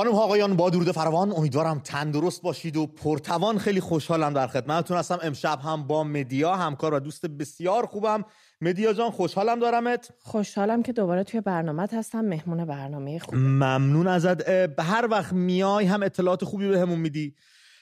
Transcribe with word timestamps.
خانم 0.00 0.14
آقایان 0.14 0.56
با 0.56 0.70
درود 0.70 0.92
فروان 0.92 1.32
امیدوارم 1.32 1.78
تندرست 1.78 2.42
باشید 2.42 2.76
و 2.76 2.86
پرتوان. 2.86 3.58
خیلی 3.58 3.80
خوشحالم 3.80 4.34
در 4.34 4.46
خدمتتون 4.46 4.96
هستم. 4.96 5.18
امشب 5.22 5.58
هم 5.64 5.86
با 5.86 6.04
مدیا 6.04 6.56
همکار 6.56 6.94
و 6.94 7.00
دوست 7.00 7.26
بسیار 7.26 7.86
خوبم. 7.86 8.24
مدیا 8.60 8.92
جان 8.92 9.10
خوشحالم 9.10 9.58
دارمت؟ 9.60 10.10
خوشحالم 10.18 10.82
که 10.82 10.92
دوباره 10.92 11.24
توی 11.24 11.40
برنامه 11.40 11.88
هستم. 11.92 12.20
مهمون 12.20 12.64
برنامه 12.64 13.18
خوب 13.18 13.34
ممنون 13.34 14.06
ازت. 14.06 14.48
هر 14.78 15.08
وقت 15.10 15.32
میای 15.32 15.86
هم 15.86 16.02
اطلاعات 16.02 16.44
خوبی 16.44 16.68
بهمون 16.68 16.88
به 16.96 17.02
میدی 17.02 17.34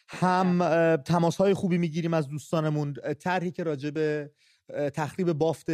هم 0.09 0.59
تماس 0.97 1.37
های 1.37 1.55
خوبی 1.55 1.79
می‌گیریم 1.79 2.15
از 2.15 2.29
دوستانمون. 2.29 2.95
طرحی 3.21 3.51
که 3.51 3.63
راجع 3.63 3.91
به 3.91 4.31
تخریب 4.95 5.33
بافت 5.33 5.67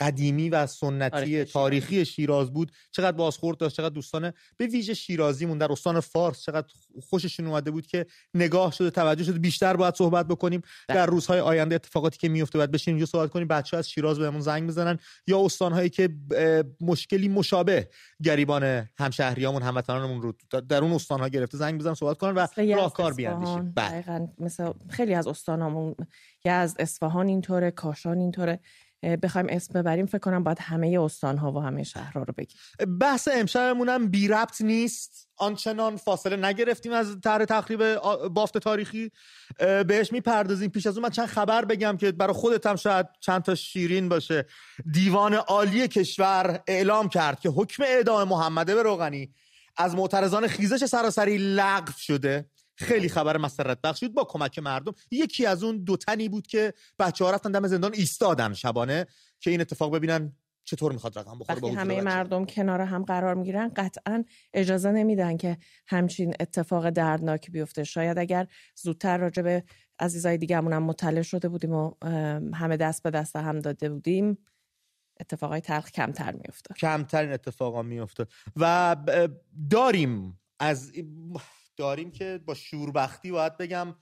قدیمی 0.00 0.50
و 0.50 0.66
سنتی 0.66 1.44
تاریخی 1.44 2.04
شیراز 2.04 2.52
بود. 2.52 2.72
چقدر 2.90 3.16
بازخورد 3.16 3.58
داشت 3.58 3.76
چقدر 3.76 3.94
دوستان 3.94 4.32
به 4.56 4.66
ویژه 4.66 4.94
شیرازیمون 4.94 5.58
در 5.58 5.72
استان 5.72 6.00
فارس 6.00 6.42
چقدر 6.42 6.68
خوششون 7.10 7.46
اومده 7.46 7.70
بود 7.70 7.86
که 7.86 8.06
نگاه 8.34 8.72
شده 8.72 8.90
توجه 8.90 9.24
شده 9.24 9.38
بیشتر 9.38 9.76
باید 9.76 9.94
صحبت 9.94 10.28
بکنیم. 10.28 10.62
بله. 10.88 10.96
در 10.96 11.06
روزهای 11.06 11.40
آینده 11.40 11.74
اتفاقاتی 11.74 12.18
که 12.18 12.28
میفته 12.28 12.58
باید 12.58 12.70
بشینیم 12.70 12.96
اینجا 12.96 13.06
صحبت 13.06 13.30
کنیم. 13.30 13.48
بچه 13.48 13.76
از 13.76 13.90
شیراز 13.90 14.18
بهمون 14.18 14.40
زنگ 14.40 14.68
بزنن 14.68 14.98
یا 15.26 15.44
استانهایی 15.44 15.90
که 15.90 16.08
مشکلی 16.80 17.28
مشابه 17.28 17.88
گریبان 18.22 18.88
همشهریامون 18.98 19.62
هموطنانمون 19.62 20.22
رو 20.22 20.32
در 20.68 20.82
اون 20.82 20.92
استانها 20.92 21.28
گرفته 21.28 21.58
زنگ 21.58 21.80
بزنن 21.80 21.94
صحبت 21.94 22.18
کنن 22.18 22.34
و 22.34 22.46
راهکار 22.74 23.14
بیاندیشیم. 23.14 23.72
بله. 23.72 24.28
مثل 24.38 24.72
خیلی 24.88 25.14
از 25.14 25.26
استانامون 25.26 25.94
از 26.44 26.76
اصفهان 26.78 27.26
اینطوره 27.28 27.70
کاشان 27.70 28.18
اینطوره. 28.18 28.60
بخوایم 29.22 29.46
اسم 29.50 29.80
ببریم 29.80 30.06
فکر 30.06 30.18
کنم 30.18 30.44
باید 30.44 30.58
همه 30.60 30.98
استانها 31.00 31.52
و 31.52 31.60
همه 31.60 31.82
شهرها 31.82 32.22
رو 32.22 32.34
بگیم. 32.38 32.58
بحث 33.00 33.28
امشبمون 33.32 33.88
هم 33.88 34.08
بی 34.08 34.28
ربط 34.28 34.60
نیست. 34.60 35.28
آنچنان 35.36 35.96
فاصله 35.96 36.36
نگرفتیم 36.36 36.92
از 36.92 37.20
طرح 37.20 37.44
تخریب 37.44 37.94
بافت 38.28 38.58
تاریخی. 38.58 39.10
بهش 39.58 40.12
می‌پردازیم. 40.12 40.70
پیش 40.70 40.86
از 40.86 40.96
اون 40.96 41.02
من 41.02 41.10
چند 41.10 41.26
خبر 41.26 41.64
بگم 41.64 41.96
که 41.96 42.12
برای 42.12 42.34
خودت 42.34 42.66
هم 42.66 42.76
شاید 42.76 43.06
چند 43.20 43.42
تا 43.42 43.54
شیرین 43.54 44.08
باشه. 44.08 44.46
دیوان 44.92 45.34
عالی 45.34 45.88
کشور 45.88 46.60
اعلام 46.66 47.08
کرد 47.08 47.40
که 47.40 47.48
حکم 47.48 47.82
اعدام 47.82 48.28
محمد 48.28 48.70
روغنی 48.70 49.34
از 49.76 49.94
معترضان 49.94 50.46
خیزش 50.46 50.84
سراسری 50.84 51.38
لغو 51.38 51.92
شده. 51.96 52.50
خیلی 52.76 53.08
خبر 53.08 53.36
مسرت 53.36 53.80
بخش 53.80 54.04
بود 54.04 54.14
با 54.14 54.24
کمک 54.24 54.58
مردم. 54.58 54.92
یکی 55.10 55.46
از 55.46 55.62
اون 55.62 55.84
دو 55.84 55.96
تنی 55.96 56.28
بود 56.28 56.46
که 56.46 56.74
بچه 56.98 57.24
ها 57.24 57.30
رفتن 57.30 57.52
دم 57.52 57.66
زندان 57.66 57.94
ایستادن 57.94 58.54
شبانه 58.54 59.06
که 59.40 59.50
این 59.50 59.60
اتفاق 59.60 59.94
ببینن 59.94 60.32
چطور 60.66 60.92
می‌خواد 60.92 61.18
رقم 61.18 61.38
بخوره 61.38 61.58
وقتی 61.58 61.74
همه 61.74 62.00
مردم 62.00 62.44
کنار 62.44 62.80
هم 62.80 63.04
قرار 63.04 63.34
می‌گیرن 63.34 63.68
قطعا 63.76 64.24
اجازه 64.54 64.90
نمیدن 64.90 65.36
که 65.36 65.58
همچین 65.86 66.34
اتفاق 66.40 66.90
دردناکی 66.90 67.50
بیفته. 67.50 67.84
شاید 67.84 68.18
اگر 68.18 68.46
زودتر 68.82 69.18
راجع 69.18 69.42
به 69.42 69.64
عزیزای 69.98 70.38
دیگه‌مون 70.38 70.72
هم 70.72 70.82
مطلع 70.82 71.22
شده 71.22 71.48
بودیم 71.48 71.72
و 71.72 71.94
همه 72.54 72.76
دست 72.76 73.02
به 73.02 73.10
دست 73.10 73.36
هم 73.36 73.60
داده 73.60 73.88
بودیم 73.88 74.38
اتفاقای 75.20 75.60
تلخ 75.60 75.90
کمتر 75.90 76.32
میافتاد. 76.32 76.76
کمترین 76.76 77.32
اتفاقا 77.32 77.82
میافتاد. 77.82 78.28
و 78.56 78.96
داریم 79.70 80.40
از 80.60 80.92
داریم 81.76 82.10
که 82.10 82.40
با 82.46 82.54
شوربختی 82.54 83.32
باید 83.32 83.56
بگم 83.56 83.94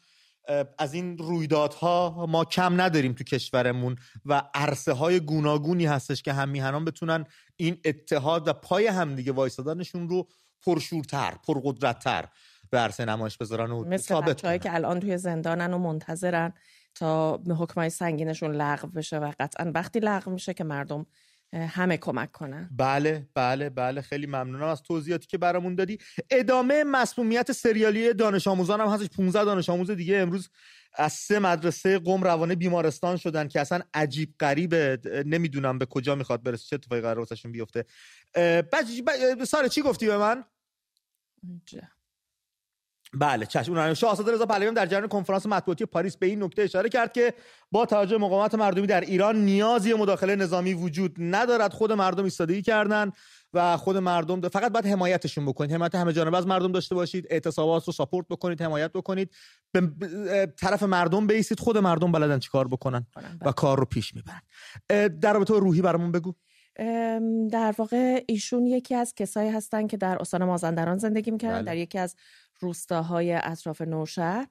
از 0.79 0.95
این 0.95 1.19
رویدادها 1.19 2.27
ما 2.29 2.45
کم 2.45 2.81
نداریم 2.81 3.13
تو 3.13 3.25
کشورمون 3.25 3.97
و 4.25 4.43
عرصه 4.55 4.93
های 4.93 5.21
گوناگونی 5.21 5.87
هستش 5.87 6.23
که 6.23 6.33
هم 6.33 6.49
میهنان 6.49 6.85
بتونن 6.85 7.27
این 7.57 7.81
اتحاد 7.85 8.49
و 8.49 8.53
پای 8.53 8.87
همدیگه 8.87 9.33
وایستادنشون 9.33 10.09
رو 10.09 10.29
پرشورتر 10.63 11.35
پرقدرتتر 11.47 12.29
به 12.71 12.79
عرصه 12.79 13.05
نمایش 13.05 13.37
بذارن 13.39 13.71
و 13.71 13.85
مثل 13.85 14.21
بچه‌هایی 14.21 14.59
که 14.59 14.75
الان 14.75 15.01
توی 15.01 15.19
زندانن 15.19 15.73
و 15.73 15.79
منتظرن 15.79 16.53
تا 16.95 17.37
حکمای 17.59 17.91
سنگینشون 17.91 18.55
لغو 18.55 18.89
بشه 18.89 19.19
و 19.19 19.33
قطعا 19.41 19.73
وقتی 19.75 20.01
لغو 20.01 20.31
میشه 20.31 20.55
که 20.55 20.65
مردم 20.65 21.07
همه 21.55 21.97
کمک 21.97 22.33
کنن. 22.33 22.71
بله 22.77 23.29
بله 23.35 23.71
بله. 23.71 24.01
خیلی 24.01 24.27
ممنونم 24.27 24.63
از 24.63 24.83
توضیحاتی 24.83 25.27
که 25.27 25.39
برامون 25.39 25.75
دادی. 25.75 25.99
ادامه 26.31 26.85
مسمومیت 26.85 27.53
سریالی 27.53 28.15
دانش 28.15 28.47
آموزان 28.49 28.81
هم 28.81 28.89
هستش. 28.89 29.09
15 29.09 29.45
دانش 29.45 29.69
آموز 29.71 29.91
دیگه 29.91 30.17
امروز 30.17 30.51
از 30.95 31.13
سه 31.13 31.39
مدرسه 31.39 31.99
قم 31.99 32.23
روانه 32.23 32.55
بیمارستان 32.55 33.17
شدن 33.17 33.49
که 33.49 33.61
اصلا 33.61 33.81
عجیب 33.95 34.35
غریبه. 34.41 34.99
نمی‌دونم 35.27 35.79
به 35.79 35.87
کجا 35.87 36.15
می‌خواد 36.15 36.43
برسه. 36.43 36.67
چه 36.67 36.77
اتفاقی 36.77 37.01
قرار 37.01 37.19
واسشون 37.19 37.53
بیفته؟ 37.53 37.85
ساره 39.45 39.69
چی 39.71 39.83
گفتی 39.83 40.07
به 40.07 40.17
من؟ 40.17 40.45
بله 43.15 43.47
چشم. 43.47 43.73
اون 43.73 43.95
شاهزاده 43.95 44.33
رضا 44.33 44.47
پهلوی 44.47 44.75
در 44.75 44.87
جریان 44.87 45.09
کنفرانس 45.09 45.47
مطبوعاتی 45.47 45.87
پاریس 45.87 46.17
به 46.17 46.27
این 46.27 46.43
نکته 46.43 46.63
اشاره 46.63 46.89
کرد 46.89 47.13
که 47.13 47.35
با 47.71 47.87
توجه 47.87 48.19
مقاومت 48.19 48.55
مردمی 48.55 48.87
در 48.87 49.01
ایران 49.01 49.45
نیازی 49.45 49.95
مداخله 49.95 50.37
نظامی 50.37 50.75
وجود 50.75 51.17
ندارد. 51.19 51.73
خود 51.73 51.93
مردم 51.93 52.25
ایستادگی 52.25 52.63
کردن 52.63 53.11
و 53.55 53.77
خود 53.77 53.97
مردم 53.97 54.41
فقط 54.41 54.73
باید 54.73 54.87
حمایتشون 54.87 55.47
بکنید. 55.47 55.73
حمایت 55.73 55.95
همه 55.95 56.13
جانبه 56.13 56.39
از 56.39 56.47
مردم 56.47 56.73
داشته 56.73 56.95
باشید 56.95 57.27
اعتصابات 57.31 57.87
رو 57.87 57.93
ساپورت 57.93 58.27
بکنید 58.29 58.63
حمایت 58.63 58.93
بکنید. 58.93 59.31
به 59.73 60.53
طرف 60.61 60.83
مردم 60.83 61.27
بیسید 61.27 61.61
خود 61.61 61.79
مردم 61.79 62.13
بلدن 62.13 62.39
چیکار 62.39 62.69
بکنن 62.69 63.07
و 63.41 63.53
کار 63.53 63.79
رو 63.79 63.85
پیش 63.85 64.15
می‌برن. 64.15 64.43
در 65.19 65.33
رابطه 65.33 65.55
روحی 65.55 65.83
برامون 65.83 66.13
بگو. 66.13 66.35
در 67.51 67.75
واقع 67.79 68.25
ایشون 68.29 68.67
یکی 68.67 68.95
از 68.95 69.15
کسایی 69.15 69.51
هستن 69.51 69.87
که 69.87 69.97
در 69.97 70.19
استان 70.21 70.45
مازندران 70.45 70.99
زندگی 70.99 71.31
می‌کردن. 71.31 71.55
بله. 71.55 71.65
در 71.65 71.77
یکی 71.77 71.99
از 71.99 72.17
روستاهای 72.63 73.33
اطراف 73.33 73.81
نوشهر 73.83 74.47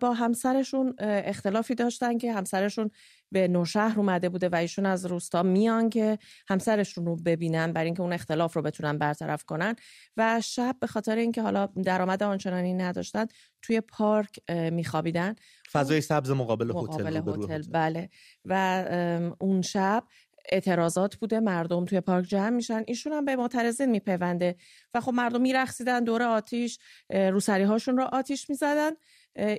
با 0.00 0.12
همسرشون 0.12 0.94
اختلافی 0.98 1.74
داشتن 1.74 2.18
که 2.18 2.32
همسرشون 2.32 2.90
به 3.32 3.48
نوشهر 3.48 3.98
اومده 3.98 4.28
بوده 4.28 4.48
و 4.48 4.54
ایشون 4.54 4.86
از 4.86 5.06
روستا 5.06 5.42
میان 5.42 5.90
که 5.90 6.18
همسرشون 6.48 7.06
رو 7.06 7.16
ببینن 7.16 7.72
برای 7.72 7.86
اینکه 7.86 8.02
اون 8.02 8.12
اختلاف 8.12 8.56
رو 8.56 8.62
بتونن 8.62 8.98
برطرف 8.98 9.44
کنن 9.44 9.76
و 10.16 10.40
شب 10.40 10.76
به 10.80 10.86
خاطر 10.86 11.16
اینکه 11.16 11.42
حالا 11.42 11.66
درآمد 11.66 12.22
آنچنانی 12.22 12.74
نداشتن 12.74 13.26
توی 13.62 13.80
پارک 13.80 14.50
میخوابیدن. 14.72 15.34
فضای 15.72 16.00
سبز 16.00 16.30
مقابل 16.30 16.70
هتل 16.70 17.18
مقابل 17.18 17.44
هتل 17.44 17.62
بله. 17.70 18.10
و 18.44 19.34
اون 19.40 19.62
شب 19.62 20.04
اعتراضات 20.52 21.16
بوده 21.16 21.40
مردم 21.40 21.84
توی 21.84 22.00
پارک 22.00 22.26
جمع 22.26 22.48
میشن 22.50 22.82
ایشون 22.86 23.12
هم 23.12 23.24
به 23.24 23.36
معترضین 23.36 23.90
میپیونده 23.90 24.56
و 24.94 25.00
خب 25.00 25.12
مردم 25.12 25.40
میرخصیدن 25.40 26.04
دور 26.04 26.22
آتیش 26.22 26.78
روسری 27.10 27.64
هاشون 27.64 27.96
رو 27.96 28.04
آتیش 28.04 28.50
می‌زدن 28.50 28.90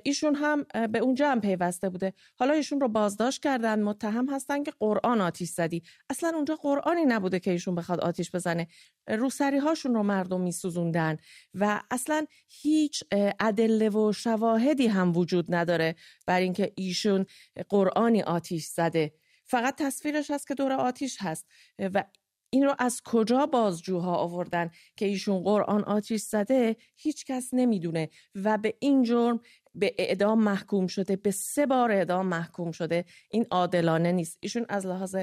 ایشون 0.04 0.34
هم 0.34 0.66
به 0.92 0.98
اونجا 0.98 1.30
هم 1.30 1.40
پیوسته 1.40 1.88
بوده. 1.88 2.14
حالا 2.36 2.54
ایشون 2.54 2.80
رو 2.80 2.88
بازداشت 2.88 3.42
کردن 3.42 3.82
متهم 3.82 4.28
هستن 4.28 4.62
که 4.62 4.72
قرآن 4.80 5.20
آتیش 5.20 5.50
زدی. 5.50 5.82
اصلا 6.10 6.32
اونجا 6.34 6.56
قرآنی 6.56 7.04
نبوده 7.04 7.40
که 7.40 7.50
ایشون 7.50 7.74
بخواد 7.74 8.00
آتیش 8.00 8.30
بزنه. 8.30 8.66
روسری 9.08 9.58
هاشون 9.58 9.94
رو 9.94 10.02
مردم 10.02 10.40
میسوزوندن 10.40 11.16
و 11.54 11.82
اصلا 11.90 12.26
هیچ 12.48 13.04
ادله 13.40 13.88
و 13.88 14.12
شواهدی 14.12 14.86
هم 14.86 15.16
وجود 15.16 15.54
نداره 15.54 15.94
بر 16.26 16.40
اینکه 16.40 16.72
ایشون 16.76 17.26
قرآنی 17.68 18.22
آتیش 18.22 18.66
زده. 18.66 19.12
فقط 19.50 19.74
تصویرش 19.76 20.30
هست 20.30 20.46
که 20.46 20.54
دور 20.54 20.72
آتیش 20.72 21.16
هست. 21.20 21.46
و 21.78 22.04
این 22.52 22.64
رو 22.64 22.74
از 22.78 23.00
کجا 23.04 23.46
بازجوها 23.46 24.16
آوردن 24.16 24.70
که 24.96 25.06
ایشون 25.06 25.42
قرآن 25.42 25.84
آتیش 25.84 26.22
زده؟ 26.22 26.76
هیچ 26.96 27.24
کس 27.24 27.48
نمی‌دونه. 27.52 28.08
و 28.34 28.58
به 28.58 28.74
این 28.80 29.02
جرم 29.02 29.40
به 29.74 29.94
اعدام 29.98 30.42
محکوم 30.42 30.86
شده. 30.86 31.16
به 31.16 31.30
سه 31.30 31.66
بار 31.66 31.92
اعدام 31.92 32.26
محکوم 32.26 32.70
شده. 32.70 33.04
این 33.30 33.46
عادلانه 33.50 34.12
نیست. 34.12 34.38
ایشون 34.40 34.66
از 34.68 34.86
لحاظ 34.86 35.16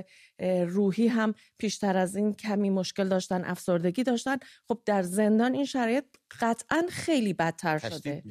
روحی 0.68 1.08
هم 1.08 1.34
پیشتر 1.58 1.98
از 1.98 2.16
این 2.16 2.34
کمی 2.34 2.70
مشکل 2.70 3.10
داشتن 3.10 3.46
افسردگی 3.46 4.04
داشتن. 4.04 4.38
خب 4.68 4.82
در 4.86 5.04
زندان 5.04 5.54
این 5.54 5.66
شرایط 5.66 6.06
قطعا 6.42 6.84
خیلی 6.90 7.34
بدتر 7.34 7.78
شده. 7.78 8.24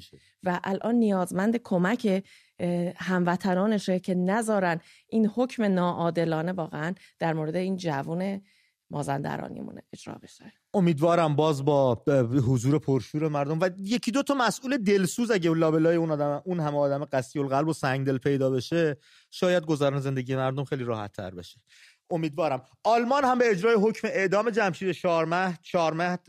و 0.42 0.60
الان 0.64 0.94
نیازمند 0.94 1.56
کمک 1.56 2.24
هموطنانشه 2.96 3.98
که 3.98 4.14
نذارن 4.14 4.80
این 5.08 5.26
حکم 5.26 5.62
ناعادلانه 5.62 6.52
واقعا 6.52 6.94
در 7.18 7.32
مورد 7.32 7.56
این 7.56 7.76
جوون 7.76 8.40
مازندرانیمون 8.90 9.80
اجرا 9.92 10.14
بشه. 10.22 10.52
امیدوارم 10.74 11.36
باز 11.36 11.64
با 11.64 12.02
حضور 12.48 12.78
پرشور 12.78 13.28
مردم 13.28 13.58
و 13.60 13.70
یکی 13.78 14.10
دو 14.10 14.22
تا 14.22 14.34
مسئول 14.34 14.76
دلسوز 14.76 15.30
اگه 15.30 15.54
لابلای 15.54 15.96
اون 15.96 16.10
آدم 16.10 16.42
اون 16.44 16.60
همه 16.60 16.78
آدم 16.78 17.04
قسی 17.04 17.38
القلب 17.38 17.68
و 17.68 17.72
سنگ 17.72 18.06
دل 18.06 18.18
پیدا 18.18 18.50
بشه 18.50 18.96
شاید 19.30 19.66
گذران 19.66 20.00
زندگی 20.00 20.36
مردم 20.36 20.64
خیلی 20.64 20.84
راحت 20.84 21.12
تر 21.12 21.30
بشه. 21.30 21.60
امیدوارم. 22.10 22.62
آلمان 22.84 23.24
هم 23.24 23.38
به 23.38 23.50
اجرای 23.50 23.74
حکم 23.74 24.08
اعدام 24.08 24.50
جمشید 24.50 24.92
شارمهد 24.92 25.58
شارمهد 25.62 26.26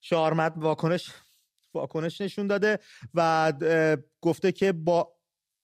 شارمهد 0.00 0.52
واکنش 0.56 1.10
واکنش 1.74 2.20
نشون 2.20 2.46
داده 2.46 2.78
و 3.14 3.52
گفته 4.20 4.52
که 4.52 4.72
با 4.72 5.14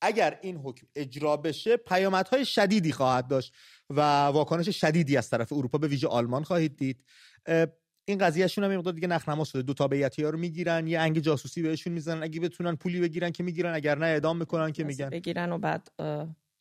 اگر 0.02 0.38
این 0.42 0.56
حکم 0.56 0.86
اجرا 0.94 1.36
بشه 1.36 1.76
پیامدهای 1.76 2.44
شدیدی 2.44 2.92
خواهد 2.92 3.28
داشت 3.28 3.54
و 3.90 4.00
واکنش 4.26 4.80
شدیدی 4.80 5.16
از 5.16 5.30
طرف 5.30 5.52
اروپا 5.52 5.78
به 5.78 5.88
ویژه 5.88 6.08
آلمان 6.08 6.42
خواهید 6.42 6.76
دید. 6.76 7.04
این 8.04 8.18
قضیهشون 8.18 8.64
هم 8.64 8.76
مقدار 8.76 8.92
دیگه 8.92 9.08
نخنما 9.08 9.44
شده. 9.44 9.62
دو 9.62 9.74
تابعیتی 9.74 10.22
ها 10.22 10.30
رو 10.30 10.38
می‌گیرن 10.38 10.86
یه 10.86 11.00
انگ 11.00 11.18
جاسوسی 11.18 11.62
بهشون 11.62 11.92
می‌زنن. 11.92 12.22
اگه 12.22 12.40
بتونن 12.40 12.76
پولی 12.76 13.00
بگیرن 13.00 13.30
که 13.30 13.42
می‌گیرن 13.42 13.74
اگر 13.74 13.98
نه 13.98 14.06
اعدام 14.06 14.36
می‌کنن 14.36 14.72
که 14.72 14.84
میگن. 14.84 15.10
بگیرن 15.10 15.52
و 15.52 15.58
بعد 15.58 15.90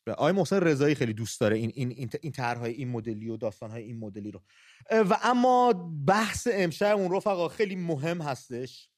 آقای 0.06 0.32
محسن 0.32 0.60
رضایی 0.60 0.94
خیلی 0.94 1.12
دوست 1.12 1.40
داره 1.40 1.56
این 1.56 1.72
این 1.74 2.10
این 2.22 2.32
طرحهای 2.32 2.72
این 2.72 2.88
مدلی 2.88 3.28
و 3.28 3.36
داستانهای 3.36 3.82
این 3.82 3.98
مدلی 3.98 4.30
رو. 4.30 4.42
و 4.90 5.16
اما 5.22 5.72
بحث 6.06 6.48
امشب 6.52 6.96
اون 6.96 7.16
رفقا 7.16 7.48
خیلی 7.48 7.76
مهم 7.76 8.20
هستش. 8.20 8.89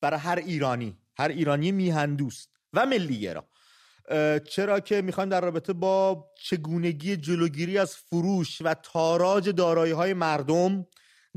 برای 0.00 0.18
هر 0.18 0.36
ایرانی 0.36 0.98
هر 1.18 1.28
ایرانی 1.28 1.72
میهن 1.72 2.14
دوست 2.14 2.50
و 2.72 2.86
ملیگرا 2.86 3.48
چرا 4.50 4.80
که 4.80 5.02
می‌خوایم 5.02 5.30
در 5.30 5.40
رابطه 5.40 5.72
با 5.72 6.26
چگونگی 6.42 7.16
جلوگیری 7.16 7.78
از 7.78 7.96
فروش 7.96 8.62
و 8.62 8.74
تاراج 8.74 9.48
دارایی 9.48 9.92
های 9.92 10.14
مردم 10.14 10.86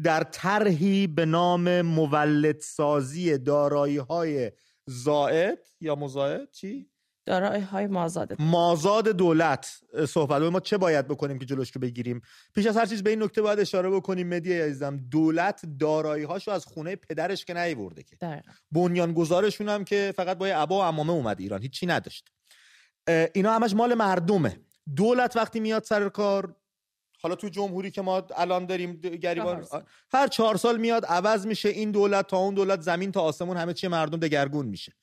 در 0.04 0.24
طرحی 0.24 1.08
به 1.08 1.26
نام 1.26 1.82
مولدسازی 1.82 3.38
دارایی 3.38 3.98
های 3.98 4.52
زائد 4.86 5.60
یا 5.82 5.96
مزاید 5.96 6.52
چی؟ 6.52 6.91
دارایی 7.26 7.64
های 7.64 7.88
مازاد 7.88 8.42
مازاد 8.42 9.08
دولت 9.08 9.82
صحبت 10.10 10.42
ما 10.42 10.60
چه 10.60 10.78
باید 10.78 11.08
بکنیم 11.08 11.40
که 11.40 11.46
جلوش 11.46 11.72
رو 11.72 11.82
بگیریم؟ 11.82 12.22
پیش 12.56 12.66
از 12.66 12.78
هر 12.78 12.86
چیز 12.86 13.04
به 13.04 13.10
این 13.10 13.24
نکته 13.24 13.42
باید 13.42 13.60
اشاره 13.60 13.90
بکنیم 13.90 14.28
مدی 14.28 14.60
عزیزم. 14.60 14.98
دولت 14.98 15.62
دارایی 15.80 16.24
هاشو 16.24 16.52
از 16.52 16.66
خونه 16.66 16.96
پدرش 16.96 17.46
که 17.46 17.54
نیورده 17.54 18.04
که. 18.04 18.44
بنیان 18.72 19.14
گذارشون 19.14 19.70
هم 19.70 19.84
که 19.84 20.14
فقط 20.16 20.38
با 20.38 20.48
عبا 20.48 20.80
و 20.80 20.82
امامه 20.82 21.12
اومد 21.12 21.40
ایران. 21.40 21.62
هیچی 21.62 21.86
نداشت. 21.86 22.30
اینا 23.34 23.54
همش 23.54 23.74
مال 23.74 23.94
مردمه. 23.94 24.60
دولت 24.96 25.36
وقتی 25.36 25.60
میاد 25.60 25.84
سر 25.84 26.10
کار 26.10 26.56
حالا 27.24 27.36
تو 27.36 27.50
جمهوری 27.50 27.92
که 27.92 28.02
ما 28.02 28.24
الان 28.36 28.66
داریم 28.66 28.94
گریبان 29.02 29.66
هر 30.14 30.28
چهار 30.28 30.58
سال 30.58 30.78
میاد 30.78 31.06
عوض 31.06 31.46
میشه 31.46 31.70
این 31.70 31.92
دولت 31.92 32.28
تا 32.28 32.38
اون 32.38 32.54
دولت 32.54 32.82
زمین 32.82 33.12
تا 33.12 33.22
آسمون 33.22 33.58
همه 33.58 33.74
چی 33.74 33.88
مردم 33.88 34.20
دگرگون 34.20 34.66
میشه. 34.66 34.94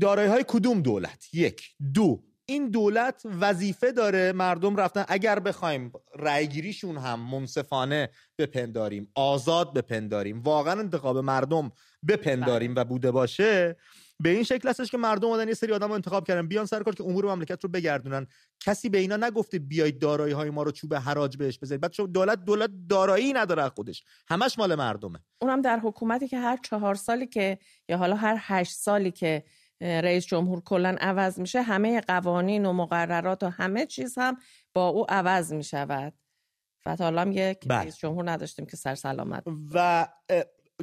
دارایی 0.00 0.28
های 0.28 0.44
کدوم 0.48 0.82
دولت؟ 0.82 1.34
یک. 1.34 1.62
دو. 1.94 2.22
این 2.46 2.70
دولت 2.70 3.22
وظیفه 3.40 3.92
داره 3.92 4.32
مردم 4.32 4.76
رفتن. 4.76 5.04
اگر 5.08 5.38
بخوایم 5.38 5.92
رأیگیریشون 6.18 6.96
هم 6.96 7.20
منصفانه 7.20 8.10
بپنداریم 8.38 9.10
آزاد 9.14 9.74
بپنداریم 9.74 10.42
واقعا 10.42 10.80
انتخاب 10.80 11.18
مردم 11.18 11.72
بپنداریم 12.08 12.74
و 12.76 12.84
بوده 12.84 13.10
باشه 13.10 13.76
به 14.22 14.28
این 14.28 14.42
شکل 14.42 14.68
هستش 14.68 14.90
که 14.90 14.98
مردم 14.98 15.28
اومدن 15.28 15.48
یه 15.48 15.54
سری 15.54 15.72
آدم 15.72 15.88
رو 15.88 15.92
انتخاب 15.92 16.26
کردن 16.26 16.48
بیان 16.48 16.66
سر 16.66 16.82
کار 16.82 16.94
که 16.94 17.04
امور 17.04 17.24
مملکت 17.24 17.64
رو 17.64 17.70
بگردونن. 17.70 18.26
کسی 18.60 18.88
به 18.88 18.98
اینا 18.98 19.16
نگفته 19.16 19.58
بیاید 19.58 19.98
دارایی 19.98 20.32
های 20.32 20.50
ما 20.50 20.62
رو 20.62 20.70
چوب 20.70 20.94
حراج 20.94 21.36
بهش 21.36 21.58
بزنید 21.58 21.80
بعد 21.80 21.94
دولت 21.96 22.44
دولت 22.44 22.70
دارایی 22.88 23.32
نداره 23.32 23.68
خودش. 23.68 24.04
همش 24.28 24.58
مال 24.58 24.74
مردمه. 24.74 25.18
اونم 25.40 25.60
در 25.62 25.78
حکومتی 25.78 26.28
که 26.28 26.38
هر 26.38 26.56
چهار 26.56 26.94
سالی 26.94 27.26
که 27.26 27.58
یا 27.88 27.96
حالا 27.96 28.16
هر 28.16 28.36
هشت 28.40 28.72
سالی 28.72 29.10
که 29.10 29.44
رئیس 29.80 30.26
جمهور 30.26 30.60
کلا 30.60 30.96
عوض 31.00 31.40
میشه 31.40 31.62
همه 31.62 32.00
قوانین 32.00 32.66
و 32.66 32.72
مقررات 32.72 33.42
و 33.42 33.48
همه 33.48 33.86
چیز 33.86 34.18
هم 34.18 34.36
با 34.74 34.88
او 34.88 35.06
عوض 35.08 35.52
می‌شود. 35.52 36.14
و 36.86 36.96
حالا 36.96 37.20
هم 37.20 37.32
یک 37.32 37.68
بله. 37.68 37.80
رئیس 37.80 37.96
جمهور 37.96 38.30
نداشتیم 38.30 38.66
که 38.66 38.76
سر 38.76 38.94
سلامت 38.94 39.44
و 39.74 40.08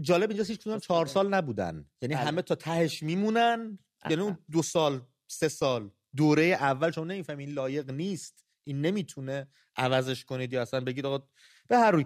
جالب 0.02 0.30
اینجاست 0.30 0.50
هیچ 0.50 0.60
کدوم 0.60 0.80
چهار 0.80 1.06
سال 1.06 1.34
نبودن. 1.34 1.86
یعنی 2.02 2.16
بله. 2.16 2.24
همه 2.24 2.42
تا 2.42 2.56
تهش 2.56 3.04
میمونن. 3.04 3.80
یعنی 4.10 4.22
اون 4.22 4.38
دو 4.52 4.62
سال 4.62 5.02
سه 5.28 5.48
سال 5.50 5.92
دوره 6.16 6.44
اول 6.44 6.92
شما 6.92 7.04
نمی‌فهمی 7.04 7.44
این 7.44 7.54
لایق 7.54 7.92
نیست. 7.92 8.46
این 8.64 8.82
نمی‌تونه 8.82 9.48
عوضش 9.76 10.26
کنید 10.26 10.54
یا 10.54 10.62
اصلا 10.62 10.80
بگید 10.80 11.06
آقا 11.06 11.28
به 11.68 11.78
هر 11.78 11.92
روی. 11.92 12.06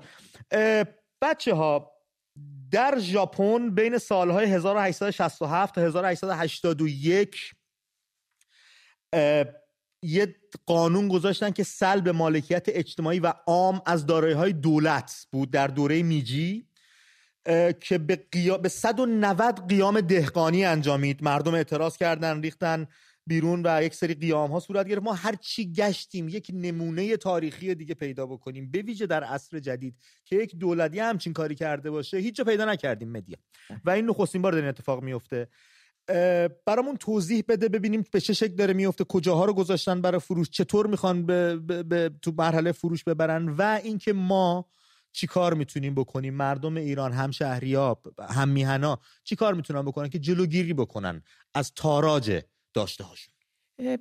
بچه 1.22 1.54
ها 1.54 1.92
در 2.72 3.00
ژاپن 3.00 3.70
بین 3.70 3.98
سالهای 3.98 4.46
1867 4.46 5.76
تا 5.76 5.82
1881 5.82 7.54
یه 10.04 10.36
قانون 10.66 11.08
گذاشتن 11.08 11.52
که 11.52 11.64
سلب 11.64 12.10
مالکیت 12.10 12.66
اجتماعی 12.68 13.20
و 13.20 13.34
عام 13.48 13.82
از 13.86 14.06
دارایی 14.06 14.34
های 14.34 14.54
دولت 14.54 15.28
بود 15.32 15.52
در 15.52 15.68
دوره 15.68 16.04
میجی. 16.04 16.68
که 17.80 17.98
به, 17.98 18.16
قیا... 18.32 18.58
به 18.58 18.70
190 18.70 19.70
قیام 19.70 20.02
دهقانی 20.02 20.66
انجامید. 20.66 21.24
مردم 21.24 21.54
اعتراض 21.54 21.98
کردن 21.98 22.42
ریختن 22.42 22.88
بیرون 23.28 23.62
و 23.66 23.84
یک 23.84 23.94
سری 23.94 24.14
قیام 24.14 24.52
ها 24.52 24.60
صورت 24.60 24.88
گرفت. 24.88 25.04
ما 25.04 25.14
هر 25.14 25.36
چی 25.36 25.74
گشتیم 25.74 26.30
یک 26.30 26.52
نمونه 26.54 27.18
تاریخی 27.18 27.76
دیگه 27.76 27.94
پیدا 27.94 28.26
بکنیم. 28.26 28.72
به 28.72 28.82
ویژه 28.82 29.08
در 29.08 29.24
عصر 29.24 29.60
جدید 29.60 29.96
که 30.26 30.36
یک 30.36 30.56
دولتی 30.56 31.00
همچین 31.00 31.34
کاری 31.34 31.56
کرده 31.56 31.92
باشه 31.92 32.18
هیچ 32.18 32.36
جا 32.36 32.44
پیدا 32.44 32.66
نکردیم 32.66 33.12
مدیا. 33.12 33.38
و 33.86 33.90
این 33.90 34.06
نخستین 34.06 34.42
بار 34.42 34.52
در 34.52 34.58
این 34.58 34.68
اتفاق 34.68 35.04
میفته. 35.04 35.48
برامون 36.66 36.98
توضیح 37.00 37.44
بده 37.48 37.70
ببینیم 37.70 38.06
به 38.12 38.22
چه 38.22 38.34
شکل 38.34 38.56
داره 38.56 38.74
میفته 38.74 39.04
کجاها 39.04 39.46
رو 39.46 39.54
گذاشتن 39.54 40.02
برای 40.02 40.20
فروش 40.20 40.50
چطور 40.50 40.88
می‌خوان 40.88 41.26
به, 41.26 41.56
به, 41.84 42.12
تو 42.22 42.34
مرحله 42.38 42.72
فروش 42.72 43.04
ببرن 43.04 43.50
و 43.50 43.80
اینکه 43.84 44.14
ما 44.14 44.66
چی 45.14 45.28
کار 45.28 45.54
می‌تونیم 45.54 45.96
بکنیم؟ 45.96 46.34
مردم 46.34 46.78
ایران 46.78 47.12
هم 47.12 47.32
شهریاب 47.32 48.14
هم 48.30 48.50
میهنا 48.50 49.00
چی 49.24 49.36
کار 49.36 49.54
می‌تونن 49.54 49.82
بکنن 49.82 50.10
که 50.10 50.20
جلوگیری 50.20 50.74
بکنن 50.74 51.24
از 51.54 51.72
تاراج 51.76 52.42
داشته 52.74 53.04
هاشون 53.04 53.34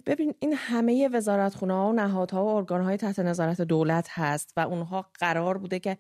ببین 0.06 0.34
این 0.38 0.54
همه 0.56 1.08
وزارتخونه 1.08 1.74
ها 1.74 1.88
و 1.88 1.92
نهادها 1.92 2.44
و 2.44 2.48
ارگان 2.48 2.82
های 2.82 2.96
تحت 2.96 3.18
نظارت 3.18 3.60
دولت 3.60 4.08
هست 4.10 4.52
و 4.56 4.60
اونها 4.60 5.10
قرار 5.18 5.58
بوده 5.58 5.78
که 5.78 5.98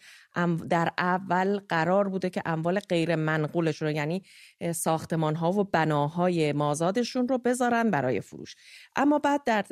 در 0.68 0.92
اول 0.98 1.58
قرار 1.68 2.08
بوده 2.08 2.30
که 2.30 2.42
اموال 2.46 2.80
غیر 2.80 3.16
منقولشون 3.16 3.96
یعنی 3.96 4.22
ساختمان 4.74 5.36
ها 5.36 5.52
و 5.52 5.64
بناهای 5.64 6.52
مازادشون 6.52 7.28
رو 7.28 7.38
بذارن 7.38 7.90
برای 7.90 8.20
فروش. 8.20 8.54
اما 8.96 9.18
بعد 9.18 9.44
در 9.44 9.64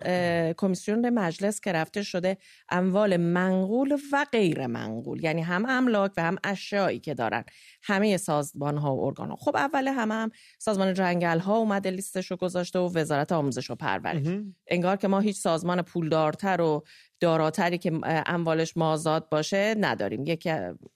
کمیسیون 0.59 1.11
مجلس 1.11 1.61
که 1.61 1.73
رفته 1.73 2.03
شده 2.03 2.37
اموال 2.69 3.17
منقول 3.17 3.99
و 4.13 4.27
غیر 4.33 4.67
منقول 4.67 5.25
یعنی 5.25 5.43
هم 5.43 5.67
املاک 5.69 6.13
و 6.17 6.23
هم 6.23 6.37
اشیایی 6.45 7.01
که 7.01 7.15
دارن. 7.15 7.45
همه 7.83 8.17
سازمان 8.17 8.77
ها 8.79 8.97
و 8.97 9.05
ارگان 9.05 9.31
ها 9.31 9.37
خب 9.37 9.57
اول 9.57 9.89
همه 9.89 10.15
هم 10.15 10.31
سازمان 10.59 10.95
جنگل 10.95 11.39
ها 11.39 11.57
اومده 11.57 11.91
لیستش 11.91 12.31
رو 12.31 12.37
گذاشته 12.37 12.79
و 12.79 12.99
وزارت 12.99 13.33
آموزش 13.33 13.71
و 13.71 13.75
پرورش. 13.75 14.27
انگار 14.67 14.97
که 14.97 15.09
ما 15.09 15.21
هیچ 15.21 15.37
سازمان 15.37 15.83
پولدارتر 15.83 16.61
و 16.61 16.85
داراتری 17.21 17.79
که 17.79 18.01
اموالش 18.05 18.77
مازاد 18.77 19.29
باشه 19.29 19.75
نداریم. 19.79 20.25
یکی 20.27 20.51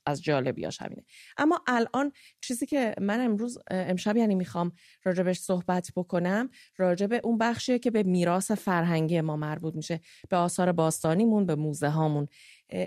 از 0.07 0.23
جالبیاش 0.23 0.83
همینه. 0.83 1.05
اما 1.37 1.61
الان 1.67 2.13
چیزی 2.41 2.67
که 2.67 2.95
من 3.01 3.21
امروز 3.21 3.59
امشب 3.71 4.17
یعنی 4.17 4.35
می‌خوام 4.35 4.73
راجبش 5.05 5.39
صحبت 5.39 5.93
بکنم 5.97 6.51
راجب 6.77 7.21
اون 7.25 7.39
بخشیه 7.39 7.79
که 7.79 7.91
به 7.91 8.03
میراث 8.03 8.51
فرهنگی 8.51 9.21
ما 9.21 9.37
مربوط 9.37 9.75
میشه. 9.75 10.01
به 10.29 10.37
آثار 10.37 10.73
باستانیمون 10.73 11.47
به 11.47 11.55
موزه 11.55 11.89
هامون 11.89 12.29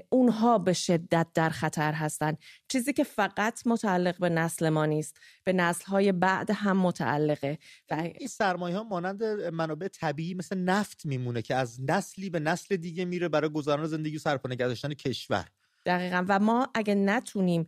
اونها 0.09 0.57
به 0.57 0.73
شدت 0.73 1.27
در 1.33 1.49
خطر 1.49 1.93
هستند 1.93 2.37
چیزی 2.67 2.93
که 2.93 3.03
فقط 3.03 3.67
متعلق 3.67 4.17
به 4.19 4.29
نسل 4.29 4.69
ما 4.69 4.85
نیست. 4.85 5.17
به 5.43 5.53
نسل 5.53 5.85
های 5.85 6.11
بعد 6.11 6.51
هم 6.51 6.77
متعلقه. 6.77 7.57
و 7.91 7.93
این 7.93 8.27
سرمایه 8.27 8.77
ها 8.77 8.83
مانند 8.83 9.23
منابع 9.53 9.87
طبیعی 9.87 10.33
مثل 10.33 10.57
نفت 10.57 11.05
میمونه 11.05 11.41
که 11.41 11.55
از 11.55 11.81
نسلی 11.89 12.29
به 12.29 12.39
نسل 12.39 12.75
دیگه 12.75 13.05
میره 13.05 13.29
برای 13.29 13.49
گذران 13.49 13.85
زندگی 13.85 14.15
و 14.15 14.19
سرپا 14.19 14.55
داشتن 14.55 14.93
کشور. 14.93 15.47
دقیقا. 15.85 16.25
و 16.27 16.39
ما 16.39 16.69
اگه 16.73 16.95
نتونیم 16.95 17.67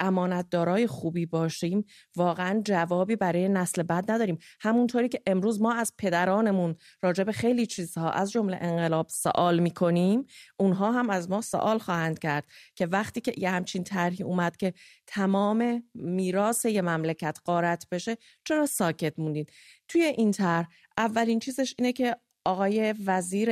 امانتدارای 0.00 0.86
خوبی 0.86 1.26
باشیم 1.26 1.84
واقعا 2.16 2.62
جوابی 2.64 3.16
برای 3.16 3.48
نسل 3.48 3.82
بعد 3.82 4.10
نداریم. 4.10 4.38
همونطوری 4.60 5.08
که 5.08 5.22
امروز 5.26 5.60
ما 5.62 5.74
از 5.74 5.92
پدرانمون 5.98 6.76
راجع 7.02 7.24
به 7.24 7.32
خیلی 7.32 7.66
چیزها 7.66 8.10
از 8.10 8.30
جمله 8.32 8.58
انقلاب 8.60 9.06
سوال 9.08 9.58
می‌کنیم 9.58 10.26
اونها 10.56 10.92
هم 10.92 11.10
از 11.10 11.30
ما 11.30 11.40
سوال 11.40 11.78
خواهند 11.78 12.18
کرد 12.18 12.46
که 12.74 12.86
وقتی 12.86 13.20
که 13.20 13.34
یه 13.38 13.50
همچین 13.50 13.84
طرحی 13.84 14.24
اومد 14.24 14.56
که 14.56 14.72
تمام 15.06 15.82
میراث 15.94 16.64
یه 16.64 16.82
مملکت 16.82 17.38
قارت 17.44 17.86
بشه 17.90 18.16
چرا 18.44 18.66
ساکت 18.66 19.18
موندید 19.18 19.52
توی 19.88 20.02
این 20.02 20.30
طرح 20.30 20.68
اولین 20.98 21.38
چیزش 21.38 21.74
اینه 21.78 21.92
که 21.92 22.16
آقای 22.44 22.94
وزیر 23.06 23.50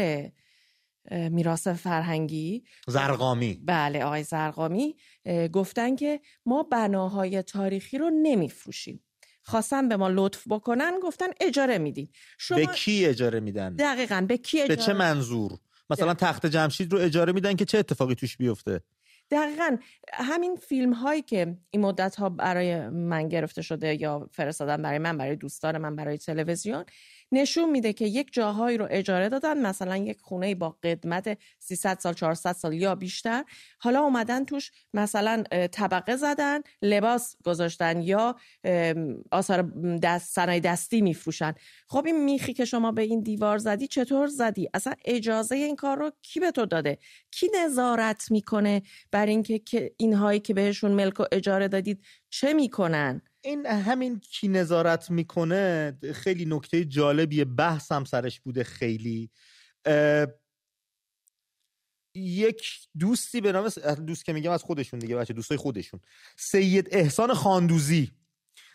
میراث 1.10 1.68
فرهنگی. 1.68 2.64
زرقامی. 2.86 3.62
بله 3.64 4.04
آقای 4.04 4.22
زرقامی 4.22 4.96
گفتن 5.52 5.96
که 5.96 6.20
ما 6.46 6.62
بناهای 6.62 7.42
تاریخی 7.42 7.98
رو 7.98 8.10
نمیفروشیم. 8.22 9.04
خواستن 9.42 9.88
به 9.88 9.96
ما 9.96 10.08
لطف 10.08 10.48
بکنن 10.48 11.00
گفتن 11.02 11.26
اجاره 11.40 11.78
میدیم 11.78 12.10
شما... 12.38 12.58
به 12.58 12.66
کی 12.66 13.06
اجاره 13.06 13.40
میدن؟ 13.40 13.74
دقیقا 13.74 14.26
به 14.28 14.36
کی 14.36 14.60
اجاره 14.60 14.76
به 14.76 14.82
چه 14.82 14.92
منظور؟ 14.92 15.52
مثلا 15.90 16.14
تخت 16.14 16.46
جمشید 16.46 16.92
رو 16.92 16.98
اجاره 16.98 17.32
میدن 17.32 17.54
که 17.54 17.64
چه 17.64 17.78
اتفاقی 17.78 18.14
توش 18.14 18.36
بیفته؟ 18.36 18.80
دقیقا 19.30 19.76
همین 20.12 20.56
فیلم 20.56 20.92
هایی 20.92 21.22
که 21.22 21.56
این 21.70 21.82
مدت 21.82 22.16
ها 22.16 22.28
برای 22.28 22.88
من 22.88 23.28
گرفته 23.28 23.62
شده 23.62 24.00
یا 24.00 24.28
فرستادن 24.32 24.82
برای 24.82 24.98
من 24.98 25.18
برای 25.18 25.36
دوستان 25.36 25.78
من 25.78 25.96
برای 25.96 26.18
تلویزیون 26.18 26.84
نشون 27.32 27.70
میده 27.70 27.92
که 27.92 28.04
یک 28.04 28.28
جاهایی 28.32 28.78
رو 28.78 28.86
اجاره 28.90 29.28
دادن 29.28 29.66
مثلا 29.66 29.96
یک 29.96 30.20
خونه 30.20 30.54
با 30.54 30.76
قدمت 30.82 31.38
300 31.58 31.98
سال 31.98 32.14
400 32.14 32.52
سال 32.52 32.74
یا 32.74 32.94
بیشتر. 32.94 33.44
حالا 33.78 34.00
اومدن 34.00 34.44
توش 34.44 34.70
مثلا 34.94 35.42
طبقه 35.72 36.16
زدن 36.16 36.60
لباس 36.82 37.36
گذاشتن 37.44 38.00
یا 38.02 38.36
آثار 39.30 39.62
دست 40.02 40.34
صنایع 40.34 40.60
دستی 40.60 41.00
میفروشن. 41.00 41.54
خب 41.88 42.06
این 42.06 42.24
میخی 42.24 42.52
که 42.52 42.64
شما 42.64 42.92
به 42.92 43.02
این 43.02 43.20
دیوار 43.20 43.58
زدی 43.58 43.86
چطور 43.86 44.26
زدی؟ 44.26 44.68
اصلا 44.74 44.92
اجازه 45.04 45.54
این 45.54 45.76
کار 45.76 45.98
رو 45.98 46.12
کی 46.22 46.40
به 46.40 46.50
تو 46.50 46.66
داده؟ 46.66 46.98
کی 47.30 47.46
نظارت 47.64 48.30
می‌کنه 48.30 48.82
بر 49.10 49.26
اینکه 49.26 49.58
که 49.58 49.94
اینهایی 49.96 50.40
که 50.40 50.54
بهشون 50.54 50.90
ملک 50.92 51.20
و 51.20 51.24
اجاره 51.32 51.68
دادید 51.68 52.04
چه 52.30 52.52
می‌کنن؟ 52.52 53.22
این 53.48 53.66
همین 53.66 54.20
کی 54.20 54.48
نظارت 54.48 55.10
می‌کنه 55.10 55.98
خیلی 56.14 56.44
نکته 56.44 56.84
جالبیه 56.84 57.44
بحث 57.44 57.92
هم 57.92 58.04
سرش 58.04 58.40
بوده 58.40 58.64
خیلی. 58.64 59.30
یک 62.14 62.62
دوستی 62.98 63.40
به 63.40 63.52
نام 63.52 63.68
دوست 64.06 64.24
که 64.24 64.32
میگم 64.32 64.50
از 64.50 64.62
خودشون 64.62 64.98
دیگه 64.98 65.16
بچه 65.16 65.34
دوستای 65.34 65.56
خودشون. 65.56 66.00
سید 66.36 66.88
احسان 66.90 67.34
خاندوزی. 67.34 68.12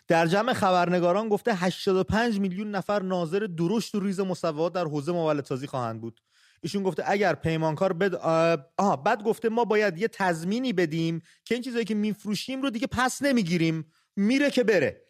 در 0.08 0.26
جمع 0.26 0.52
خبرنگاران 0.52 1.28
گفته 1.28 1.54
85 1.54 2.40
میلیون 2.40 2.70
نفر 2.70 3.02
ناظر 3.02 3.38
درشت 3.38 3.94
و 3.94 4.00
ریز 4.00 4.20
مصوبات 4.20 4.72
در 4.72 4.84
حوزه 4.84 5.12
مولدسازی 5.12 5.66
خواهند 5.66 6.00
بود. 6.00 6.20
ایشون 6.62 6.82
گفته 6.82 7.02
اگر 7.06 7.34
پیمانکار 7.34 7.92
بد 7.92 8.14
آها 8.78 8.96
بعد 8.96 9.22
گفته 9.22 9.48
ما 9.48 9.64
باید 9.64 9.98
یه 9.98 10.08
تضمینی 10.08 10.72
بدیم 10.72 11.22
که 11.44 11.54
این 11.54 11.64
چیزایی 11.64 11.84
که 11.84 11.94
میفروشیم 11.94 12.62
رو 12.62 12.70
دیگه 12.70 12.86
پس 12.86 13.22
نمی‌گیریم. 13.22 13.92
میره 14.16 14.50
که 14.50 14.64
بره. 14.64 15.00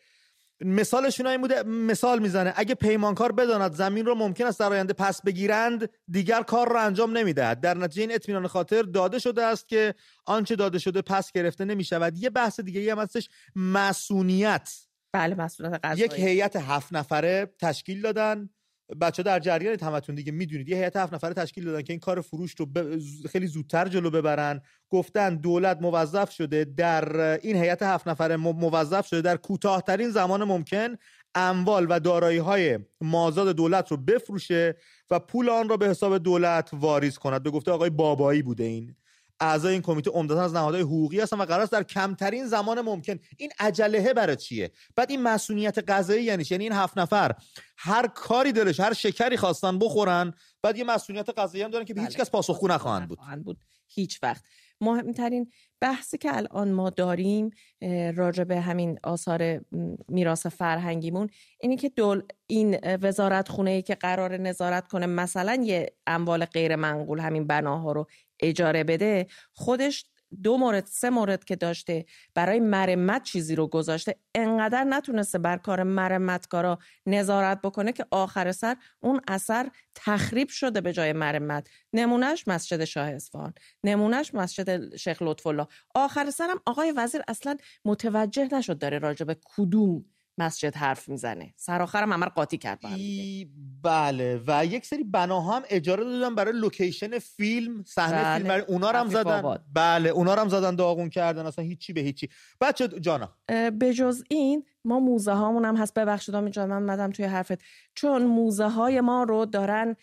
مثالشون 0.60 1.26
این 1.26 1.40
بوده 1.40 1.62
مثال 1.62 2.18
می‌زنه. 2.18 2.52
اگه 2.56 2.74
پیمانکار 2.74 3.32
بداند 3.32 3.74
زمین 3.74 4.06
رو 4.06 4.14
ممکن 4.14 4.46
است 4.46 4.60
در 4.60 4.66
آینده 4.66 4.92
پس 4.92 5.22
بگیرند 5.22 5.88
دیگر 6.08 6.42
کار 6.42 6.68
رو 6.68 6.76
انجام 6.80 7.18
نمی‌دهد. 7.18 7.60
در 7.60 7.74
نتیجه 7.76 8.02
این 8.02 8.12
اطمینان 8.12 8.46
خاطر 8.46 8.82
داده 8.82 9.18
شده 9.18 9.44
است 9.44 9.68
که 9.68 9.94
آنچه 10.26 10.56
داده 10.56 10.78
شده 10.78 11.02
پس 11.02 11.32
گرفته 11.32 11.64
نمی‌شود. 11.64 12.18
یه 12.18 12.30
بحث 12.30 12.60
دیگه 12.60 12.92
هم 12.92 12.98
هستش 12.98 13.28
مسئولیت. 13.56 14.74
بله 15.12 15.34
مسئولیت 15.34 15.80
یک 15.96 16.12
هیئت 16.12 16.56
هفت 16.56 16.92
نفره 16.92 17.54
تشکیل 17.60 18.02
دادن. 18.02 18.48
بچه 19.00 19.22
در 19.22 19.38
جریان 19.38 19.76
تمتون 19.76 20.14
دیگه 20.14 20.32
می‌دونید. 20.32 20.68
یه 20.68 20.76
هیئت 20.76 20.96
هفت 20.96 21.14
نفره 21.14 21.34
تشکیل 21.34 21.64
دادن 21.64 21.82
که 21.82 21.92
این 21.92 22.00
کار 22.00 22.20
فروش 22.20 22.54
رو 22.58 22.66
خیلی 23.30 23.46
زودتر 23.46 23.88
جلو 23.88 24.10
ببرن. 24.10 24.60
گفتن 24.90 25.36
دولت 25.36 25.78
موظف 25.82 26.30
شده 26.30 26.64
در 26.64 27.16
این 27.42 27.56
هیئت 27.56 27.82
هفت 27.82 28.08
نفره 28.08 28.36
موظف 28.36 29.06
شده 29.06 29.20
در 29.20 29.36
کوتاهترین 29.36 30.10
زمان 30.10 30.44
ممکن 30.44 30.96
اموال 31.34 31.86
و 31.90 32.00
دارایی 32.00 32.38
های 32.38 32.78
مازاد 33.00 33.56
دولت 33.56 33.90
رو 33.90 33.96
بفروشه 33.96 34.76
و 35.10 35.18
پول 35.18 35.48
آن 35.48 35.68
را 35.68 35.76
به 35.76 35.88
حساب 35.88 36.18
دولت 36.18 36.70
واریز 36.72 37.18
کند. 37.18 37.42
به 37.42 37.50
گفته 37.50 37.70
آقای 37.70 37.90
بابایی 37.90 38.42
بوده 38.42 38.64
این. 38.64 38.96
اعضای 39.40 39.72
این 39.72 39.82
کمیته 39.82 40.10
عمدتا 40.10 40.42
از 40.42 40.54
نهادهای 40.54 40.82
حقوقی 40.82 41.20
هستن 41.20 41.38
و 41.38 41.44
قرار 41.44 41.60
است 41.60 41.72
در 41.72 41.82
کمترین 41.82 42.46
زمان 42.46 42.80
ممکن. 42.80 43.18
این 43.36 43.50
عجلهه 43.58 44.12
برای 44.12 44.36
چیه؟ 44.36 44.70
بعد 44.96 45.10
این 45.10 45.22
مسئولیت 45.22 45.78
قضایی 45.78 46.24
یعنی 46.24 46.44
یعنی 46.50 46.64
این 46.64 46.72
هفت 46.72 46.98
نفر 46.98 47.34
هر 47.76 48.06
کاری 48.06 48.52
دلش 48.52 48.80
هر 48.80 48.92
شکری 48.92 49.36
خواستن 49.36 49.78
بخورن 49.78 50.32
بعد 50.62 50.78
یه 50.78 50.84
مسئولیت 50.84 51.28
قضایی 51.28 51.64
هم 51.64 51.70
دارن 51.70 51.84
که 51.84 51.94
به 51.94 52.00
هیچ 52.00 52.10
بله. 52.10 52.18
کس 52.18 52.30
پاسخگو 52.30 52.68
نخواهند 52.68 53.08
بود. 53.08 53.18
بود. 53.44 53.64
هیچ 53.88 54.18
وقت. 54.22 54.44
مهمترین 54.80 55.50
بحثی 55.80 56.18
که 56.18 56.36
الان 56.36 56.72
ما 56.72 56.90
داریم 56.90 57.50
راجع 58.14 58.44
به 58.44 58.60
همین 58.60 58.98
آثار 59.02 59.60
میراث 60.08 60.46
فرهنگیمون 60.46 61.30
اینی 61.60 61.76
که 61.76 61.88
دول 61.88 62.22
این 62.46 62.78
وزارت 63.02 63.48
خونه 63.48 63.70
ای 63.70 63.82
که 63.82 63.94
قرار 63.94 64.36
نظارت 64.36 64.88
کنه 64.88 65.06
مثلا 65.06 65.62
یه 65.64 65.92
اموال 66.06 66.44
غیر 66.44 66.76
منقول 66.76 67.18
همین 67.18 67.46
بناها 67.46 67.92
رو 67.92 68.06
اجاره 68.40 68.84
بده 68.84 69.26
خودش 69.52 70.04
دو 70.42 70.56
مورد 70.58 70.86
سه 70.86 71.10
مورد 71.10 71.44
که 71.44 71.56
داشته 71.56 72.04
برای 72.34 72.60
مرمت 72.60 73.22
چیزی 73.22 73.54
رو 73.54 73.66
گذاشته. 73.66 74.16
انقدر 74.34 74.84
نتونسته 74.84 75.38
بر 75.38 75.56
کار 75.56 75.82
مرمتکارا 75.82 76.78
نظارت 77.06 77.62
بکنه 77.62 77.92
که 77.92 78.06
آخر 78.10 78.52
سر 78.52 78.76
اون 79.00 79.20
اثر 79.28 79.70
تخریب 79.94 80.48
شده 80.48 80.80
به 80.80 80.92
جای 80.92 81.12
مرمت. 81.12 81.68
نمونهش 81.92 82.48
مسجد 82.48 82.84
شاه 82.84 83.08
اصفهان 83.08 83.54
نمونهش 83.84 84.34
مسجد 84.34 84.96
شیخ 84.96 85.22
لطف 85.22 85.46
الله 85.46 85.66
آخر 85.94 86.30
سرم 86.30 86.60
آقای 86.66 86.92
وزیر 86.96 87.22
اصلا 87.28 87.56
متوجه 87.84 88.48
نشد 88.54 88.78
داره 88.78 88.98
راجع 88.98 89.26
به 89.26 89.36
کدوم 89.44 90.04
مسجد 90.38 90.76
حرف 90.76 91.08
می‌زنه. 91.08 91.54
سرآخرم 91.56 92.12
همه 92.12 92.26
قاطی 92.26 92.58
کرد 92.58 92.80
بله. 93.82 94.42
و 94.46 94.66
یک 94.66 94.86
سری 94.86 95.04
بناها 95.04 95.56
هم 95.56 95.62
اجاره 95.70 96.04
دادن 96.04 96.34
برای 96.34 96.52
لوکیشن 96.52 97.18
فیلم 97.18 97.84
صحنه 97.86 98.22
بله. 98.22 98.34
فیلم. 98.36 98.48
برای 98.48 98.64
اونا 98.68 98.88
هم 98.88 99.08
زدن. 99.08 99.58
بله 99.72 100.10
اونا 100.10 100.34
هم 100.34 100.48
زدن 100.48 100.76
داغون 100.76 101.10
کردن. 101.10 101.46
اصلا 101.46 101.64
هیچی 101.64 101.92
به 101.92 102.00
هیچی. 102.00 102.28
بچه 102.60 102.88
جانا. 102.88 103.34
به 103.78 103.94
جز 103.94 104.24
این 104.30 104.64
ما 104.84 105.00
موزه 105.00 105.32
هامون 105.32 105.64
هم 105.64 105.76
هست. 105.76 105.94
ببخشید 105.94 106.34
اینجا 106.34 106.66
من 106.66 106.82
مدم 106.82 107.10
توی 107.10 107.24
حرفت. 107.24 107.58
چون 107.94 108.24
موزه 108.24 108.68
های 108.68 109.00
ما 109.00 109.22
رو 109.22 109.46
دارن 109.46 109.96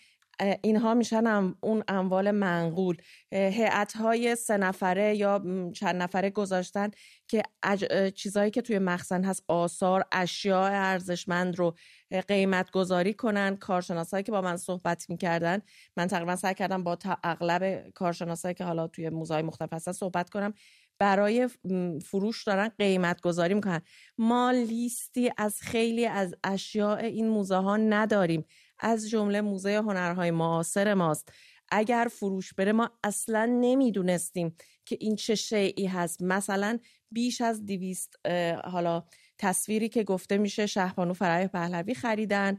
اینها 0.63 0.93
میشن 0.93 1.53
اون 1.61 1.83
اموال 1.87 2.31
منقول. 2.31 2.97
هیئت 3.31 3.97
های 3.97 4.35
سه 4.35 4.57
نفره 4.57 5.15
یا 5.15 5.43
چند 5.75 6.01
نفره 6.01 6.29
گذاشتن 6.29 6.91
که 7.27 7.43
چیزهایی 8.15 8.51
که 8.51 8.61
توی 8.61 8.79
مخزن 8.79 9.23
هست 9.23 9.43
آثار 9.47 10.05
اشیاء 10.11 10.69
ارزشمند 10.73 11.59
رو 11.59 11.75
قیمت 12.27 12.71
گذاری 12.71 13.13
کنن. 13.13 13.55
کارشناسایی 13.55 14.23
که 14.23 14.31
با 14.31 14.41
من 14.41 14.57
صحبت 14.57 15.09
می‌کردن 15.09 15.61
من 15.97 16.07
تقریبا 16.07 16.35
سعی 16.35 16.53
کردم 16.53 16.83
با 16.83 16.97
اغلب 17.23 17.89
کارشناسایی 17.89 18.55
که 18.55 18.63
حالا 18.63 18.87
توی 18.87 19.09
موزه 19.09 19.41
مختلف 19.41 19.73
هستن 19.73 19.91
صحبت 19.91 20.29
کنم. 20.29 20.53
برای 20.99 21.49
فروش 22.05 22.43
دارن 22.43 22.71
قیمت 22.79 23.21
گذاری 23.21 23.53
می‌کنن. 23.53 23.81
ما 24.17 24.51
لیستی 24.51 25.31
از 25.37 25.61
خیلی 25.61 26.05
از 26.05 26.35
اشیاء 26.43 26.97
این 26.97 27.27
موزه 27.29 27.55
ها 27.55 27.77
نداریم. 27.77 28.45
از 28.81 29.09
جمله 29.09 29.41
موزه 29.41 29.77
هنرهای 29.77 30.31
معاصر 30.31 30.93
ماست. 30.93 31.31
اگر 31.69 32.07
فروش 32.11 32.53
بره 32.53 32.71
ما 32.71 32.91
اصلا 33.03 33.45
نمی‌دونستیم 33.45 34.55
که 34.85 34.97
این 34.99 35.15
چه 35.15 35.35
شیعی 35.35 35.85
هست. 35.85 36.21
مثلا 36.21 36.79
بیش 37.11 37.41
از 37.41 37.65
دیویست 37.65 38.15
حالا 38.63 39.03
تصویری 39.37 39.89
که 39.89 40.03
گفته 40.03 40.37
میشه 40.37 40.65
شهبانو 40.65 41.13
فرای 41.13 41.47
پهلوی 41.47 41.93
خریدن 41.93 42.57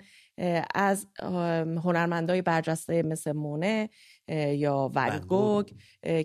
از 0.74 1.06
هنرمندای 1.84 2.42
برجسته 2.42 3.02
مثل 3.02 3.32
مونه. 3.32 3.88
یا 4.28 4.90
ونگوگ 4.94 5.70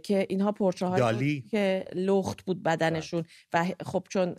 که 0.03 0.25
اینها 0.29 0.51
پورتره 0.51 1.41
که 1.41 1.85
لخت 1.95 2.41
بود 2.45 2.63
بدنشون 2.63 3.23
و 3.53 3.65
خب 3.85 4.07
چون 4.09 4.35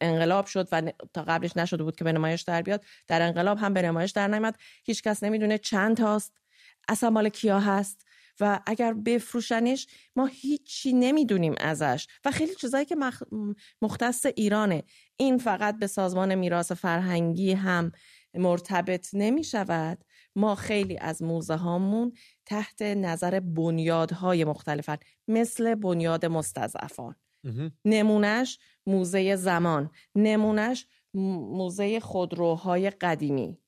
انقلاب 0.00 0.46
شد 0.46 0.68
و 0.72 0.92
تا 1.14 1.22
قبلش 1.22 1.56
نشده 1.56 1.84
بود 1.84 1.96
که 1.96 2.04
به 2.04 2.12
نمایش 2.12 2.42
در 2.42 2.62
بیاد 2.62 2.84
در 3.08 3.22
انقلاب 3.22 3.58
هم 3.58 3.74
به 3.74 3.82
نمایش 3.82 4.10
در 4.10 4.28
نمیاد 4.28 4.56
هیچ 4.84 5.02
کس 5.02 5.22
نمی‌دونه 5.22 5.58
چند 5.58 5.96
تاست 5.96 6.32
اصلا 6.88 7.10
مال 7.10 7.28
کیا 7.28 7.60
هست 7.60 8.06
و 8.40 8.60
اگر 8.66 8.92
بفروشنش 8.92 9.86
ما 10.16 10.26
هیچی 10.26 10.92
نمی‌دونیم 10.92 11.54
ازش. 11.58 12.06
و 12.24 12.30
خیلی 12.30 12.54
چیزایی 12.54 12.84
که 12.84 12.96
مختص 13.82 14.26
ایرانه. 14.36 14.82
این 15.16 15.38
فقط 15.38 15.78
به 15.78 15.86
سازمان 15.86 16.34
میراث 16.34 16.72
فرهنگی 16.72 17.52
هم 17.52 17.92
مرتبط 18.34 19.06
نمی 19.12 19.44
شود 19.44 20.04
ما 20.36 20.54
خیلی 20.54 20.98
از 20.98 21.22
موزه 21.22 21.54
هامون 21.54 22.12
تحت 22.46 22.82
نظر 22.82 23.40
بنیادهای 23.40 24.44
مختلفن. 24.44 24.96
مثل 25.28 25.74
بنیاد 25.74 26.26
مستضعفان. 26.26 27.14
نمونش 27.84 28.58
موزه 28.86 29.36
زمان. 29.36 29.90
نمونش 30.14 30.86
موزه 31.14 32.00
خودروهای 32.00 32.90
قدیمی. 32.90 33.58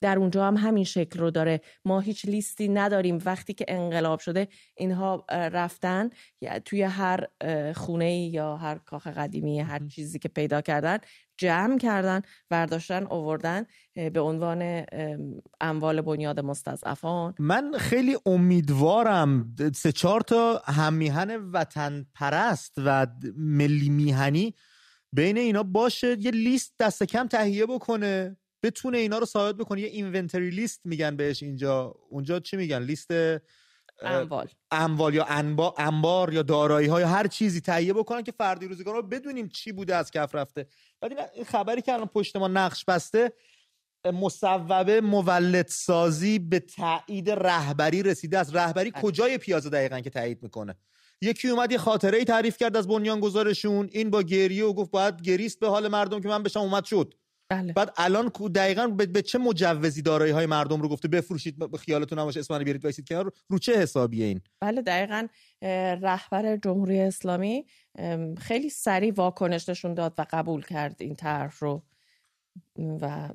در 0.00 0.18
اونجا 0.18 0.46
هم 0.46 0.56
همین 0.56 0.84
شکل 0.84 1.18
رو 1.18 1.30
داره. 1.30 1.60
ما 1.84 2.00
هیچ 2.00 2.26
لیستی 2.26 2.68
نداریم. 2.68 3.18
وقتی 3.24 3.54
که 3.54 3.64
انقلاب 3.68 4.20
شده 4.20 4.48
اینها 4.76 5.24
رفتن 5.30 6.10
توی 6.64 6.82
هر 6.82 7.26
خونه 7.72 8.18
یا 8.18 8.56
هر 8.56 8.78
کاخ 8.78 9.06
قدیمی 9.06 9.60
هر 9.60 9.86
چیزی 9.88 10.18
که 10.18 10.28
پیدا 10.28 10.60
کردن 10.60 10.98
جمع 11.36 11.78
کردن 11.78 12.22
ورداشتن 12.50 13.06
آوردن 13.06 13.66
به 13.94 14.20
عنوان 14.20 14.84
اموال 15.60 16.00
بنیاد 16.00 16.40
مستضعفان. 16.40 17.34
من 17.38 17.72
خیلی 17.78 18.16
امیدوارم 18.26 19.54
سه 19.74 19.92
چهار 19.92 20.20
تا 20.20 20.62
همیهن 20.64 21.36
وطن 21.36 22.06
پرست 22.14 22.74
و 22.76 23.06
ملی 23.36 23.88
میهنی 23.88 24.54
بین 25.12 25.38
اینا 25.38 25.62
باشه. 25.62 26.16
یه 26.20 26.30
لیست 26.30 26.74
دست 26.78 27.02
کم 27.02 27.26
تهیه 27.28 27.66
بکنه. 27.66 28.36
بتونه 28.62 28.98
اینا 28.98 29.18
رو 29.18 29.26
ثابت 29.26 29.56
بکنه. 29.56 29.80
یه 29.80 29.88
اینونتری 29.88 30.50
لیست 30.50 30.80
میگن 30.84 31.16
بهش 31.16 31.42
اینجا. 31.42 31.94
اونجا 32.10 32.40
چی 32.40 32.56
میگن؟ 32.56 32.82
لیست 32.82 33.10
اموال. 34.02 34.48
اموال 34.70 35.14
یا 35.14 35.24
انبا 35.24 35.74
انبار 35.78 36.32
یا 36.34 36.42
دارایی 36.42 36.88
های 36.88 37.02
هر 37.02 37.26
چیزی 37.26 37.60
تهیه 37.60 37.92
بکنن 37.92 38.22
که 38.22 38.32
فردی 38.32 38.66
روزگار 38.66 38.94
رو 38.94 39.02
بدونیم 39.02 39.48
چی 39.48 39.72
بوده 39.72 39.96
از 39.96 40.10
کف 40.10 40.34
رفته. 40.34 40.66
بعد 41.00 41.30
این 41.34 41.44
خبری 41.44 41.82
که 41.82 41.92
الان 41.92 42.06
پشت 42.06 42.36
ما 42.36 42.48
نقش 42.48 42.84
بسته 42.84 43.32
مصوبه 44.04 45.00
مولد 45.00 45.66
سازی 45.68 46.38
به 46.38 46.60
تایید 46.60 47.30
رهبری 47.30 48.02
رسیده. 48.02 48.38
از 48.38 48.54
رهبری 48.54 48.90
بله. 48.90 49.02
کجای 49.02 49.38
پیازه 49.38 49.70
دقیقا 49.70 50.00
که 50.00 50.10
تایید 50.10 50.42
می‌کنه؟ 50.42 50.74
یکی 51.20 51.48
اومد 51.48 51.72
یه 51.72 51.78
خاطره 51.78 52.18
ای 52.18 52.24
تعریف 52.24 52.56
کرد 52.56 52.76
از 52.76 52.88
بنیانگذارشون. 52.88 53.88
این 53.92 54.10
با 54.10 54.22
گریه 54.22 54.64
و 54.64 54.72
گفت 54.72 54.90
باید 54.90 55.22
گریست 55.22 55.60
به 55.60 55.68
حال 55.68 55.88
مردم 55.88 56.20
که 56.20 56.28
من 56.28 56.42
بشم 56.42 56.60
اومد 56.60 56.84
شد. 56.84 57.14
بله. 57.48 57.72
بعد 57.72 57.94
الان 57.96 58.28
دقیقا 58.54 58.86
به, 58.86 59.06
به 59.06 59.22
چه 59.22 59.38
مجوزی 59.38 60.02
دارایی 60.02 60.32
های 60.32 60.46
مردم 60.46 60.82
رو 60.82 60.88
گفته 60.88 61.08
بفروشید 61.08 61.76
خیالتون 61.76 62.18
نباشه 62.18 62.40
اسم 62.40 62.54
منو 62.54 62.64
بیارید 62.64 62.84
وایسید 62.84 63.08
کنار؟ 63.08 63.32
رو 63.48 63.58
چه 63.58 63.80
حسابیه 63.80 64.26
این؟ 64.26 64.40
بله 64.60 64.82
دقیقا 64.82 65.26
رهبر 66.02 66.56
جمهوری 66.56 67.00
اسلامی 67.00 67.66
ام، 67.98 68.34
خیلی 68.34 68.70
سریع 68.70 69.12
واکنش 69.14 69.68
نشون 69.68 69.94
داد 69.94 70.14
و 70.18 70.26
قبول 70.30 70.62
کرد 70.62 70.96
این 71.00 71.16
طرح 71.16 71.54
رو. 71.58 71.82
و 73.00 73.28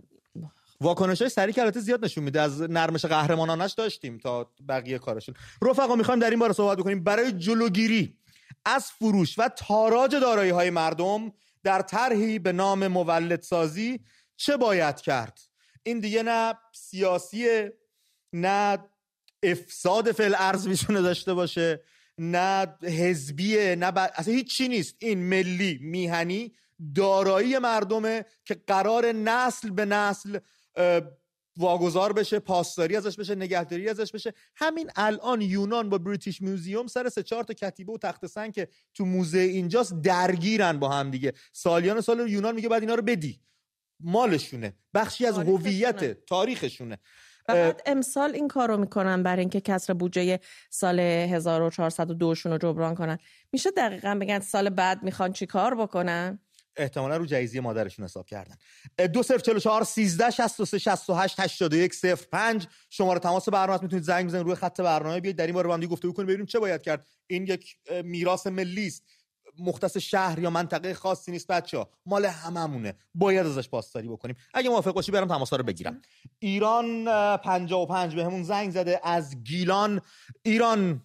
واکنش 0.82 1.22
های 1.22 1.30
سریع 1.30 1.54
که 1.56 1.62
البته 1.62 1.80
زیاد 1.80 2.06
نشون 2.06 2.24
میده 2.24 2.42
از 2.42 2.62
نرمش 2.62 3.06
قهرمانانش 3.06 3.74
داشتیم 3.74 4.18
تا 4.18 4.52
بقیه 4.70 5.00
کارشون. 5.00 5.36
رفقا 5.62 5.96
می‌خوایم 5.96 6.20
در 6.20 6.30
این 6.30 6.40
باره 6.40 6.54
صحبت 6.54 6.78
بکنیم. 6.78 7.04
برای 7.04 7.32
جلوگیری 7.32 8.18
از 8.66 8.92
فروش 8.92 9.40
و 9.40 9.50
تاراج 9.58 10.16
دارایی 10.16 10.52
های 10.52 10.70
مردم 10.70 11.32
در 11.64 11.82
طرحی 11.82 12.40
به 12.40 12.52
نام 12.52 12.88
مولد 12.88 13.42
سازی 13.42 14.00
چه 14.38 14.58
باید 14.58 15.02
کرد؟ 15.02 15.40
این 15.84 16.00
دیگه 16.00 16.24
نه 16.24 16.54
سیاسیه 16.74 17.74
نه 18.34 18.78
افساد 19.44 20.12
فعل 20.12 20.36
ارز 20.38 20.68
می‌تونه 20.68 21.02
داشته 21.02 21.34
باشه 21.34 21.84
نه 22.18 22.68
حزبیه 22.84 23.76
نه 23.76 23.92
ب... 23.92 23.98
اصلا 24.16 24.34
هیچ 24.34 24.58
چی 24.58 24.68
نیست. 24.68 24.96
این 25.00 25.20
ملی 25.20 25.80
میهنی 25.82 26.56
دارایی 26.96 27.58
مردمه 27.58 28.26
که 28.46 28.56
قرار 28.68 29.12
نسل 29.12 29.70
به 29.70 29.86
نسل 29.86 30.40
واگذار 31.58 32.14
بشه 32.14 32.40
پاسداری 32.40 32.96
ازش 32.96 33.16
بشه 33.16 33.36
نگهداری 33.36 33.90
ازش 33.90 34.12
بشه. 34.12 34.34
همین 34.56 34.90
الان 34.96 35.42
یونان 35.42 35.90
با 35.90 35.98
بریتیش 35.98 36.42
میوزیوم 36.42 36.88
سر 36.88 37.10
سه 37.10 37.24
چهار 37.24 37.44
تا 37.44 37.54
کتیبه 37.54 37.94
و 37.94 37.98
تخت 37.98 38.26
سنگ 38.26 38.54
که 38.54 38.68
تو 38.94 39.06
موزه 39.06 39.40
اینجاست 39.40 40.02
درگیرن 40.02 40.80
با 40.80 40.90
هم 40.90 41.12
دیگه. 41.12 41.34
سالیان 41.54 42.02
سال 42.02 42.30
یونان 42.30 42.56
میگه 42.56 42.70
بعد 42.70 42.82
اینا 42.82 42.96
رو 42.96 43.02
بدی. 43.02 43.40
مالشونه. 44.00 44.74
بخشی 44.94 45.26
از. 45.26 45.38
هویت 45.38 46.26
تاریخشونه. 46.26 46.98
فقط 47.46 47.82
امسال 47.86 48.36
این 48.36 48.48
کار 48.48 48.68
رو 48.68 48.78
می‌کنن 48.78 49.24
برای 49.24 49.40
اینکه 49.40 49.62
کسر 49.62 49.94
بودجه 49.94 50.40
سال 50.70 51.00
1402 51.00 52.36
شون 52.36 52.52
رو 52.52 52.58
جبران 52.58 52.96
کنن. 52.96 53.18
میشه 53.52 53.72
دقیقا 53.72 54.18
بگن 54.22 54.40
سال 54.40 54.70
بعد 54.70 55.04
می‌خوان 55.04 55.34
چی 55.34 55.46
کار 55.46 55.76
بکنن؟ 55.76 56.40
احتمالا 56.76 57.18
رو 57.18 57.26
جایزی 57.26 57.60
مادرشون 57.60 58.06
حساب 58.06 58.26
کردن. 58.26 58.56
دو 59.08 59.24
صفر 59.24 59.38
چلو 59.38 59.60
چهار 59.60 59.84
سیزده 59.84 60.30
شست 60.30 60.60
و 60.60 60.66
سه 60.66 60.80
شست 60.80 61.10
و 61.10 61.14
هشت 61.14 61.40
هشتاد 61.40 61.74
و 61.74 61.78
یک 61.78 61.94
صفر 61.94 62.26
پنج. 62.32 62.68
شماره 62.90 63.20
تماس 63.20 63.50
برنامه 63.50 63.84
می‌تونید 63.84 64.04
زنگ 64.04 64.28
بزنید 64.28 64.44
روی 64.46 64.56
خط 64.56 64.82
برنامه 64.82 65.20
بیاید 65.20 65.36
در 65.36 65.46
این 65.46 65.56
باره 65.56 65.68
با 65.68 65.74
هم 65.74 65.86
گفتگو 65.86 66.14
کنیم 66.14 66.28
ببینیم 66.28 66.46
چه 66.46 66.60
باید 66.60 66.82
کرد. 66.82 67.08
این 67.28 67.48
یک 67.48 67.78
میراث 68.04 68.48
ملی 68.48 68.88
است. 68.88 69.04
مختص 69.60 69.98
شهر 69.98 70.40
یا 70.40 70.50
منطقه 70.50 70.94
خاصی 70.94 71.32
نیست 71.32 71.48
بچه 71.48 71.78
ها 71.78 71.90
مال 72.06 72.26
هممونه. 72.26 72.96
باید 73.16 73.46
ازش 73.46 73.70
پاسداری 73.70 74.08
بکنیم. 74.08 74.36
اگه 74.54 74.70
موافق 74.70 74.92
باشی 74.94 75.12
برم 75.12 75.28
تماس 75.28 75.54
رو 75.54 75.64
بگیرم. 75.64 76.02
ایران 76.40 77.08
اه، 77.08 77.38
55 77.38 78.16
به 78.16 78.26
همون 78.26 78.44
زنگ 78.44 78.72
زده 78.72 79.00
از 79.04 79.44
گیلان. 79.44 80.02
ایران. 80.44 81.02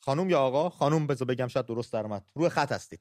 خانم 0.00 0.30
یا 0.30 0.40
آقا؟ 0.40 0.70
خانم 0.70 1.06
بذار 1.06 1.28
بگم 1.28 1.48
شاید 1.48 1.66
درست 1.66 1.92
در 1.92 2.02
اومد 2.02 2.30
روی 2.34 2.48
خط 2.48 2.72
هستید. 2.72 3.00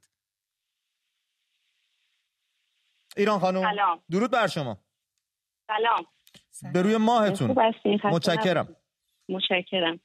ایران 3.17 3.39
خانم. 3.39 3.61
سلام. 3.61 3.99
درود 4.11 4.31
بر 4.31 4.47
شما. 4.47 4.77
سلام. 5.67 6.05
به 6.73 6.81
روی 6.81 6.97
ماهتون. 6.97 7.51
متشکرم. 8.03 8.75
متشکرم. 9.29 9.99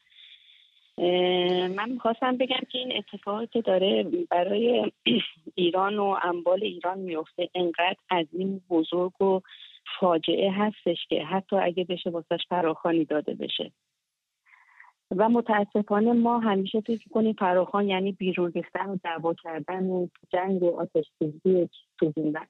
من 1.77 1.89
می‌خواستم 1.91 2.37
بگم 2.37 2.61
که 2.71 2.79
این 2.79 2.93
اتفاقی 2.97 3.47
که 3.47 3.61
داره 3.61 4.05
برای 4.31 4.93
ایران 5.55 5.99
و 5.99 6.17
اموال 6.23 6.63
ایران 6.63 6.99
میفته 6.99 7.49
انقدر 7.55 7.97
عظیم 8.11 8.65
بزرگ 8.71 9.23
و 9.23 9.41
فاجعه 10.01 10.53
هستش 10.53 11.07
که 11.09 11.25
حتی 11.25 11.57
اگه 11.57 11.85
بشه 11.85 12.11
واسش 12.11 12.41
فراخانی 12.49 13.05
داده 13.05 13.35
بشه. 13.35 13.73
و 15.17 15.29
متاسفانه 15.29 16.13
ما 16.13 16.39
همیشه 16.39 16.81
فکر 16.81 17.09
کنیم 17.09 17.33
فراخان 17.33 17.89
یعنی 17.89 18.13
بیرون 18.13 18.53
ریختن 18.53 18.91
و 18.91 18.97
دعوا 19.05 19.35
کردن 19.35 19.87
و 19.87 20.09
جنگ 20.33 20.63
و 20.63 20.81
آتش 20.81 21.05
سوزی 21.19 21.63
و 21.63 21.69
سوزوندن. 22.01 22.47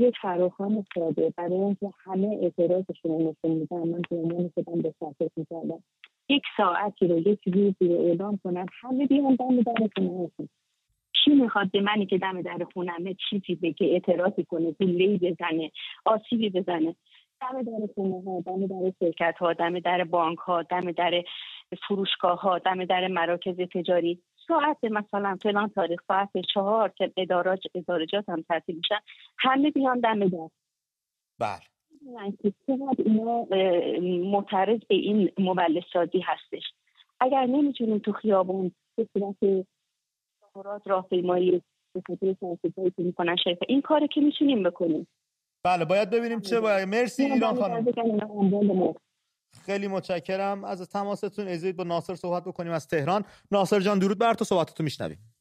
یک 0.00 0.14
فراخان 0.22 0.84
ساده 0.94 1.32
برای 1.36 1.60
اینکه 1.60 1.90
همه 2.04 2.38
اعتراضشون 2.42 3.10
رو 3.10 3.18
نشون 3.18 3.56
میدن. 3.58 3.88
من 3.88 4.02
تو 4.02 4.16
عنوان 4.16 4.50
خودم 4.54 4.82
به 4.82 4.94
فکر 5.18 5.30
می‌کردم. 5.36 5.82
یک 6.28 6.42
ساعتی 6.56 7.08
رو 7.08 7.18
یک 7.18 7.40
روزی 7.46 7.94
رو 7.94 8.00
اعلام 8.00 8.40
کنن 8.44 8.66
همه 8.80 9.06
بیان 9.06 9.34
دم 9.34 9.60
در 9.62 9.88
خونه‌هاشون 9.96 10.48
کی 11.24 11.30
می‌خواد 11.30 11.70
به 11.70 11.80
منی 11.80 12.06
که 12.06 12.18
دم 12.18 12.42
در 12.42 12.66
خونمه 12.72 13.16
چیزی 13.30 13.54
بگه 13.54 13.86
اعتراضی 13.86 14.44
کنه 14.44 14.72
گله‌ای 14.72 15.18
بزنه 15.18 15.70
آسیبی 16.04 16.50
بزنه؟ 16.50 16.94
دم 17.40 17.62
در 17.62 17.86
خونه 17.94 18.22
ها 18.24 18.40
دم 18.46 18.66
در 18.66 18.92
شرکت 18.98 19.34
ها 19.38 19.52
دم 19.52 19.78
در 19.78 20.04
بانک 20.04 20.38
ها 20.38 20.62
دم 20.62 20.92
در 20.92 21.22
فروشگاه 21.88 22.40
ها 22.40 22.58
دم 22.58 22.84
در 22.84 23.08
مراکز 23.08 23.56
تجاری. 23.56 24.22
ساعت 24.50 24.84
مثلا 24.84 25.38
فلان 25.42 25.68
تاریخ 25.68 26.00
ساعت 26.08 26.28
چهار 26.54 26.88
که 26.88 27.12
ادارات 27.16 27.60
ادارجات 27.74 28.28
هم 28.28 28.42
تعطیل 28.48 28.76
میشن 28.76 28.98
همه 29.38 29.70
بیان 29.70 30.00
دم 30.00 30.28
در 30.28 30.48
بله. 31.38 31.60
اینا 32.98 33.46
معترض 34.30 34.80
به 34.88 34.94
این 34.94 35.30
مولد 35.38 35.82
سازی 35.92 36.20
هستش. 36.20 36.62
اگر 37.20 37.46
نمی‌تونیم 37.46 37.98
تو 37.98 38.12
خیابون 38.12 38.72
به 38.96 39.06
صورت 39.12 39.66
تظاهرات 40.42 40.88
راهپیمایی 40.88 41.62
به 41.94 42.02
خاطر 42.06 42.36
سرکوبایی 42.40 42.90
که 42.96 43.02
می‌کنن 43.02 43.36
شرکت 43.36 43.62
این 43.68 43.80
کاری 43.80 44.08
که 44.08 44.20
می‌تونیم 44.20 44.62
بکنیم. 44.62 45.06
بله 45.64 45.84
باید 45.84 46.10
ببینیم 46.10 46.40
چه 46.40 46.60
باید. 46.60 46.88
مرسی 46.88 47.24
ایران 47.24 47.54
خانم. 47.54 48.94
خیلی 49.66 49.88
متشکرم. 49.88 50.64
از 50.64 50.88
تماستون 50.88 51.48
اجازه 51.48 51.72
با 51.72 51.84
ناصر 51.84 52.14
صحبت 52.14 52.44
بکنیم 52.44 52.72
از 52.72 52.88
تهران. 52.88 53.24
ناصر 53.50 53.80
جان 53.80 53.98
درود 53.98 54.18
بر 54.18 54.34
تو. 54.34 54.44
صحبتتو 54.44 54.82
میشنویم. 54.82 55.34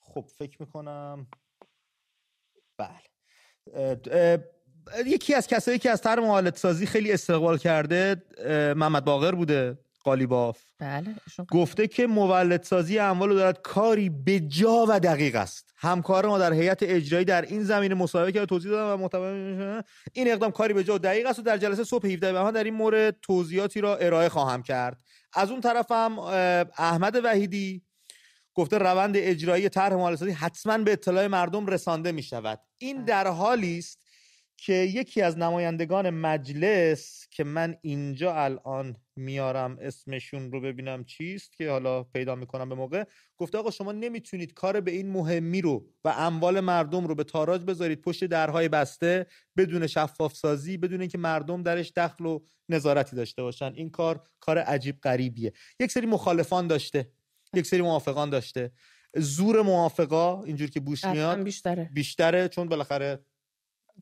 خب 0.00 0.26
فکر 0.38 0.56
می‌کنم 0.60 1.26
بله. 2.76 3.00
یکی 5.06 5.34
از 5.34 5.46
کسایی 5.46 5.78
که 5.78 5.90
از 5.90 6.02
طرح 6.02 6.20
معالت 6.20 6.56
سازی 6.56 6.86
خیلی 6.86 7.12
استقبال 7.12 7.58
کرده 7.58 8.22
محمد 8.76 9.04
باقر 9.04 9.34
بوده. 9.34 9.78
قالیباف. 10.04 10.62
بله 10.78 11.14
گفته 11.50 11.86
که 11.88 12.06
مولد 12.06 12.62
سازی 12.62 12.98
اموال 12.98 13.34
دارد 13.34 13.62
کاری 13.62 14.08
به 14.08 14.40
جا 14.40 14.86
و 14.88 15.00
دقیق 15.00 15.36
است. 15.36 15.72
همکار 15.76 16.26
ما 16.26 16.38
در 16.38 16.52
هیئت 16.52 16.82
اجرایی 16.82 17.24
در 17.24 17.42
این 17.42 17.64
زمینه 17.64 17.94
مصاحبه 17.94 18.32
کرد 18.32 18.48
توضیح 18.48 18.70
دادن 18.70 18.92
و 18.92 18.96
محتوا 18.96 19.28
این 20.12 20.32
اقدام 20.32 20.50
کاری 20.50 20.74
به 20.74 20.84
جا 20.84 20.94
و 20.94 20.98
دقیق 20.98 21.26
است 21.26 21.38
و 21.38 21.42
در 21.42 21.58
جلسه 21.58 21.84
صبح 21.84 22.06
17 22.06 22.32
بهمن 22.32 22.50
در 22.50 22.64
این 22.64 22.74
مورد 22.74 23.16
توضیحاتی 23.22 23.80
را 23.80 23.96
ارائه 23.96 24.28
خواهم 24.28 24.62
کرد. 24.62 25.00
از 25.34 25.50
اون 25.50 25.60
طرف 25.60 25.90
هم 25.90 26.18
احمد 26.78 27.20
وحیدی 27.24 27.82
گفته 28.54 28.78
روند 28.78 29.16
اجرایی 29.16 29.68
طرح 29.68 29.94
مولد 29.94 30.16
سازی 30.16 30.32
حتما 30.32 30.78
به 30.78 30.92
اطلاع 30.92 31.26
مردم 31.26 31.66
رسانده 31.66 32.12
می 32.12 32.22
شود 32.22 32.60
این 32.78 33.04
در 33.04 33.26
حالی 33.26 33.78
است 33.78 34.00
که 34.56 34.72
یکی 34.72 35.22
از 35.22 35.38
نمایندگان 35.38 36.10
مجلس 36.10 37.26
که 37.30 37.44
من 37.44 37.76
اینجا 37.82 38.34
الان 38.34 38.96
میارم 39.20 39.78
اسمشون 39.80 40.52
رو 40.52 40.60
ببینم 40.60 41.04
چیست 41.04 41.56
که 41.56 41.70
حالا 41.70 42.02
پیدا 42.02 42.34
می‌کنم 42.34 42.68
به 42.68 42.74
موقع. 42.74 43.04
گفته 43.36 43.58
آقا 43.58 43.70
شما 43.70 43.92
نمی‌تونید 43.92 44.54
کار 44.54 44.80
به 44.80 44.90
این 44.90 45.10
مهمی 45.10 45.60
رو 45.60 45.86
و 46.04 46.08
اموال 46.08 46.60
مردم 46.60 47.06
رو 47.06 47.14
به 47.14 47.24
تاراج 47.24 47.64
بذارید 47.64 48.00
پشت 48.00 48.24
درهای 48.24 48.68
بسته 48.68 49.26
بدون 49.56 49.86
شفاف 49.86 50.34
سازی 50.34 50.76
بدون 50.76 51.00
اینکه 51.00 51.18
مردم 51.18 51.62
درش 51.62 51.92
دخل 51.96 52.26
و 52.26 52.38
نظارتی 52.68 53.16
داشته 53.16 53.42
باشن. 53.42 53.72
این 53.74 53.90
کار 53.90 54.28
کار 54.40 54.58
عجیب 54.58 55.00
غریبیه. 55.00 55.52
یک 55.80 55.90
سری 55.90 56.06
مخالفان 56.06 56.66
داشته 56.66 57.10
یک 57.54 57.66
سری 57.66 57.82
موافقان 57.82 58.30
داشته. 58.30 58.72
زور 59.16 59.62
موافقا 59.62 60.42
اینجور 60.42 60.70
که 60.70 60.80
بوش 60.80 61.04
میاد 61.04 61.42
بیشتره. 61.42 61.90
بیشتره 61.94 62.48
چون 62.48 62.68
بالاخره 62.68 63.18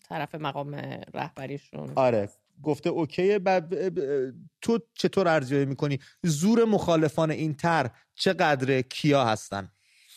طرف 0.09 0.35
مقام 0.35 0.75
رهبریشون. 1.15 1.93
آره. 1.95 2.29
گفته 2.63 2.91
اوکیه 2.91 3.39
ب... 3.39 3.61
ب- 3.61 3.99
ب- 4.01 4.33
تو 4.61 4.79
چطور 4.95 5.29
ارزیابی 5.29 5.65
می‌کنی؟ 5.65 5.99
زور 6.23 6.65
مخالفان 6.65 7.31
این 7.31 7.55
تر 7.55 7.91
چقدره 8.15 8.83
کیا 8.83 9.25
هستن؟ 9.25 9.73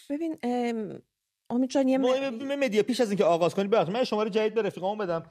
ببین 0.09 0.37
ام، 0.43 1.01
امید 1.49 1.69
جان 1.69 1.87
یه 1.87 1.97
م- 1.97 2.55
مدیا 2.59 2.83
پیش 2.83 3.01
از 3.01 3.09
اینکه 3.09 3.23
آغاز 3.23 3.55
کنی 3.55 3.67
ببخشید 3.67 3.95
من 3.95 4.03
شماره 4.03 4.29
جدید 4.29 4.53
به 4.53 4.61
رفیقامو 4.61 4.95
بدم. 4.95 5.23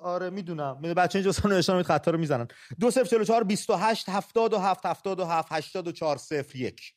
آره 0.00 0.30
می‌دونم. 0.30 0.82
بچه 0.82 1.18
اینجا 1.18 1.32
سن 1.32 1.52
نشون 1.52 1.76
مید 1.76 1.86
خطا 1.86 2.10
رو 2.10 2.18
می‌زنن. 2.18 2.48
2044 2.80 3.44
28 3.44 4.08
77 4.08 4.86
77 4.86 5.52
84 5.52 6.18
01 6.54 6.95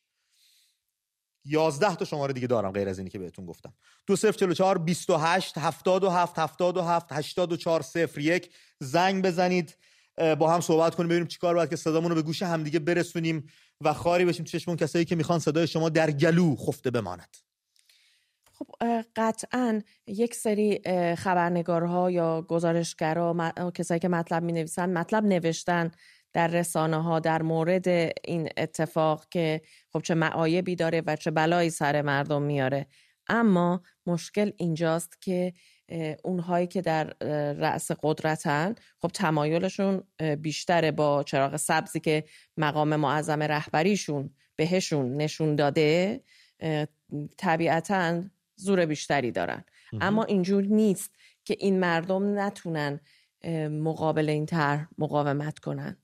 11 1.44 1.94
تا 1.94 2.04
شماره 2.04 2.32
دیگه 2.32 2.46
دارم 2.46 2.72
غیر 2.72 2.88
از 2.88 2.98
اینی 2.98 3.10
که 3.10 3.18
بهتون 3.18 3.46
گفتم. 3.46 3.72
2044 4.06 4.78
28 4.78 5.58
77 5.58 6.38
77 6.38 7.12
84 7.12 7.82
01 8.16 8.50
زنگ 8.80 9.24
بزنید 9.24 9.76
با 10.38 10.50
هم 10.50 10.60
صحبت 10.60 10.94
کنیم 10.94 11.08
ببینیم 11.08 11.26
چیکار 11.26 11.54
باید 11.54 11.70
که 11.70 11.76
صدامون 11.76 12.10
رو 12.10 12.14
به 12.14 12.22
گوش 12.22 12.42
همدیگه 12.42 12.78
برسونیم 12.78 13.46
و 13.80 13.92
خاری 13.92 14.24
بشیم 14.24 14.44
تو 14.44 14.50
چشمون 14.50 14.76
کسایی 14.76 15.04
که 15.04 15.16
می‌خوان 15.16 15.38
صدای 15.38 15.66
شما 15.66 15.88
در 15.88 16.10
گلو 16.10 16.56
خفته 16.56 16.90
بماند. 16.90 17.36
خب 18.52 18.66
قطعا 19.16 19.82
یک 20.06 20.34
سری 20.34 20.80
خبرنگارها 21.18 22.10
یا 22.10 22.42
گزارشگرها 22.42 23.52
کسایی 23.74 24.00
که 24.00 24.08
مطلب 24.08 24.42
می 24.42 24.52
نویسن 24.52 24.92
مطلب 24.92 25.24
نوشتن 25.24 25.90
در 26.32 26.46
رسانه 26.46 27.02
ها 27.02 27.20
در 27.20 27.42
مورد 27.42 27.88
این 28.24 28.48
اتفاق 28.56 29.28
که 29.30 29.60
خب 29.92 30.02
چه 30.02 30.14
معایبی 30.14 30.76
داره 30.76 31.02
و 31.06 31.16
چه 31.16 31.30
بلایی 31.30 31.70
سر 31.70 32.02
مردم 32.02 32.42
میاره. 32.42 32.86
اما 33.28 33.82
مشکل 34.06 34.52
اینجاست 34.56 35.22
که 35.22 35.52
اونهایی 36.24 36.66
که 36.66 36.82
در 36.82 37.04
رأس 37.52 37.90
قدرتن 38.02 38.74
خب 39.02 39.08
تمایلشون 39.08 40.02
بیشتره 40.38 40.90
با 40.90 41.22
چراغ 41.22 41.56
سبزی 41.56 42.00
که 42.00 42.24
مقام 42.56 42.96
معظم 42.96 43.42
رهبریشون 43.42 44.34
بهشون 44.56 45.16
نشون 45.16 45.56
داده 45.56 46.20
طبیعتا 47.38 48.22
زور 48.56 48.86
بیشتری 48.86 49.30
دارن. 49.30 49.64
اما 50.00 50.24
اینجور 50.24 50.64
نیست 50.64 51.14
که 51.44 51.56
این 51.58 51.80
مردم 51.80 52.38
نتونن 52.38 53.00
مقابل 53.70 54.28
این 54.28 54.46
طرح 54.46 54.88
مقاومت 54.98 55.58
کنن. 55.58 55.99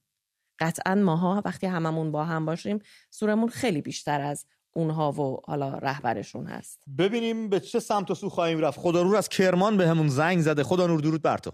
قطعا 0.59 0.95
ماها 0.95 1.41
وقتی 1.45 1.67
هممون 1.67 2.11
با 2.11 2.23
هم 2.23 2.45
باشیم 2.45 2.79
زورمون 3.11 3.49
خیلی 3.49 3.81
بیشتر 3.81 4.21
از 4.21 4.45
اونها 4.75 5.11
و 5.11 5.41
حالا 5.45 5.77
رهبرشون 5.77 6.45
هست. 6.45 6.85
ببینیم 6.97 7.49
به 7.49 7.59
چه 7.59 7.79
سمت 7.79 8.11
و 8.11 8.15
سو 8.15 8.29
خواهیم 8.29 8.59
رفت. 8.59 8.79
خدا 8.79 9.03
نور 9.03 9.15
از 9.15 9.29
کرمان 9.29 9.77
به 9.77 9.87
همون 9.87 10.07
زنگ 10.07 10.39
زده. 10.39 10.63
خدا 10.63 10.87
نور 10.87 10.99
درود 10.99 11.21
بر 11.21 11.37
تو. 11.37 11.51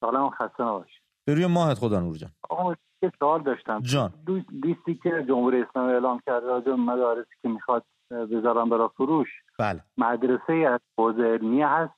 سلام 0.00 0.30
خسته 0.30 0.62
نباش 0.62 1.00
به 1.24 1.34
روی 1.34 1.46
ماهت 1.46 1.78
خدا 1.78 2.00
نور 2.00 2.16
جان. 2.16 2.30
آقا 2.50 2.74
یه 3.02 3.12
سوال 3.18 3.42
داشتم. 3.42 3.80
جان. 3.80 4.12
لیستی 4.52 4.94
که 5.02 5.24
جمهوری 5.28 5.62
اسلامی 5.62 5.92
اعلام 5.92 6.20
کرده 6.26 6.46
راجع 6.46 6.72
مدارسی 6.72 7.30
که 7.42 7.48
می‌خواد 7.48 7.84
بذارن 8.10 8.68
برای 8.68 8.88
فروش 8.96 9.28
بله. 9.58 9.84
مدرسه 9.96 10.52
از 10.52 10.80
حوزه 10.98 11.22
علمیه 11.22 11.68
هست. 11.68 11.92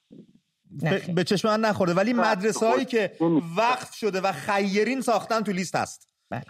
به 1.14 1.24
چشم 1.24 1.48
من 1.48 1.60
نخورده. 1.60 1.94
ولی 1.94 2.12
مدرسه 2.12 2.66
هایی 2.66 2.84
که 2.84 3.12
وقف 3.56 3.94
شده 3.94 4.20
و 4.20 4.32
خیرین 4.32 5.00
ساختن 5.00 5.40
تو 5.40 5.52
لیست 5.52 5.76
هست. 5.76 6.08
بله. 6.30 6.42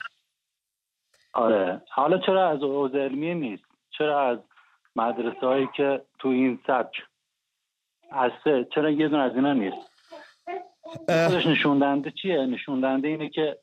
آره. 1.32 1.82
حالا 1.90 2.18
چرا 2.18 2.50
از 2.50 2.58
حوزه 2.58 2.98
علمیه 2.98 3.34
نیست؟ 3.34 3.64
چرا 3.98 4.30
از 4.30 4.38
مدرسه 4.96 5.46
هایی 5.46 5.68
که 5.76 6.04
تو 6.18 6.28
این 6.28 6.60
سبک 6.66 6.94
هسته؟ 8.12 8.68
چرا 8.74 8.90
یه 8.90 9.08
دون 9.08 9.20
از 9.20 9.32
اینا 9.34 9.52
نیست؟ 9.52 9.90
خودش 10.82 11.46
نشوندنده 11.46 12.10
چیه؟ 12.22 12.46
نشوندنده 12.46 13.08
اینه 13.08 13.28
که 13.28 13.58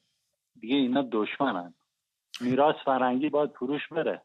دیگه 0.60 0.76
اینا 0.76 1.08
دشمنن. 1.12 1.74
میراث 2.42 2.76
فرنگی 2.86 3.30
باید 3.30 3.52
فروش 3.52 3.88
بره. 3.92 4.22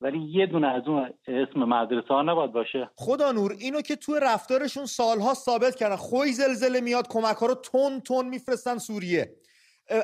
ولی 0.00 0.18
یه 0.18 0.46
دونه 0.46 0.66
از 0.66 0.82
اون 0.86 1.14
اسم 1.26 1.60
مدرسه 1.60 2.08
ها 2.08 2.22
نباید 2.22 2.52
باشه. 2.52 2.90
خدا 2.96 3.32
نور 3.32 3.52
اینو 3.52 3.80
که 3.80 3.96
تو 3.96 4.14
رفتارشون 4.14 4.86
سالها 4.86 5.34
ثابت 5.34 5.74
کردن 5.74 5.96
خوی 5.96 6.32
زلزله 6.32 6.80
میاد 6.80 7.08
کمک 7.08 7.36
ها 7.36 7.46
رو 7.46 7.54
تون 7.54 8.00
تون 8.00 8.28
میفرستن 8.28 8.78
سوریه. 8.78 9.36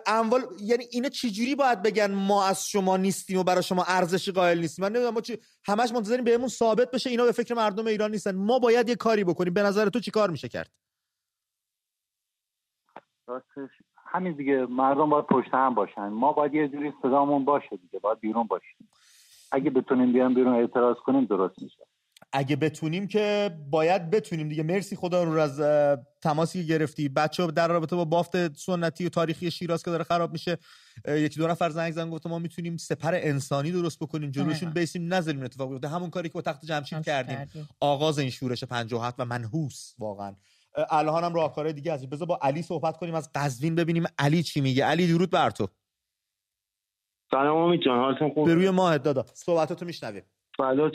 اموال 0.06 0.40
یعنی 0.60 0.84
اینا 0.90 1.08
چجوری 1.08 1.54
باید 1.54 1.82
بگن 1.82 2.14
ما 2.14 2.46
از 2.46 2.66
شما 2.66 2.96
نیستیم 2.96 3.38
و 3.38 3.42
برای 3.42 3.62
شما 3.62 3.84
ارزشی 3.88 4.32
قائل 4.32 4.58
نیستیم؟ 4.60 4.84
من 4.84 4.92
نمی‌دونم 4.92 5.14
ما 5.14 5.20
چی 5.20 5.38
همش 5.64 5.92
منتظریم 5.92 6.24
بهمون 6.24 6.48
ثابت 6.48 6.90
بشه 6.90 7.10
اینا 7.10 7.24
به 7.24 7.32
فکر 7.32 7.54
مردم 7.54 7.86
ایران 7.86 8.10
نیستن. 8.10 8.36
ما 8.36 8.58
باید 8.58 8.88
یه 8.88 8.96
کاری 8.96 9.24
بکنیم. 9.24 9.54
به 9.54 9.62
نظر 9.62 9.88
تو 9.88 10.00
چی 10.00 10.10
کار 10.10 10.30
میشه 10.30 10.48
کرد؟ 10.48 10.70
راستش 13.26 13.70
همین 13.96 14.32
دیگه 14.32 14.66
مردم 14.66 15.10
باید 15.10 15.26
پشت 15.26 15.54
هم 15.54 15.74
باشن. 15.74 16.08
ما 16.08 16.32
باید 16.32 16.54
یه 16.54 16.68
جوری 16.68 16.92
صدامون 17.02 17.44
باشه 17.44 17.76
دیگه 17.76 17.98
باید 17.98 18.20
بیرون 18.20 18.46
باشیم. 18.46 18.88
اگه 19.52 19.70
بتونیم 19.70 20.12
بیان 20.12 20.34
بیرون 20.34 20.54
اعتراض 20.54 20.96
کنیم 20.96 21.24
درست 21.24 21.62
میشه. 21.62 21.86
اگه 22.32 22.56
بتونیم 22.56 23.06
که 23.06 23.56
باید 23.70 24.10
بتونیم 24.10 24.48
دیگه. 24.48 24.62
مرسی 24.62 24.96
خدا 24.96 25.24
رو 25.24 25.40
از 25.40 25.60
تماسی 26.20 26.62
که 26.62 26.68
گرفتی. 26.68 27.08
بچه 27.08 27.46
در 27.46 27.68
رابطه 27.68 27.96
با 27.96 28.04
بافت 28.04 28.56
سنتی 28.56 29.06
و 29.06 29.08
تاریخی 29.08 29.50
شیراز 29.50 29.82
که 29.82 29.90
داره 29.90 30.04
خراب 30.04 30.32
میشه 30.32 30.58
یکی 31.08 31.40
دو 31.40 31.48
نفر 31.48 31.70
زنگ 31.70 31.92
زنگ 31.92 32.12
گفت 32.12 32.26
ما 32.26 32.38
می‌تونیم 32.38 32.76
سپر 32.76 33.14
انسانی 33.14 33.72
درست 33.72 33.98
بکنیم 33.98 34.30
جلوشون 34.30 34.70
بیسیم 34.70 35.14
نذاریم 35.14 35.42
اتفاق 35.42 35.70
بیفته. 35.70 35.88
همون 35.88 36.10
کاری 36.10 36.28
که 36.28 36.32
با 36.32 36.42
تخت 36.42 36.64
جمشید 36.64 37.04
کردیم. 37.04 37.36
کردیم. 37.36 37.68
آغاز 37.80 38.18
این 38.18 38.30
شورش 38.30 38.64
57 38.64 39.20
و 39.20 39.24
منحوس 39.24 39.94
واقعا. 39.98 40.34
الان 40.90 41.24
هم 41.24 41.34
راهکارهای 41.34 41.72
دیگه 41.72 41.94
هست 41.94 42.06
بذار 42.06 42.26
با 42.28 42.38
علی 42.42 42.62
صحبت 42.62 42.96
کنیم 42.96 43.14
از 43.14 43.30
قزوین 43.34 43.74
ببینیم. 43.74 44.04
علی 44.18 44.42
چی 44.42 44.60
میگه؟ 44.60 44.84
علی 44.84 45.12
درود 45.12 45.30
بر 45.30 45.50
تو. 45.50 45.68
سلام 47.30 47.56
امید 47.56 47.80
جان 47.80 47.98
حالتون 47.98 48.30
خوب؟ 48.30 48.46
به 48.46 48.54
روی 48.54 48.70
ماهت 48.70 49.02
دادا. 49.02 49.22
صحبتاتو 49.22 49.86
میشنویم. 49.86 50.22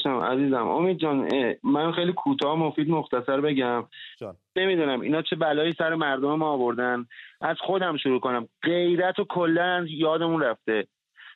چم 0.04 0.20
عزیزم. 0.20 0.68
امید 0.68 0.98
جان 0.98 1.30
من 1.64 1.92
خیلی 1.92 2.14
کوتاه 2.14 2.56
مفید 2.56 2.90
مختصر 2.90 3.42
بگم. 3.42 3.88
جان. 4.18 4.38
نمی‌دونم 4.56 5.02
اینا 5.02 5.22
چه 5.22 5.36
بلایی 5.36 5.74
سر 5.78 5.96
مردم 5.96 6.36
ما 6.36 6.50
آوردن؟ 6.50 7.06
از 7.42 7.58
خودم 7.60 7.98
شروع 7.98 8.20
کنم. 8.20 8.48
غیرت 8.64 9.20
و 9.20 9.26
کلا 9.30 9.86
یادمون 9.90 10.42
رفته. 10.42 10.88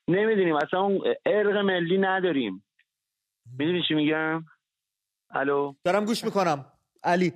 نمی‌دونیم 0.07 0.55
اصلا 0.55 0.79
اون 0.79 1.01
ارق 1.25 1.57
ملی 1.57 1.97
نداریم. 1.97 2.63
می‌دونی 3.59 3.83
چی 3.87 3.93
میگم؟ 3.93 4.43
الو؟ 5.31 5.73
دارم 5.83 6.05
گوش 6.05 6.23
می‌کنم. 6.23 6.65
علی. 7.03 7.33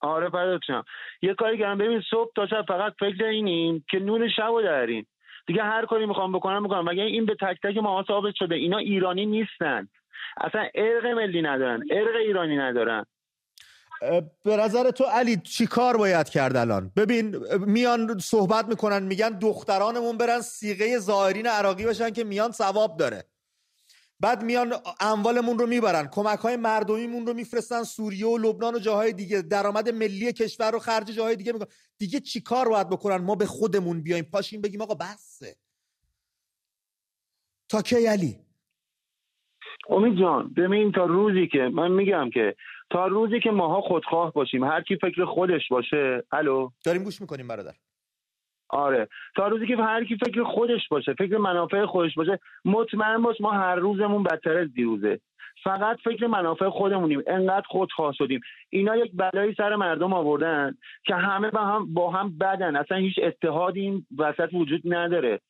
آره 0.00 0.58
چم 0.66 0.84
یه 1.22 1.34
کاری 1.34 1.58
کردم. 1.58 1.78
ببین 1.78 2.02
صبح 2.10 2.32
تا 2.36 2.46
شب 2.46 2.64
فقط 2.68 2.94
فکر 3.00 3.24
اینیم 3.24 3.84
که 3.90 3.98
نون 3.98 4.28
شب 4.36 4.42
رو 4.42 4.62
داریم 4.62 5.06
دیگه 5.46 5.62
هر 5.62 5.86
کاری 5.86 6.06
می‌خوام 6.06 6.32
بکنم 6.32 6.62
می‌کنم. 6.62 6.88
مگه 6.88 7.02
این 7.02 7.26
به 7.26 7.34
تک 7.40 7.56
تک 7.62 7.76
ما 7.76 8.04
ثابت 8.08 8.34
شده؟ 8.34 8.54
اینا 8.54 8.78
ایرانی 8.78 9.26
نیستن. 9.26 9.88
اصلا 10.40 10.68
ارق 10.74 11.06
ملی 11.06 11.42
ندارن 11.42 11.82
ارق 11.90 12.16
ایرانی 12.16 12.56
ندارن. 12.56 13.06
به 14.44 14.56
نظر 14.56 14.90
تو 14.90 15.04
علی 15.04 15.36
چی 15.36 15.66
کار 15.66 15.96
باید 15.96 16.28
کرد 16.28 16.56
الان؟ 16.56 16.90
ببین 16.96 17.36
میان 17.66 18.18
صحبت 18.18 18.68
می‌کنن 18.68 19.02
میگن 19.02 19.38
دخترانمون 19.38 20.18
برن 20.18 20.40
سیغه 20.40 20.98
زائرین 20.98 21.46
عراقی 21.46 21.86
بشن 21.86 22.10
که 22.10 22.24
میان 22.24 22.50
ثواب 22.50 22.96
داره. 22.96 23.24
بعد 24.24 24.42
میان 24.42 24.72
اموالمون 25.00 25.58
رو 25.58 25.66
می‌برن 25.66 26.08
کمک 26.12 26.38
های 26.38 26.56
مردمیمون 26.56 27.26
رو 27.26 27.34
میفرستن 27.34 27.82
سوریه 27.82 28.26
و 28.26 28.38
لبنان 28.38 28.74
و 28.74 28.78
جاهای 28.78 29.12
دیگه 29.12 29.42
درآمد 29.42 29.88
ملی 29.88 30.32
کشور 30.32 30.70
رو 30.70 30.78
خرج 30.78 31.06
جاهای 31.10 31.36
دیگه 31.36 31.52
می‌کنن. 31.52 31.68
دیگه 31.98 32.20
چی 32.20 32.40
کار 32.40 32.68
باید 32.68 32.88
بکنن؟ 32.88 33.16
ما 33.16 33.34
به 33.34 33.46
خودمون 33.46 34.02
بیایم. 34.02 34.24
پاشیم 34.32 34.60
بگیم 34.60 34.80
آقا 34.80 34.94
بسه. 34.94 35.56
تا 37.68 37.82
کی 37.82 38.06
علی؟ 38.06 38.38
امید 39.88 40.18
جان 40.18 40.54
ببین 40.56 40.92
تا 40.92 41.04
روزی 41.04 41.48
که 41.52 41.58
من 41.58 41.90
میگم 41.90 42.30
که 42.34 42.56
تا 42.90 43.06
روزی 43.06 43.40
که 43.40 43.50
ماها 43.50 43.80
خودخواه 43.80 44.32
باشیم 44.32 44.64
هر 44.64 44.82
کی 44.82 44.96
فکر 44.96 45.24
خودش 45.24 45.68
باشه. 45.70 46.22
الو؟ 46.32 46.70
داریم 46.84 47.04
گوش 47.04 47.20
می‌کنیم 47.20 47.48
برادر. 47.48 47.74
آره. 48.68 49.08
تا 49.36 49.48
روزی 49.48 49.66
که 49.66 49.76
هر 49.76 50.04
کی 50.04 50.16
فکر 50.16 50.44
خودش 50.44 50.88
باشه 50.88 51.14
فکر 51.14 51.36
منافع 51.36 51.86
خودش 51.86 52.14
باشه 52.14 52.38
مطمئن 52.64 53.22
باش 53.22 53.40
ما 53.40 53.50
هر 53.50 53.74
روزمون 53.74 54.22
بدتر 54.22 54.58
از 54.58 54.72
دیروزه. 54.74 55.20
فقط 55.64 55.96
فکر 56.04 56.26
منافع 56.26 56.68
خودمونیم. 56.68 57.22
انقدر 57.26 57.66
خودخواه 57.66 58.12
شدیم. 58.12 58.40
اینا 58.70 58.96
یک 58.96 59.12
بلایی 59.14 59.54
سر 59.54 59.76
مردم 59.76 60.12
آوردن 60.12 60.74
که 61.04 61.14
همه 61.14 61.50
با 61.50 61.60
هم 61.60 61.94
با 61.94 62.10
هم 62.10 62.38
بدن. 62.38 62.76
اصلا 62.76 62.96
هیچ 62.98 63.14
اتحادی 63.22 63.80
این 63.80 64.06
وسط 64.18 64.54
وجود 64.54 64.80
نداره. 64.84 65.40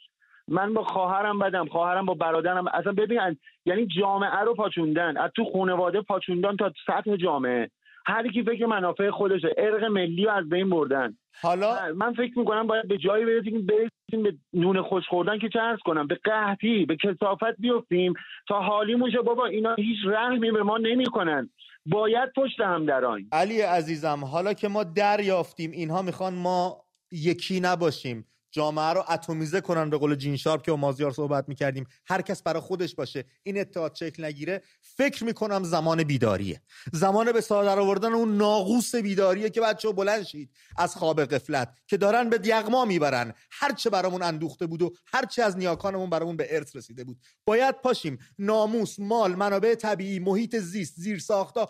من 0.48 0.74
با 0.74 0.82
خواهرم 0.82 1.38
بدم 1.38 1.66
خواهرم 1.66 2.06
با 2.06 2.14
برادرم. 2.14 2.66
اصلا 2.66 2.92
ببین 2.92 3.36
یعنی 3.66 3.86
جامعه 3.86 4.40
رو 4.40 4.54
پاچوندن. 4.54 5.16
از 5.16 5.30
تو 5.36 5.44
خانواده 5.44 6.00
پاچوندن 6.00 6.56
تا 6.56 6.72
سطح 6.86 7.16
جامعه. 7.16 7.70
هر 8.06 8.28
کی 8.28 8.42
فکر 8.42 8.66
منافع 8.66 9.10
خودشه 9.10 9.54
ارق 9.58 9.84
ملی 9.84 10.24
رو 10.24 10.30
از 10.30 10.48
بین 10.48 10.70
بردن. 10.70 11.18
حالا 11.42 11.76
من 11.96 12.12
فکر 12.12 12.38
می‌کنم 12.38 12.66
باید 12.66 12.88
به 12.88 12.98
جایی 12.98 13.24
برسیم 13.24 13.66
برسیم 13.66 14.22
به 14.22 14.34
نون 14.52 14.82
خوش 14.82 15.04
خوردن 15.08 15.38
که 15.38 15.48
چه 15.48 15.60
ارز 15.60 15.78
کنم 15.84 16.06
به 16.06 16.14
قحطی 16.14 16.86
به 16.86 16.96
کسافت 16.96 17.56
بیفتیم 17.58 18.14
تا 18.48 18.60
حالی 18.60 18.94
موشه 18.94 19.18
بابا 19.18 19.46
اینا 19.46 19.74
هیچ 19.74 19.98
رحمی 20.06 20.50
به 20.50 20.62
ما 20.62 20.78
نمی‌کنن. 20.78 21.50
باید 21.86 22.32
پشت 22.36 22.60
هم 22.60 22.86
دران 22.86 23.26
علی 23.32 23.60
عزیزم 23.60 24.24
حالا 24.24 24.52
که 24.52 24.68
ما 24.68 24.84
دریافتیم 24.84 25.70
اینها 25.70 26.02
می‌خوان 26.02 26.34
ما 26.34 26.84
یکی 27.12 27.60
نباشیم. 27.60 28.26
جامعه 28.54 28.92
رو 28.92 29.04
اتمیزه 29.08 29.60
کنن 29.60 29.90
به 29.90 29.98
قول 29.98 30.14
جین 30.14 30.36
شارپ 30.36 30.62
که 30.62 30.70
با 30.70 30.76
مازیار 30.76 31.10
صحبت 31.10 31.48
می‌کردیم. 31.48 31.86
هر 32.06 32.22
کس 32.22 32.42
برای 32.42 32.60
خودش 32.60 32.94
باشه. 32.94 33.24
این 33.42 33.60
اتحاد 33.60 33.94
شکل 33.94 34.24
نگیره. 34.24 34.62
فکر 34.80 35.24
می‌کنم 35.24 35.64
زمان 35.64 36.04
بیداریه. 36.04 36.62
زمان 36.92 37.32
به 37.32 37.40
سر 37.40 37.54
آوردن 37.54 38.12
اون 38.12 38.36
ناقوس 38.36 38.94
بیداریه 38.94 39.50
که 39.50 39.60
بچه 39.60 39.92
بلند 39.92 40.22
شید 40.22 40.50
از 40.76 40.96
خواب 40.96 41.24
قفلت 41.24 41.74
که 41.86 41.96
دارن 41.96 42.30
به 42.30 42.38
دیغما 42.38 42.84
می‌برن. 42.84 43.34
هرچه 43.50 43.90
برامون 43.90 44.22
اندوخته 44.22 44.66
بود 44.66 44.82
و 44.82 44.92
هرچه 45.06 45.42
از 45.42 45.56
نیاکانمون 45.56 46.10
برامون 46.10 46.36
به 46.36 46.56
ارث 46.56 46.76
رسیده 46.76 47.04
بود. 47.04 47.20
باید 47.44 47.74
پاشیم. 47.74 48.18
ناموس 48.38 48.98
مال 48.98 49.34
منابع 49.34 49.74
طبیعی 49.74 50.18
محیط 50.18 50.56
زیست 50.56 50.94
زیر 50.96 51.18
ساختا 51.18 51.68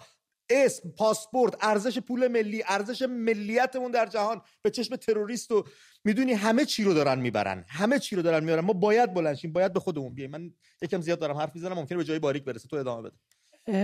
اسم 0.50 0.90
پاسپورت 0.90 1.54
ارزش 1.61 1.98
پول 1.98 2.28
ملی 2.28 2.62
ارزش 2.68 3.02
ملیتمون 3.02 3.90
در 3.90 4.07
جهان. 4.07 4.40
به 4.62 4.70
چشم 4.70 4.96
تروریست 4.96 5.52
و 5.52 5.64
می‌دونی 6.04 6.33
همه 6.33 6.64
چی 6.64 6.85
رو 6.85 6.94
دارن 6.94 7.20
می‌برن. 7.20 7.64
همه 7.68 7.98
چی 7.98 8.16
رو 8.16 8.22
دارن 8.22 8.44
می‌برن. 8.44 8.64
ما 8.64 8.72
باید 8.72 9.14
بلنشیم 9.14 9.52
باید 9.52 9.72
به 9.72 9.80
خودمون 9.80 10.14
بیایم. 10.14 10.30
من 10.30 10.50
یکم 10.83 11.00
زیاد 11.00 11.18
دارم 11.18 11.37
حرف 11.37 11.54
می‌زنم 11.54 11.72
ممکنه 11.72 11.98
به 11.98 12.04
جای 12.04 12.18
باریک 12.18 12.44
برسه. 12.44 12.68
تو 12.68 12.76
ادامه 12.76 13.02
بده. 13.02 13.16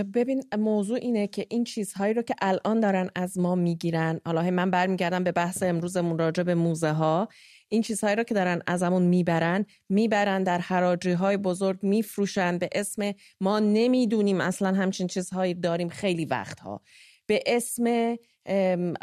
ببین 0.03 0.43
موضوع 0.57 0.97
اینه 1.01 1.27
که 1.27 1.45
این 1.49 1.63
چیزهایی 1.63 2.13
رو 2.13 2.21
که 2.21 2.35
الان 2.41 2.79
دارن 2.79 3.09
از 3.15 3.37
ما 3.37 3.55
می‌گیرن 3.55 4.21
حالا 4.25 4.51
من 4.51 4.71
برمیگردم 4.71 5.23
به 5.23 5.31
بحث 5.31 5.63
امروزمون 5.63 6.17
راجع 6.17 6.43
به 6.43 6.55
موزه 6.55 6.91
ها 6.91 7.27
این 7.71 7.81
چیزهایی 7.81 8.15
رو 8.15 8.23
که 8.23 8.33
دارن 8.33 8.61
ازمون 8.67 9.01
می‌برن 9.01 9.65
می‌برن 9.89 10.43
در 10.43 10.57
حراجی 10.57 11.11
های 11.11 11.37
بزرگ 11.37 11.83
میفروشن 11.83 12.57
به 12.57 12.69
اسم 12.71 13.13
ما 13.41 13.59
نمی‌دونیم 13.59 14.41
اصلا 14.41 14.73
همچین 14.73 15.07
چیزهایی 15.07 15.53
داریم 15.53 15.89
خیلی 15.89 16.25
وقتها. 16.25 16.81
به 17.25 17.43
اسم 17.45 18.15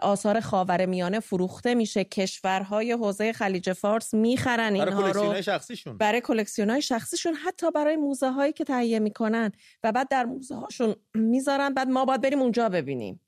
آثار 0.02 0.40
خاور 0.40 0.86
میانه 0.86 1.20
فروخته 1.20 1.74
میشه. 1.74 2.04
کشورهای 2.04 2.92
حوزه 2.92 3.32
خلیج 3.32 3.72
فارس 3.72 4.14
می‌خرن 4.14 4.74
اینها 4.74 5.10
رو. 5.10 5.42
شخصیشون. 5.42 5.98
برای 5.98 6.20
کلکسیون 6.20 6.80
شخصیشون 6.80 7.34
حتی 7.34 7.70
برای 7.70 7.96
موزه 7.96 8.30
هایی 8.30 8.52
که 8.52 8.64
تهیه 8.64 8.98
می‌کنن. 8.98 9.52
و 9.82 9.92
بعد 9.92 10.08
در 10.08 10.24
موزه 10.24 10.54
هاشون 10.54 10.94
می‌ذارن 11.14 11.74
بعد 11.74 11.88
ما 11.88 12.04
باید 12.04 12.20
بریم 12.20 12.42
اونجا 12.42 12.68
ببینیم. 12.68 13.20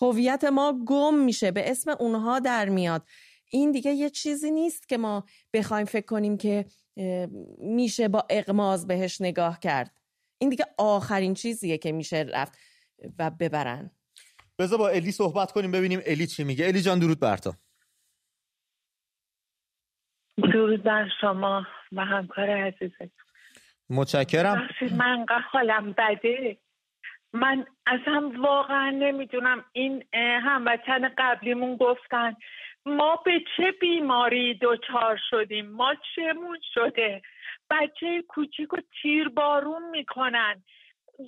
هویت 0.00 0.44
ما 0.44 0.78
گم 0.86 1.14
میشه. 1.14 1.50
به 1.50 1.70
اسم 1.70 1.96
اونها 2.00 2.38
در 2.38 2.68
میاد. 2.68 3.02
این 3.50 3.72
دیگه 3.72 3.90
یه 3.90 4.10
چیزی 4.10 4.50
نیست 4.50 4.88
که 4.88 4.98
ما 4.98 5.24
بخوایم 5.52 5.86
فکر 5.86 6.06
کنیم 6.06 6.36
که 6.36 6.64
میشه 7.58 8.08
با 8.08 8.26
اقماز 8.30 8.86
بهش 8.86 9.20
نگاه 9.20 9.60
کرد. 9.60 10.00
این 10.38 10.50
دیگه 10.50 10.64
آخرین 10.78 11.34
چیزیه 11.34 11.78
که 11.78 11.92
میشه 11.92 12.26
رفت 12.34 12.58
و 13.18 13.30
ببرن. 13.30 13.90
بذار 14.58 14.78
با 14.78 14.88
الی 14.88 15.12
صحبت 15.12 15.52
کنیم 15.52 15.70
ببینیم 15.70 16.00
الی 16.06 16.26
چی 16.26 16.44
میگه. 16.44 16.66
الی 16.66 16.80
جان 16.80 16.98
درود 16.98 17.20
بر 17.20 17.36
تو. 17.36 17.52
درود 20.36 20.82
بر 20.82 21.08
شما 21.20 21.66
و 21.92 22.04
همکار 22.04 22.50
عزیزت 22.50 23.12
متشکرم. 23.90 24.68
من 24.96 25.26
حالم 25.52 25.92
بده. 25.92 26.58
من 27.32 27.66
اصلا 27.86 28.32
واقعا 28.38 28.90
نمی‌دونم. 28.90 29.64
این 29.72 30.04
هموطن 30.14 31.14
قبلیمون 31.18 31.76
گفتن 31.76 32.36
ما 32.88 33.16
به 33.16 33.40
چه 33.56 33.72
بیماری 33.72 34.58
دچار 34.62 35.20
شدیم؟ 35.30 35.70
ما 35.70 35.94
چمون 36.16 36.58
شده؟ 36.74 37.22
بچه 37.70 38.22
کوچیک 38.22 38.72
و 38.72 38.76
تیر 39.02 39.28
بارون 39.28 39.90
می‌کنن. 39.90 40.62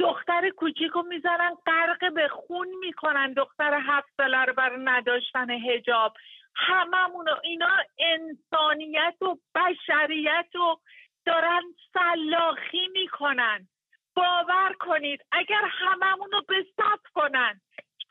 دختر 0.00 0.50
کوچیک 0.50 0.90
رو 0.90 1.02
می‌زنن 1.02 1.54
غرق 1.66 2.12
به 2.12 2.28
خون 2.28 2.68
می‌کنن. 2.80 3.32
دختر 3.32 3.80
هفت 3.82 4.08
ساله 4.16 4.44
رو 4.44 4.52
برای 4.52 4.80
نداشتن 4.84 5.50
هجاب 5.50 6.14
هممون 6.54 7.28
اینا 7.44 7.76
انسانیت 7.98 9.16
و 9.22 9.36
بشریت 9.54 10.46
رو 10.54 10.80
دارن 11.26 11.62
سلاخی 11.92 12.88
می‌کنن. 12.92 13.68
باور 14.14 14.72
کنید 14.80 15.24
اگر 15.32 15.62
هممون 15.64 16.30
رو 16.32 16.42
به 16.48 16.66
کنن 17.14 17.60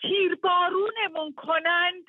تیر 0.01 0.35
بارونمون 0.35 1.33
کنند 1.33 2.05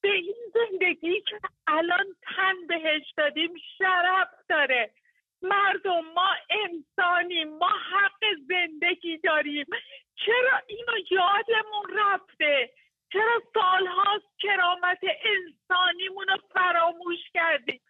به 0.00 0.12
این 0.12 0.36
زندگی 0.54 1.20
که 1.20 1.40
الان 1.66 2.06
تن 2.22 2.66
بهش 2.68 3.12
دادیم 3.16 3.50
شرف 3.78 4.28
داره. 4.48 4.90
مردم 5.42 6.04
ما 6.14 6.34
انسانیم 6.50 7.48
ما 7.58 7.68
حق 7.68 8.24
زندگی 8.48 9.18
داریم. 9.18 9.66
چرا 10.14 10.62
اینو 10.66 10.92
یادمون 11.10 11.98
رفته؟ 11.98 12.70
چرا 13.12 13.42
سالهاست 13.54 14.38
کرامت 14.38 15.00
انسانیمون 15.02 16.26
رو 16.28 16.36
فراموش 16.54 17.18
کردیم 17.34 17.80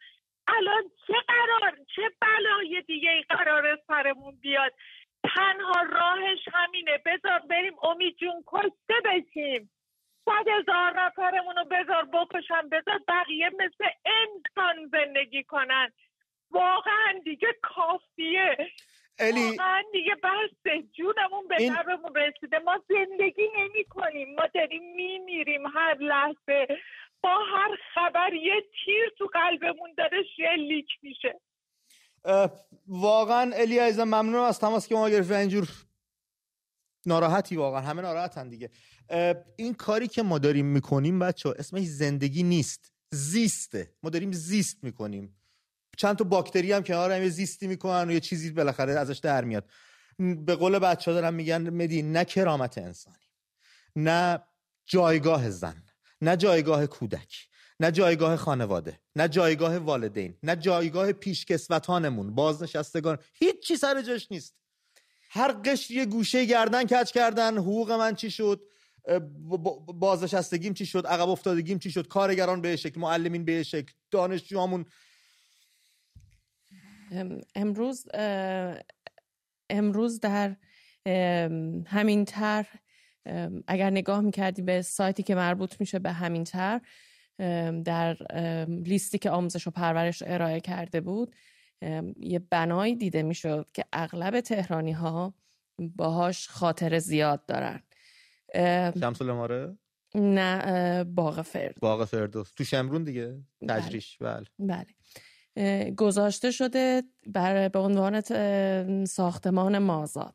الان 0.49 0.83
چه 1.07 1.15
قرار 1.29 1.79
چه 1.97 2.03
بلای 2.21 2.83
دیگه 2.87 3.23
قرار 3.29 3.79
سرمون 3.87 4.37
بیاد 4.41 4.73
تنها 5.35 5.83
راهش 5.83 6.39
همینه 6.53 6.99
بذار 7.07 7.39
بریم 7.39 7.73
امید 7.83 8.17
جون 8.17 8.45
کشته 8.47 8.95
بشیم 9.05 9.71
صد 10.25 10.49
هزار 10.49 11.01
نفرمون 11.01 11.57
رو 11.57 11.65
بذار 11.65 12.05
بکشن 12.05 12.69
بذار 12.69 13.01
بقیه 13.09 13.51
مثل 13.51 13.91
انسان 14.05 14.89
زندگی 14.93 15.45
کنن 15.45 15.93
واقعا 16.51 17.19
دیگه 17.25 17.49
کافیه 17.63 18.57
الی 19.19 19.51
واقعا 19.51 19.83
دیگه 19.93 20.15
بسته 20.15 20.83
جونمون 20.93 21.49
به 21.49 21.57
این... 21.59 21.77
رسیده 22.17 22.59
ما 22.59 22.83
زندگی 22.89 23.49
نمی 23.57 23.85
کنیم 23.85 24.35
ما 24.35 24.47
داریم 24.55 24.95
میمیریم 24.95 25.67
هر 25.67 25.97
لحظه 26.01 26.67
با 27.23 27.39
هر 27.53 27.77
خبر 27.95 28.35
یه 28.35 28.65
تیر 28.85 29.13
تو 29.19 29.27
قلبمون 29.27 29.95
داره 29.97 30.23
شلیک 30.37 30.89
میشه 31.03 31.41
واقعا 33.59 33.67
الی 33.67 33.79
عزیزم 33.79 34.05
ممنونم 34.05 34.43
از 34.43 34.59
تماس 34.59 34.87
که 34.87 34.95
ما 34.95 35.11
گرفت 35.11 35.31
اینجور 35.31 35.69
ناراحتی 37.07 37.57
واقعا 37.57 37.81
همه 37.81 38.03
ناراحتن 38.03 38.49
دیگه. 38.49 38.71
این 39.57 39.75
کاری 39.75 40.09
که 40.09 40.23
ما 40.23 40.39
داریم 40.39 40.67
می‌کنیم 40.67 41.19
بچه 41.19 41.55
اسمش 41.59 41.87
زندگی 41.87 42.43
نیست 42.43 42.93
زیسته. 43.13 43.95
ما 44.03 44.11
داریم 44.11 44.33
زیست 44.33 44.85
می‌کنیم. 44.85 45.37
چند 45.97 46.17
تا 46.17 46.25
باکتری 46.25 46.73
هم 46.73 46.83
کنار 46.83 47.13
هم 47.13 47.29
زیستی 47.29 47.67
می‌کنن 47.67 48.09
و 48.09 48.13
یه 48.13 48.21
چیزی 48.21 48.51
بالاخره 48.51 48.93
ازش 48.93 49.19
در 49.19 49.45
میاد. 49.45 49.71
به 50.19 50.55
قول 50.55 50.79
بچه 50.79 51.11
ها 51.11 51.21
دارن 51.21 51.35
میگن 51.35 51.71
مدی 51.71 52.03
نه 52.03 52.25
کرامت 52.25 52.79
انسانی 52.79 53.17
نه 53.97 54.43
جایگاه 54.87 55.51
زن 55.51 55.85
نه 56.21 56.37
جایگاه 56.37 56.87
کودک. 56.87 57.49
نه 57.81 57.91
جایگاه 57.91 58.37
خانواده 58.37 59.01
نه 59.17 59.29
جایگاه 59.29 59.79
والدین 59.79 60.35
نه 60.43 60.57
جایگاه 60.57 61.13
پیشکسوتانمون 61.13 62.35
بازنشستگان 62.35 63.19
هیچ 63.35 63.61
چی 63.61 63.77
سر 63.77 64.03
جاش 64.03 64.29
نیست. 64.31 64.55
هر 65.31 65.53
قشر 65.53 65.95
یه 65.95 66.07
گوشه 66.07 66.45
گردن 66.45 66.85
کچ 66.85 67.13
کردن 67.13 67.59
حقوق 67.59 67.93
من 67.93 68.15
چی 68.15 68.31
شد؟ 68.31 68.63
بازنشستگیم 69.87 70.75
چی 70.75 70.87
شد؟ 70.87 71.07
عقب 71.07 71.29
افتادگیم 71.29 71.79
چی 71.79 71.91
شد؟ 71.91 72.09
کارگران 72.09 72.61
به 72.61 72.77
شکل 72.77 73.01
معلمین 73.01 73.45
به 73.45 73.63
شکل 73.63 73.93
دانشجوامون 74.11 74.85
امروز 77.55 78.07
امروز 79.71 80.21
در 80.21 80.57
همین 81.87 82.25
تر 82.25 82.67
اگر 83.67 83.91
نگاه 83.91 84.21
می‌کردی 84.21 84.63
به 84.63 84.83
سایتی 84.83 85.23
که 85.23 85.35
مربوط 85.35 85.81
میشه 85.81 85.99
به 85.99 86.13
همین 86.13 86.45
تر 86.45 86.81
در 87.85 88.17
لیستی 88.67 89.19
که 89.19 89.31
آموزش 89.31 89.67
و 89.67 89.71
پرورش 89.71 90.23
ارائه 90.27 90.61
کرده 90.61 91.01
بود 91.01 91.35
یه 92.17 92.39
بنایی 92.39 92.97
دیده 92.97 93.23
می‌شد 93.23 93.69
که 93.75 93.85
اغلب 93.93 94.41
تهرانی 94.41 94.93
ها 94.93 95.35
باهاش 95.79 96.49
خاطر 96.49 96.99
زیاد 96.99 97.47
دارن. 97.47 97.83
شمس 99.01 99.23
الاماره 99.23 99.79
نه 100.15 101.05
باغ 101.05 101.43
فرد. 101.43 101.75
باغ 101.81 102.05
فردوس. 102.05 102.53
تو 102.53 102.65
شمرون 102.65 103.05
دیگه؟ 103.05 103.39
بله. 103.63 103.81
تجریش. 103.81 104.19
بله. 104.19 104.45
بله. 104.59 105.91
گذاشته 105.91 106.51
شده 106.51 107.03
بر 107.27 107.69
به 107.69 107.79
عنوان 107.79 108.21
ساختمان 109.05 109.79
مازاد. 109.79 110.35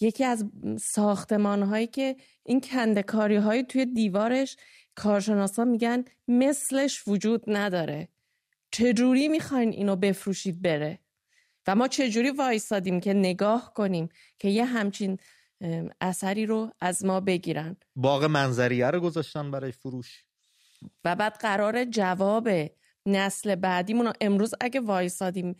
یکی 0.00 0.24
از 0.24 0.50
ساختمان 0.80 1.62
هایی 1.62 1.86
که 1.86 2.16
این 2.42 2.60
کندکاری 2.60 3.36
های 3.36 3.64
توی 3.64 3.86
دیوارش 3.86 4.56
کارشناسا 4.94 5.64
میگن 5.64 6.04
مثلش 6.28 7.08
وجود 7.08 7.44
نداره. 7.46 8.08
چجوری 8.70 9.28
می‌خواین 9.28 9.72
اینو 9.72 9.96
بفروشید 9.96 10.62
بره؟ 10.62 10.98
و 11.66 11.74
ما 11.74 11.88
چجوری 11.88 12.30
وایسادیم 12.30 13.00
که 13.00 13.14
نگاه 13.14 13.72
کنیم 13.74 14.08
که 14.38 14.48
یه 14.48 14.64
همچین 14.64 15.18
اثری 16.00 16.46
رو 16.46 16.70
از 16.80 17.04
ما 17.04 17.20
بگیرن؟ 17.20 17.76
باغ 17.96 18.24
منظریه 18.24 18.86
رو 18.86 19.00
گذاشتن 19.00 19.50
برای 19.50 19.72
فروش. 19.72 20.24
و 21.04 21.16
بعد 21.16 21.36
قرار 21.36 21.84
جواب 21.84 22.48
نسل 23.06 23.54
بعدیمون 23.54 24.12
امروز 24.20 24.54
اگه 24.60 24.80
وایسادیم 24.80 25.56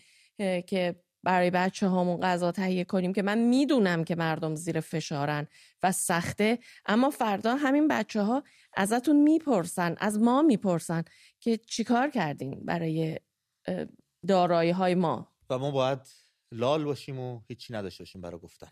که 0.66 1.03
برای 1.23 1.51
بچه 1.51 1.87
هامون 1.87 2.21
غذا 2.21 2.53
تهیه 2.53 2.85
کنیم 2.85 3.12
که 3.12 3.23
من 3.23 3.38
می‌دونم 3.38 4.05
که 4.05 4.14
مردم 4.14 4.55
زیر 4.55 4.81
فشارن 4.81 5.47
و 5.83 5.92
سخته 5.92 6.59
اما 6.87 7.11
فردا 7.11 7.57
همین 7.57 7.88
بچه 7.88 8.23
ها 8.23 8.42
ازتون 8.76 9.22
می‌پرسن 9.22 9.96
از 9.98 10.18
ما 10.18 10.42
می‌پرسن 10.42 11.04
که 11.40 11.56
چیکار 11.56 12.11
کردین 12.11 12.61
برای 12.64 13.18
دارایی 14.28 14.70
های 14.70 14.94
ما؟ 14.94 15.32
و 15.50 15.58
ما 15.58 15.70
باید 15.70 15.98
لال 16.52 16.85
باشیم 16.85 17.18
و 17.18 17.40
هیچی 17.48 17.74
نداشته 17.74 18.02
باشیم 18.02 18.20
برای 18.20 18.40
گفتن. 18.40 18.68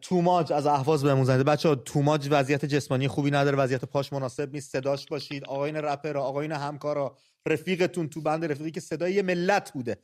توماج 0.00 0.52
از 0.52 0.66
اهواز 0.66 1.04
بهمون 1.04 1.24
زنده. 1.24 1.44
بچه 1.44 1.68
ها 1.68 1.74
توماج 1.74 2.28
وضعیت 2.30 2.64
جسمانی 2.64 3.08
خوبی 3.08 3.30
نداره 3.30 3.58
وضعیت 3.58 3.84
پاش 3.84 4.12
مناسب 4.12 4.52
نیست. 4.52 4.72
صداش 4.72 5.06
باشید 5.06 5.44
آقاین 5.44 5.76
رپر 5.76 6.16
آقاین 6.16 6.52
همکارا 6.52 7.16
رفیقتون 7.46 8.08
تو 8.08 8.20
بند 8.20 8.44
رفیقی 8.44 8.70
که 8.70 8.80
صدای 8.80 9.12
یه 9.12 9.22
ملت 9.22 9.72
بوده. 9.72 9.98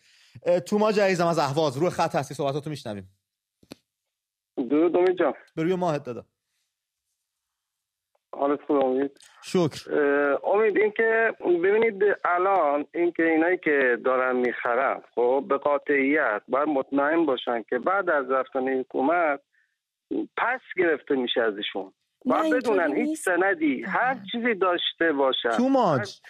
توماج 0.67 1.01
عزیزم 1.01 1.27
از 1.27 1.39
اهواز 1.39 1.77
روی 1.77 1.91
خط 1.91 2.15
هستی 2.15 2.35
صحبتاتو 2.35 2.71
میشنویم. 2.71 3.17
درود 4.57 4.97
امید 4.97 5.19
جان. 5.19 5.33
بروی 5.57 5.75
ماهت 5.75 6.03
دادا. 6.03 6.27
حالت 8.39 8.61
خوب 8.67 8.85
امید؟ 8.85 9.21
شکر. 9.43 9.91
امید 10.45 10.79
این 10.79 10.91
که 10.91 11.33
ببینید 11.41 12.03
الان 12.25 12.87
این 12.95 13.13
که 13.13 13.23
اینایی 13.23 13.57
که 13.57 13.99
دارن 14.05 14.37
می‌خرن 14.37 15.03
خب 15.15 15.45
به 15.49 15.59
قاطعیت 15.59 16.43
باید 16.49 16.69
مطمئن 16.69 17.27
باشن 17.27 17.63
که 17.63 17.79
بعد 17.79 18.11
از 18.11 18.31
رفتن 18.31 18.69
حکومت 18.69 19.41
پس 20.37 20.61
گرفته 20.77 21.15
میشه 21.15 21.41
ازشون. 21.43 21.93
باید 22.25 22.55
بدونن 22.55 22.97
هیچ 22.97 23.19
سندی 23.19 23.83
هر 23.83 24.17
چیزی 24.33 24.55
داشته 24.55 25.13
باشن. 25.13 25.51
توماج 25.51 26.21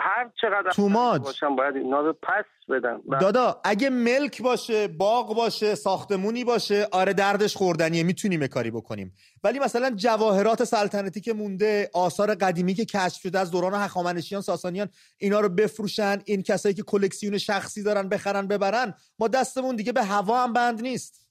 هر 0.00 0.30
چقدر 0.40 0.70
توماج 0.70 1.22
باشن 1.22 1.56
باید 1.56 1.76
اینا 1.76 2.00
رو 2.00 2.12
پس 2.12 2.44
بدن 2.68 3.00
دادا 3.20 3.60
اگه 3.64 3.90
ملک 3.90 4.42
باشه 4.42 4.88
باغ 4.88 5.34
باشه 5.34 5.74
ساختمونی 5.74 6.44
باشه 6.44 6.88
آره 6.92 7.12
دردش 7.12 7.56
خوردنیه 7.56 8.02
می‌تونیم 8.02 8.46
کاری 8.46 8.70
بکنیم. 8.70 9.14
ولی 9.44 9.58
مثلا 9.58 9.90
جواهرات 9.90 10.64
سلطنتی 10.64 11.20
که 11.20 11.32
مونده 11.32 11.90
آثار 11.94 12.34
قدیمی 12.34 12.74
که 12.74 12.84
کشف 12.84 13.20
شده 13.22 13.38
از 13.38 13.50
دوران 13.50 13.74
هخامنشیان 13.74 14.42
ساسانیان 14.42 14.88
اینا 15.18 15.40
رو 15.40 15.48
بفروشن 15.48 16.18
این 16.24 16.42
کسایی 16.42 16.74
که 16.74 16.82
کلکسیون 16.82 17.38
شخصی 17.38 17.82
دارن 17.82 18.08
بخرن 18.08 18.46
ببرن 18.46 18.94
ما 19.18 19.28
دستمون 19.28 19.76
دیگه 19.76 19.92
به 19.92 20.04
هوا 20.04 20.42
هم 20.42 20.52
بند 20.52 20.82
نیست. 20.82 21.24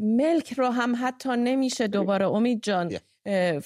ملک 0.00 0.52
رو 0.52 0.66
هم 0.66 0.96
حتی 1.02 1.28
نمیشه 1.28 1.88
دوباره. 1.88 2.28
امید 2.28 2.62
جان 2.62 2.98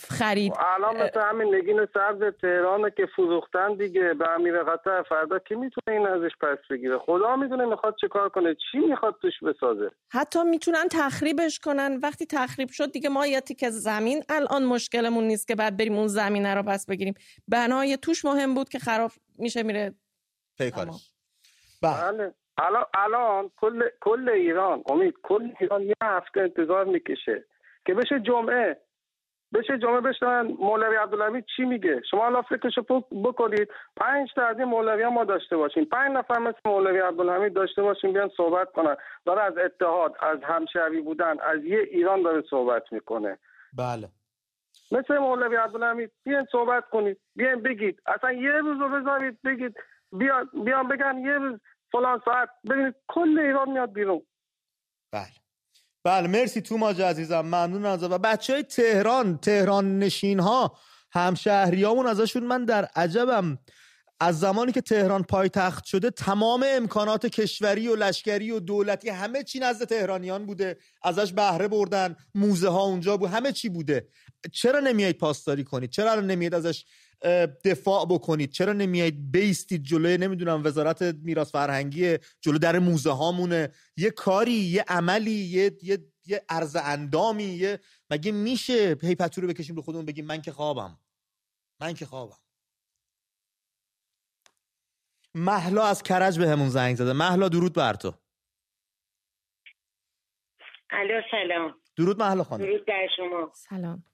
خرید. 0.09 0.53
الان 0.77 0.97
مثل 0.97 1.21
همین 1.21 1.55
نگین 1.55 1.87
سبز 1.95 2.35
تهران 2.41 2.91
که 2.97 3.07
فروختن 3.17 3.75
دیگه 3.75 4.15
به 4.15 4.31
امیر 4.31 4.63
قطر 4.63 5.03
فردا 5.03 5.39
کی 5.39 5.55
می‌تونه 5.55 5.97
این 5.97 6.07
ازش 6.07 6.31
پس 6.41 6.59
بگیره؟ 6.71 6.99
خدا 6.99 7.37
می‌دونه 7.37 7.65
می‌خواد 7.65 7.97
چه 8.01 8.09
کار 8.09 8.29
کنه 8.29 8.57
چی 8.73 8.79
می‌خواد 8.79 9.15
توش 9.23 9.33
بسازه؟ 9.43 9.91
حتی 10.13 10.45
می‌تونن 10.45 10.89
تخریبش 10.91 11.59
کنن. 11.59 12.01
وقتی 12.03 12.27
تخریب 12.27 12.69
شد 12.71 12.93
دیگه 12.93 13.09
ما 13.09 13.27
یه 13.27 13.41
تیکه 13.41 13.71
زمین 13.71 14.23
الان 14.29 14.65
مشکلمون 14.65 15.25
نیست 15.25 15.49
که 15.49 15.55
بعد 15.55 15.77
بریم 15.77 15.97
اون 15.99 16.07
زمینه 16.07 16.55
رو 16.55 16.63
پس 16.63 16.87
بگیریم. 16.87 17.15
بنای 17.49 17.97
توش 17.97 18.25
مهم 18.25 18.55
بود 18.55 18.69
که 18.69 18.79
خراب 18.79 19.11
میشه 19.39 19.63
میره. 19.63 19.95
پیکارش 20.59 21.13
بله. 21.83 22.35
الان 22.59 22.85
الان 22.95 23.51
کل 23.57 23.83
کل 24.01 24.29
ایران 24.29 24.83
امید 24.87 25.15
کل 25.23 25.49
ایران 25.61 25.83
یه 25.83 25.95
هفته 26.03 26.41
انتظار 26.41 26.85
می‌کشه 26.85 27.45
که 27.87 27.95
بشه 27.95 28.21
جمعه. 28.21 28.81
بشه 29.55 29.79
جامعه 29.79 30.01
بشنن. 30.01 30.57
مولوی 30.59 30.97
عبدالحمید 30.97 31.45
چی 31.57 31.65
میگه؟ 31.65 32.03
شما 32.11 32.27
الان 32.27 32.43
فکرشو 32.43 32.83
بکنید. 33.25 33.69
پنج 33.97 34.29
تا 34.35 34.47
از 34.47 34.59
این 34.59 34.69
مولوی 34.69 35.07
ما 35.09 35.25
داشته 35.25 35.57
باشیم. 35.57 35.85
پنج 35.85 36.17
نفر 36.17 36.39
مثل 36.39 36.59
مولوی 36.65 36.99
عبدالحمید 36.99 37.53
داشته 37.53 37.83
باشیم 37.83 38.13
بیان 38.13 38.31
صحبت 38.37 38.73
کنن. 38.73 38.97
داره 39.25 39.43
از 39.43 39.59
اتحاد 39.59 40.17
از 40.21 40.39
همشهری 40.43 41.01
بودن 41.01 41.41
از 41.41 41.65
یه 41.65 41.79
ایران 41.79 42.23
داره 42.23 42.43
صحبت 42.51 42.93
می‌کنه. 42.93 43.39
بله. 43.73 44.09
مثل 44.93 45.19
مولوی 45.19 45.57
عبدالحمید 45.57 46.11
بیان 46.25 46.47
صحبت 46.53 46.85
کنید. 46.91 47.21
بیان 47.37 47.63
بگید. 47.63 48.03
اصلا 48.07 48.33
یه 48.33 48.53
روز 48.53 48.81
رو 48.81 48.89
بذارید 48.89 49.39
بگید. 49.45 49.77
بیان 50.13 50.51
بیان 50.65 50.89
بگن 50.89 51.19
یه 51.19 51.33
روز 51.33 51.61
فلان 51.93 52.23
ساعت. 52.25 52.49
ببینید 52.71 52.95
کل 53.09 53.39
ایران 53.39 53.71
میاد 53.71 53.93
بیرون. 53.93 54.23
بله. 55.13 55.40
بله 56.05 56.29
مرسی 56.29 56.61
تو 56.61 56.77
ماجا 56.77 57.09
عزیزم 57.09 57.41
ممنون 57.41 57.87
از 57.87 58.03
و 58.03 58.19
بچه 58.19 58.53
های 58.53 58.63
تهران 58.63 59.39
تهران 59.39 59.99
نشین 59.99 60.41
ها 60.41 60.77
همشهریامون 61.13 62.07
ازشون 62.07 62.43
من 62.43 62.65
در 62.65 62.85
عجبم. 62.85 63.59
از 64.23 64.41
زمانی 64.41 64.73
که 64.73 64.81
تهران 64.81 65.23
پایتخت 65.23 65.85
شده 65.85 66.11
تمام 66.11 66.65
امکانات 66.67 67.27
کشوری 67.27 67.89
و 67.89 67.97
لشکری 67.97 68.51
و 68.51 68.61
دولتی 68.61 69.09
همه 69.09 69.43
چی 69.43 69.59
نزد 69.59 69.85
تهرانیان 69.85 70.47
بوده. 70.47 70.79
ازش 71.03 71.33
بهره 71.33 71.69
بردن 71.69 72.17
موزه 72.35 72.69
ها 72.69 72.83
اونجا 72.83 73.17
بود 73.17 73.31
همه 73.31 73.53
چی 73.53 73.69
بوده. 73.69 74.09
چرا 74.53 74.81
نمیایید 74.81 75.19
پاسداری 75.19 75.65
کنید؟ 75.65 75.91
چرا 75.91 76.15
نمیایید 76.15 76.55
ازش 76.55 76.85
دفاع 77.65 78.07
بکنید. 78.07 78.51
چرا 78.51 78.73
نمیایید 78.73 79.33
بیستید 79.33 79.83
جلوی 79.83 80.19
نمی‌دونم 80.19 80.65
وزارت 80.65 81.03
میراث 81.03 81.51
فرهنگی 81.51 82.17
جلو 82.41 82.59
در 82.59 82.79
موزه 82.79 83.11
هامونه؟ 83.11 83.69
یه 83.97 84.11
کاری 84.11 84.53
یه 84.53 84.85
عملی 84.89 85.31
یه 85.31 85.79
یه 85.83 85.99
یه 86.27 86.45
ارز 86.49 86.77
اندامی 86.77 87.45
یه 87.45 87.81
مگه 88.11 88.33
میشه 88.33 88.95
پیپتو 88.95 89.41
رو 89.41 89.49
بکشیم 89.49 89.77
رو 89.77 89.83
خودمون 89.83 90.05
بگیم 90.05 90.25
من 90.25 90.43
که 90.43 90.53
خوابم؟ 90.53 90.99
من 91.81 91.95
که 91.95 92.07
خوابم. 92.07 92.37
محلا 95.35 95.83
از 95.85 96.03
کرج 96.03 96.39
به 96.39 96.49
همون 96.49 96.69
زنگ 96.69 96.97
زده. 96.97 97.13
محلا 97.13 97.49
درود 97.49 97.73
بر 97.73 97.95
تو. 97.95 98.15
الو 100.91 101.21
سلام. 101.31 101.75
درود 101.97 102.19
محلا 102.19 102.45
خانم. 102.45 102.65
درود 102.65 102.87
در 102.87 103.07
شما. 103.17 103.53
سلام. 103.55 104.05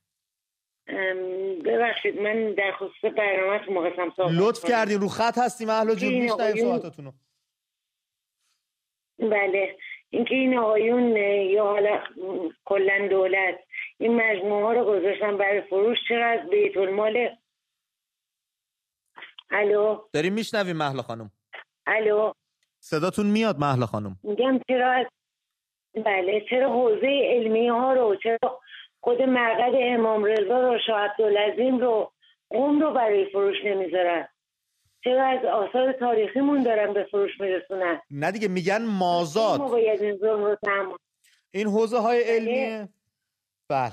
ببخشید 1.65 2.21
من 2.21 2.53
در 2.53 2.73
خصوص 2.73 3.13
برنامه 3.17 3.71
مقسم 3.71 4.13
صحبت 4.17 4.33
لطف 4.33 4.65
کردین 4.65 5.01
رو 5.01 5.09
خط 5.09 5.39
هستیم 5.39 5.71
اهلا 5.71 5.95
جون 5.95 6.13
میشنیم 6.13 6.57
صحبتاتونو 6.57 7.13
بله 9.19 9.77
اینکه 10.11 10.35
این 10.35 10.59
آقایون 10.59 11.17
یا 11.17 11.65
حالا 11.65 12.01
کلا 12.65 13.09
دولت 13.11 13.59
این 13.99 14.17
مجموعه 14.17 14.65
ها 14.65 14.73
رو 14.73 14.85
گذاشتن 14.85 15.37
برای 15.37 15.61
فروش 15.63 15.99
چرا 16.09 16.27
از 16.27 16.51
بیت 16.51 16.77
المال؟ 16.77 17.29
الو؟ 19.51 19.99
داریم 20.13 20.33
میشنویم 20.33 20.77
محلا 20.77 21.03
خانم. 21.03 21.31
الو؟ 21.87 22.33
صداتون 22.81 23.27
میاد 23.27 23.59
محلا 23.59 23.87
خانم. 23.87 24.17
میگم 24.23 24.61
چرا 24.69 24.91
از 24.93 25.07
بله 26.05 26.45
چرا 26.51 26.73
حوزه 26.73 27.21
علمی 27.25 27.69
ها 27.69 27.93
رو 27.93 28.17
چرا 28.23 28.61
خود 29.07 29.23
مرقد 29.23 29.73
امام 29.75 30.25
رضا 30.25 30.61
رو 30.61 30.79
شاه 30.87 31.01
عبدالعظیم 31.01 31.79
رو 31.79 32.13
قوم 32.51 32.81
رو 32.81 32.93
برای 32.93 33.27
فروش 33.33 33.57
نمی‌ذارن. 33.65 34.29
چرا 35.05 35.27
از 35.27 35.45
آثار 35.45 35.93
تاریخیمون 35.93 36.63
دارن 36.63 36.93
به 36.93 37.07
فروش 37.11 37.31
میرسونن؟ 37.41 38.01
نه 38.11 38.33
دیگه 38.33 38.49
میگن 38.49 38.83
مازاد. 38.83 39.61
این 39.61 40.19
رو 40.21 40.97
این 41.51 41.67
حوزه 41.67 41.99
های 41.99 42.23
علمیه 42.23 42.89
بله. 43.69 43.93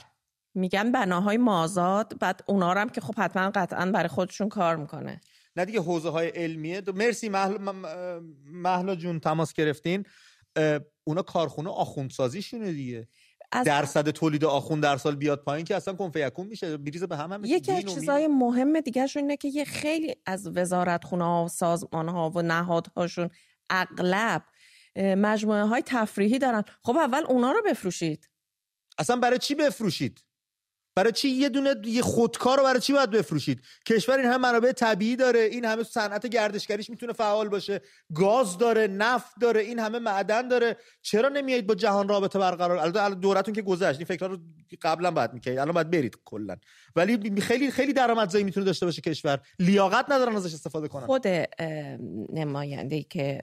میگن 0.56 0.92
بناهای 0.92 1.38
مازاد 1.38 2.20
بعد 2.20 2.44
اونا 2.48 2.74
هم 2.74 2.90
که 2.90 3.02
خب 3.02 3.14
حتما 3.18 3.52
قطعا 3.56 3.92
برای 3.92 4.08
خودشون 4.08 4.50
کار 4.50 4.76
می‌کنه. 4.76 5.22
نه 5.56 5.66
دیگه 5.66 5.82
حوزه 5.82 6.10
های 6.10 6.28
علمیه. 6.28 6.82
مرسی 6.96 7.30
محلا 8.46 8.96
جون 8.96 9.20
تماس 9.20 9.54
گرفتین. 9.54 10.06
اونا 11.04 11.22
کارخونه 11.22 11.70
آخوندسازیشونه 11.70 12.72
دیگه. 12.72 13.08
از 13.54 13.66
درصد 13.66 14.10
تولید 14.10 14.46
آخون 14.46 14.80
در 14.80 14.98
سال 14.98 15.16
بیاد 15.16 15.44
پایین 15.44 15.66
که 15.66 15.76
اصلا 15.76 15.94
کنفیکون 15.94 16.48
میشه 16.48 16.78
میریزه 16.78 17.08
به 17.08 17.18
هم 17.18 17.34
هم 17.34 17.46
یکی 17.46 17.72
از 17.72 17.86
چیزای 17.86 18.28
مهم 18.28 18.80
دیگهشون 18.80 19.22
اینه 19.22 19.38
که 19.38 19.48
یه 19.48 19.66
خیلی 19.66 20.16
از 20.26 20.48
وزارت 20.48 21.04
خونه 21.04 21.24
ها 21.24 21.46
و 21.46 21.48
سازمان 21.48 22.10
ها 22.10 22.30
و 22.30 22.42
نهادهاشون 22.42 23.30
اغلب 23.70 24.44
مجموعه 24.96 25.64
های 25.64 25.82
تفریحی 25.86 26.40
دارن. 26.40 26.64
خب 26.84 26.98
اول 26.98 27.24
اونا 27.28 27.52
رو 27.52 27.62
بفروشید. 27.66 28.30
اصلا 28.98 29.16
برای 29.16 29.40
چی 29.40 29.56
بفروشید؟ 29.56 30.24
برای 30.96 31.12
چی 31.12 31.30
یه 31.30 31.50
دونه 31.50 31.76
یه 31.86 32.02
خودکار 32.02 32.58
رو 32.58 32.64
برای 32.64 32.80
چی 32.80 32.94
باید 32.94 33.10
بفروشید؟ 33.10 33.62
کشور 33.86 34.18
این 34.18 34.26
همه 34.26 34.38
منابع 34.38 34.72
طبیعی 34.72 35.16
داره 35.16 35.40
این 35.40 35.66
همه 35.66 35.84
صنعت 35.84 36.28
گردشگریش 36.28 36.90
می‌تونه 36.90 37.14
فعال 37.14 37.50
باشه. 37.50 37.82
گاز 38.16 38.58
داره 38.58 38.88
نفت 38.88 39.36
داره 39.42 39.62
این 39.62 39.80
همه 39.80 40.00
معدن 40.00 40.48
داره. 40.48 40.78
چرا 41.02 41.30
نمیایید 41.30 41.68
با 41.68 41.76
جهان 41.76 42.08
رابطه 42.08 42.40
برقرار؟ 42.40 42.78
البته 42.78 43.16
دورتون 43.16 43.54
که 43.54 43.62
گذشت 43.62 44.00
این 44.00 44.06
فکرها 44.06 44.32
رو 44.32 44.38
قبلا 44.82 45.12
باید 45.12 45.34
می‌کردید 45.34 45.60
الان 45.60 45.74
باید 45.74 45.92
برید 45.92 46.18
کلا. 46.26 46.56
ولی 46.96 47.42
خیلی 47.42 47.72
خیلی 47.72 47.94
درآمدزایی 47.94 48.44
می‌تونه 48.44 48.66
داشته 48.66 48.86
باشه 48.86 49.02
کشور. 49.02 49.40
لیاقت 49.60 50.12
ندارن 50.12 50.36
ازش 50.36 50.54
استفاده 50.54 50.88
کنن. 50.88 51.06
خود 51.06 51.28
نماینده 52.34 53.04
که 53.04 53.42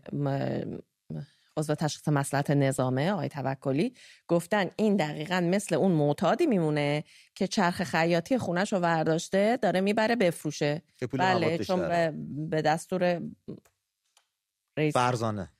عضو 1.60 1.74
تشخیص 1.74 2.08
مسئلت 2.08 2.50
نظامه 2.50 3.12
آقای 3.12 3.28
توکلی 3.28 3.94
گفتن 4.28 4.70
این 4.76 4.96
دقیقا 4.96 5.40
مثل 5.40 5.74
اون 5.74 5.92
معتادی 5.92 6.46
میمونه 6.46 7.04
که 7.34 7.46
چرخ 7.46 7.82
خیاطی 7.82 8.38
خونش 8.38 8.72
رو 8.72 8.78
ورداشته 8.78 9.58
داره 9.62 9.80
می‌بره 9.80 10.16
بفروشه. 10.16 10.82
بله 11.12 11.58
چون 11.58 11.88
به 12.50 12.62
دستور 12.62 13.22
رئیس 14.76 14.94
فرزانه. 14.94 15.52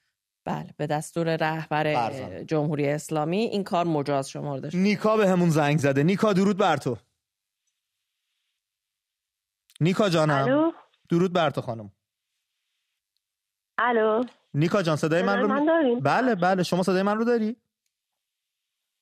بله 0.45 0.75
به 0.77 0.87
دستور 0.87 1.37
رهبر 1.37 1.95
فرزانه. 1.95 2.45
جمهوری 2.45 2.89
اسلامی 2.89 3.39
این 3.39 3.65
کار 3.65 3.87
مجاز 3.87 4.31
شمرده 4.31 4.71
شد. 4.71 4.77
نیکا 4.77 5.17
به 5.17 5.29
همون 5.29 5.51
زنگ 5.51 5.79
زده. 5.79 6.03
نیکا 6.03 6.33
درود 6.33 6.59
بر 6.59 6.77
تو. 6.77 6.97
نیکا 9.81 10.09
جانم. 10.09 10.35
الو؟ 10.35 10.73
درود 11.09 11.33
بر 11.33 11.51
تو 11.51 11.61
خانم. 11.61 11.93
الو؟ 13.79 14.25
نیکا 14.55 14.83
جان 14.83 14.97
صدای 14.97 15.23
من 15.23 15.41
رو 15.41 15.49
من؟ 15.49 16.01
بله 16.01 16.35
بله 16.35 16.63
شما 16.63 16.83
صدای 16.83 17.03
من 17.03 17.17
رو 17.17 17.25
داری؟ 17.25 17.57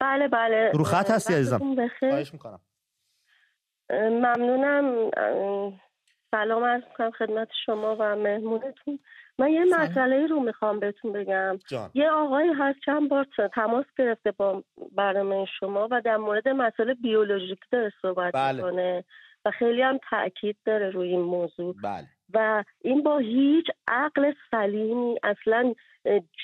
بله 0.00 0.28
بله. 0.28 0.70
رو 0.74 0.84
خط 0.84 1.10
هستی 1.10 1.34
عزیزم. 1.34 1.88
خواهش 1.98 2.32
می‌کنم. 2.32 2.60
ممنونم. 3.90 5.10
سلام 6.30 6.64
عرض 6.64 6.82
کنم 6.96 7.10
خدمت 7.10 7.48
شما 7.66 7.96
و 8.00 8.16
مهمونتون. 8.16 8.98
من 9.38 9.50
یه. 9.50 9.64
مسئله 9.64 10.26
رو 10.26 10.40
می‌خوام 10.40 10.80
بهتون 10.80 11.12
بگم. 11.12 11.58
جان. 11.68 11.90
یه 11.94 12.10
آقایی 12.10 12.50
هست 12.58 12.78
چند 12.86 13.08
بار 13.08 13.26
تماس 13.54 13.86
گرفته 13.98 14.30
با 14.30 14.64
برنامه 14.92 15.46
شما 15.60 15.88
و 15.90 16.00
در 16.04 16.16
مورد 16.16 16.48
مسئله 16.48 16.94
بیولوژیک 16.94 17.60
داره 17.72 17.92
صحبت 18.02 18.32
بله. 18.34 18.52
می‌کنه 18.52 19.04
و 19.44 19.50
خیلی 19.50 19.82
هم 19.82 19.98
تاکید 20.10 20.56
داره 20.64 20.90
روی 20.90 21.08
این 21.08 21.20
موضوع. 21.20 21.74
بله. 21.82 22.06
و 22.34 22.64
این 22.80 23.02
با 23.02 23.18
هیچ 23.18 23.66
عقل 23.88 24.32
سلیمی 24.50 25.18
اصلا 25.22 25.74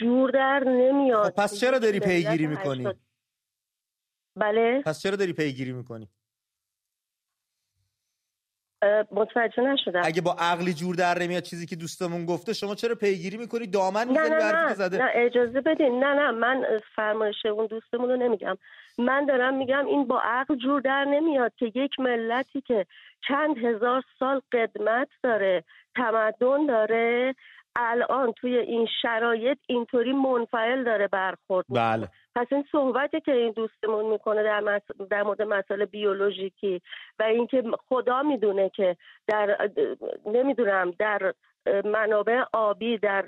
جور 0.00 0.30
در 0.30 0.62
نمیاد. 0.66 1.30
خب 1.30 1.42
پس 1.42 1.60
چرا 1.60 1.78
داری 1.78 2.00
پیگیری 2.00 2.46
می‌کنی؟ 2.46 2.88
بله. 4.36 4.82
پس 4.86 5.02
چرا 5.02 5.16
داری 5.16 5.32
پیگیری 5.32 5.72
می‌کنی؟ 5.72 6.08
متوجه 9.12 9.62
نشدم. 9.62 10.02
اگه 10.04 10.22
با 10.22 10.36
عقلی 10.38 10.74
جور 10.74 10.94
در 10.94 11.18
نمیاد 11.18 11.42
چیزی 11.42 11.66
که 11.66 11.76
دوستمون 11.76 12.26
گفته 12.26 12.52
شما 12.52 12.74
چرا 12.74 12.94
پیگیری 12.94 13.36
می‌کنی؟ 13.36 13.66
دامن 13.66 14.04
نه 14.04 14.10
می‌زنی 14.10 14.28
نه. 14.30 14.38
که 14.38 14.56
نه 14.56 14.74
زده؟ 14.74 14.98
نه 14.98 15.10
اجازه 15.14 15.60
بدین. 15.60 16.04
نه 16.04 16.14
نه. 16.14 16.30
من 16.30 16.64
فرمایش 16.96 17.46
اون 17.46 17.66
دوستمون 17.66 18.08
رو 18.08 18.16
نمیگم. 18.16 18.58
من 18.98 19.26
دارم 19.26 19.54
میگم 19.54 19.86
این 19.86 20.06
با 20.06 20.20
عقل 20.20 20.56
جور 20.56 20.80
در 20.80 21.04
نمیاد 21.04 21.52
که 21.56 21.72
یک 21.74 22.00
ملتی 22.00 22.60
که 22.60 22.86
چند 23.28 23.58
هزار 23.58 24.02
سال 24.18 24.40
قدمت 24.52 25.08
داره 25.22 25.64
تمدن 25.96 26.66
داره 26.66 27.34
الان 27.76 28.32
توی 28.32 28.56
این 28.58 28.88
شرایط 29.02 29.58
اینطوری 29.66 30.12
منفعل 30.12 30.84
داره 30.84 31.08
برخورد. 31.08 31.66
بله 31.68 32.08
پس 32.34 32.46
این 32.52 32.64
صحبتی 32.72 33.20
که 33.20 33.32
این 33.32 33.52
دوستمون 33.52 34.06
می‌کنه 34.06 34.42
در, 34.42 34.60
مس... 34.60 34.82
در 35.10 35.22
مورد 35.22 35.42
مسائل 35.42 35.84
بیولوژیکی 35.84 36.80
و 37.18 37.22
اینکه 37.22 37.62
خدا 37.88 38.22
می‌دونه 38.22 38.68
که 38.68 38.96
در 39.26 39.70
نمی‌دونم 40.26 40.90
در 40.98 41.34
منابع 41.84 42.44
آبی 42.52 42.98
در 42.98 43.24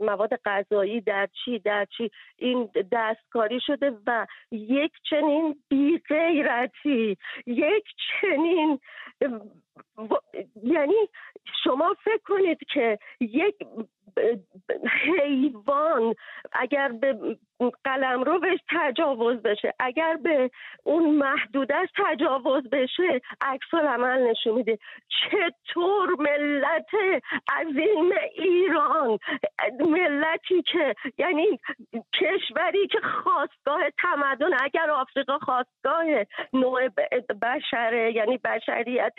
مواد 0.00 0.36
غذایی 0.44 1.00
در 1.00 1.28
چی 1.44 1.58
در 1.58 1.84
چی 1.96 2.10
این 2.36 2.70
دستکاری 2.92 3.60
شده 3.60 3.92
و 4.06 4.26
یک 4.50 4.92
چنین 5.10 5.56
بیغیرتی 5.68 7.16
یک 7.46 7.84
چنین 8.20 8.78
یعنی 10.62 11.08
شما 11.64 11.94
فکر 12.04 12.22
کنید 12.24 12.58
که 12.74 12.98
یک 13.20 13.56
حیوان 15.04 16.14
اگر 16.52 16.88
به 16.88 17.36
قلم 17.84 18.22
رو 18.22 18.38
بهش 18.38 18.60
تجاوز 18.68 19.42
بشه. 19.42 19.74
اگر 19.78 20.16
به 20.16 20.50
اون 20.84 21.16
محدودش 21.16 21.88
تجاوز 21.96 22.70
بشه 22.70 23.20
عکس 23.40 23.74
عمل 23.74 24.30
نشون 24.30 24.54
میده. 24.54 24.78
چطور 25.08 26.16
ملت 26.18 27.22
عظیم 27.52 28.10
ایران 28.32 29.18
ملتی 29.80 30.62
که 30.62 30.94
یعنی 31.18 31.58
کشوری 32.14 32.86
که 32.86 33.00
خواستگاه 33.00 33.80
تمدن 33.90 34.50
اگر 34.64 34.90
آفریقا 34.90 35.38
خواستگاه 35.38 36.04
نوع 36.52 36.88
بشره 37.42 38.12
یعنی 38.12 38.38
بشریت 38.38 39.14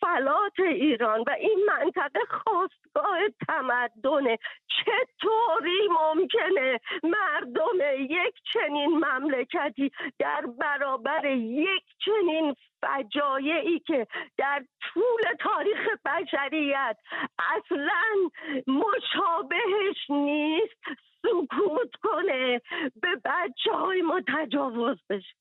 فلات 0.00 0.60
ایران 0.60 1.20
و 1.26 1.30
این 1.30 1.58
منطقه 1.68 2.20
خواستگاه 2.28 3.18
تمدنه. 3.48 4.38
چطوری 4.68 5.88
ممکنه 5.90 6.80
مردم 7.20 8.00
یک 8.00 8.34
چنین 8.52 9.04
مملکتی 9.04 9.90
در 10.18 10.44
برابر 10.58 11.24
یک 11.34 11.82
چنین 12.04 12.54
فجایعی 12.82 13.78
که 13.78 14.06
در 14.38 14.64
طول 14.80 15.22
تاریخ 15.40 15.88
بشریت 16.04 16.96
اصلا 17.38 18.02
مشابهش 18.66 20.10
نیست 20.10 20.78
سکوت 21.22 21.96
کنه 22.02 22.60
به 23.02 23.08
بچه 23.24 23.72
های 23.72 24.02
ما 24.02 24.20
تجاوز 24.28 24.98
بشه. 25.10 25.34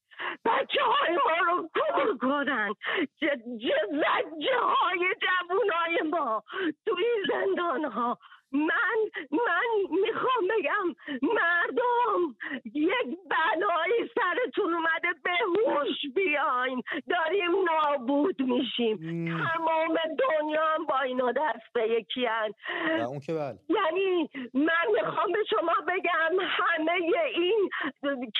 بچه 0.45 0.84
های 0.84 1.15
ما 1.15 1.51
رو 1.51 1.69
کور 1.73 2.17
کنن. 2.17 2.73
زجه 3.21 4.57
های 4.59 4.99
جوون 5.21 5.69
های 5.73 6.01
ما 6.01 6.43
توی 6.86 7.05
زندان 7.28 7.86
ها 7.86 8.17
من 8.51 8.97
من 9.31 9.97
می‌خوام 10.01 10.47
بگم 10.49 10.95
مردم 11.21 12.35
یک 12.65 13.17
بلایی 13.29 14.11
سرتون 14.15 14.73
اومده 14.73 15.13
به 15.23 15.31
هوش 15.65 15.97
بیاین. 16.15 16.81
داریم 17.09 17.51
نابود 17.63 18.41
میشیم. 18.41 18.97
تمام 19.43 19.97
دنیا 20.19 20.65
هم 20.67 20.85
با 20.85 20.99
اینا 20.99 21.31
دست 21.31 21.73
به 21.73 21.89
یکی 21.89 22.25
هن. 22.25 22.51
و 22.99 23.01
اون 23.01 23.19
که 23.19 23.33
بله. 23.33 23.59
یعنی 23.69 24.29
من 24.53 24.87
می‌خوام 24.93 25.31
به 25.31 25.43
شما 25.49 25.73
بگم 25.87 26.39
همه 26.41 26.93
این 27.35 27.69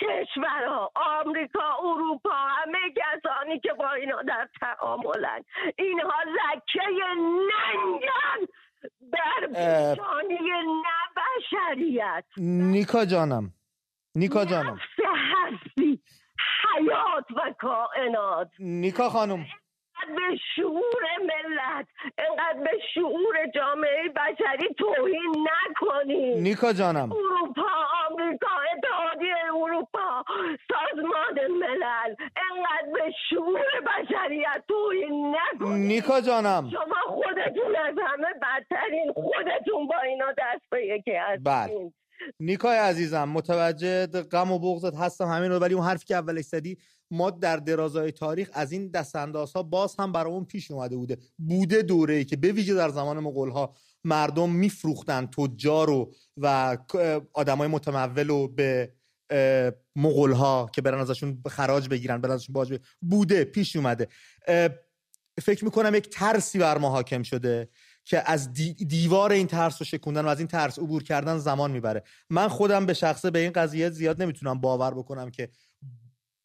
کشورها 0.02 0.92
آمریکا 0.96 1.78
اروپا 1.84 2.30
همه 2.30 2.80
کسانی 2.96 3.60
که 3.60 3.74
با 3.74 3.92
اینا 3.92 4.22
در 4.22 4.48
تعاملن. 4.62 5.44
اینها 5.78 6.24
لکه 6.26 6.88
ننگن. 7.16 8.48
در 9.12 9.50
اه. 9.56 9.96
پیشانی 9.96 10.38
نبشریت. 10.84 12.26
نیکا 12.38 13.06
جانم. 13.06 13.54
نیکا 14.16 14.46
جانم. 14.46 14.74
نفس 14.74 15.06
هستی 15.06 16.02
حیات 16.76 17.32
و 17.32 17.54
کائنات. 17.60 18.50
نیکا 18.60 19.10
خانم. 19.10 19.46
به 20.08 20.38
شعور 20.56 21.04
ملت 21.22 21.88
انقدر 22.18 22.60
به 22.64 22.78
شعور 22.94 23.36
جامعه 23.56 24.10
بشری 24.16 24.74
توهین 24.78 25.48
نکنید 25.48 26.38
نیکا 26.38 26.74
جانم. 26.74 27.12
اروپا 27.12 27.70
آمریکا 28.10 28.48
اتحادیه 28.74 29.36
اروپا 29.64 30.24
سازمان 30.72 31.52
ملل 31.52 32.16
انقدر 32.20 32.92
به 32.94 33.14
شعور 33.30 33.66
بشریت 33.88 34.64
توهین 34.68 35.36
نکنید 35.36 35.88
نیکا 35.92 36.22
جانم. 36.22 36.70
شما 36.72 37.02
خودتون 37.08 37.76
از 37.76 37.96
همه 38.08 38.34
بدترین 38.42 39.14
خودتون 39.48 39.88
با 39.88 39.96
اینا 40.08 40.32
دست 40.38 40.70
به 40.72 40.86
یکی 40.86 41.12
هستین 41.12 41.44
بله. 41.44 41.94
نیکای 42.40 42.78
عزیزم 42.78 43.24
متوجه 43.30 44.08
غم 44.08 44.52
و 44.52 44.60
بغضت 44.60 44.96
هستم 44.96 45.26
همین 45.26 45.52
رو 45.52 45.60
ولی 45.60 45.74
اون 45.74 45.84
حرفی 45.84 46.06
که 46.06 46.16
اولش 46.16 46.46
زدی 46.46 46.78
ما 47.12 47.30
در 47.30 47.58
درازای 47.58 48.12
تاریخ 48.12 48.50
از 48.54 48.72
این 48.72 48.92
دستانداز 48.92 49.54
ها 49.54 49.64
باز 49.64 49.96
هم 50.00 50.12
برامون 50.12 50.46
پیش 50.46 50.72
اومده 50.72 50.98
بوده 50.98 51.18
بوده 51.38 51.82
دوره 51.82 52.14
ای 52.14 52.26
که 52.26 52.36
به 52.36 52.52
ویژه 52.52 52.74
در 52.74 52.90
زمان 52.90 53.20
مغول 53.20 53.50
ها 53.50 53.74
مردم 54.04 54.50
میفروختن 54.50 55.26
تجار 55.26 55.88
رو 55.88 56.14
و 56.38 56.78
آدمای 57.34 57.68
متمول 57.68 58.28
رو 58.28 58.48
به 58.48 58.94
مغول 59.96 60.32
ها 60.32 60.70
که 60.74 60.82
برن 60.82 61.00
ازشون 61.00 61.42
خراج 61.48 61.90
بگیرن 61.90 62.22
برن 62.22 62.32
ازشون 62.32 62.54
باج. 62.54 62.80
بوده 63.02 63.44
پیش 63.44 63.76
اومده 63.76 64.08
فکر 65.42 65.66
می‌کنم 65.66 65.96
یک 65.96 66.10
ترسی 66.10 66.60
بر 66.60 66.78
ما 66.78 66.90
حاکم 66.90 67.24
شده 67.24 67.70
که 68.08 68.32
از 68.32 68.54
دی- 68.54 68.74
دیوار 68.74 69.32
این 69.32 69.48
ترس 69.48 69.82
رو 69.82 69.86
شکوندن 69.86 70.26
و 70.26 70.28
از 70.28 70.40
این 70.40 70.48
ترس 70.48 70.80
عبور 70.80 71.04
کردن 71.04 71.38
زمان 71.38 71.72
می‌بره. 71.72 72.04
من 72.30 72.48
خودم 72.48 72.86
به 72.86 72.94
شخصه 72.94 73.32
به 73.32 73.40
این 73.40 73.52
قضیه 73.52 73.90
زیاد 73.90 74.22
نمی‌تونم 74.22 74.62
باور 74.62 74.94
بکنم 74.94 75.30
که 75.30 75.50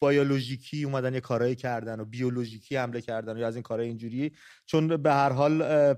بیولوژیکی 0.01 0.83
اومدن 0.83 1.13
یه 1.13 1.19
کارایی 1.19 1.55
کردن 1.55 1.99
و 1.99 2.05
بیولوژیکی 2.05 2.75
حمله 2.75 3.01
کردن 3.01 3.37
یا 3.37 3.47
از 3.47 3.55
این 3.55 3.63
کارهای 3.63 3.87
اینجوری. 3.87 4.31
چون 4.65 4.97
به 4.97 5.13
هر 5.13 5.29
حال 5.29 5.93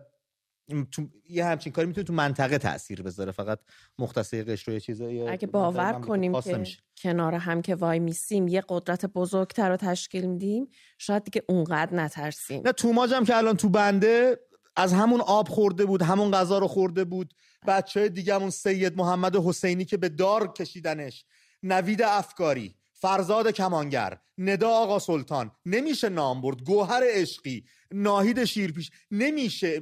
تو 0.91 1.07
یه 1.29 1.45
همچین 1.45 1.73
کاری 1.73 1.87
می‌تونه 1.87 2.05
تو 2.05 2.13
منطقه 2.13 2.57
تاثیر 2.57 3.01
بذاره. 3.01 3.31
فقط 3.31 3.59
مختص 3.99 4.33
قشر 4.33 4.71
و 4.71 4.73
یه 4.73 4.79
چیزایی 4.79 5.21
اگه 5.21 5.47
باور 5.47 5.93
کنیم 5.93 6.41
که 6.41 6.65
کنار 6.97 7.35
هم 7.35 7.61
که 7.61 7.75
وای 7.75 7.99
میسیم 7.99 8.47
یه 8.47 8.63
قدرت 8.69 9.05
بزرگتر 9.05 9.69
رو 9.69 9.77
تشکیل 9.77 10.25
میدیم 10.25 10.67
شاید 10.97 11.23
دیگه 11.23 11.43
اونقدر 11.49 11.95
نترسیم. 11.95 12.61
نه 12.65 12.71
توماج 12.71 13.13
هم 13.13 13.25
که 13.25 13.37
الان 13.37 13.57
تو 13.57 13.69
بنده 13.69 14.39
از 14.75 14.93
همون 14.93 15.21
آب 15.21 15.47
خورده 15.49 15.85
بود 15.85 16.01
همون 16.01 16.31
غذا 16.31 16.57
رو 16.57 16.67
خورده 16.67 17.03
بود. 17.03 17.33
بچه 17.67 17.99
های 17.99 18.09
دیگه 18.09 18.35
همون 18.35 18.49
سید 18.49 18.97
محمد 18.97 19.35
حسینی 19.35 19.85
که 19.85 19.97
به 19.97 20.09
دار 20.09 20.53
کشیدنش. 20.53 21.25
نوید 21.63 22.01
افکاری 22.01 22.75
فرزاد 22.93 23.47
کمانگر 23.47 24.17
ندا 24.37 24.69
آقا 24.69 24.99
سلطان. 24.99 25.51
نمیشه 25.65 26.09
نام 26.09 26.41
برد. 26.41 26.63
گوهر 26.63 27.03
عشقی. 27.05 27.65
ناهید 27.95 28.45
شیرپیش. 28.45 28.91
نمیشه 29.11 29.81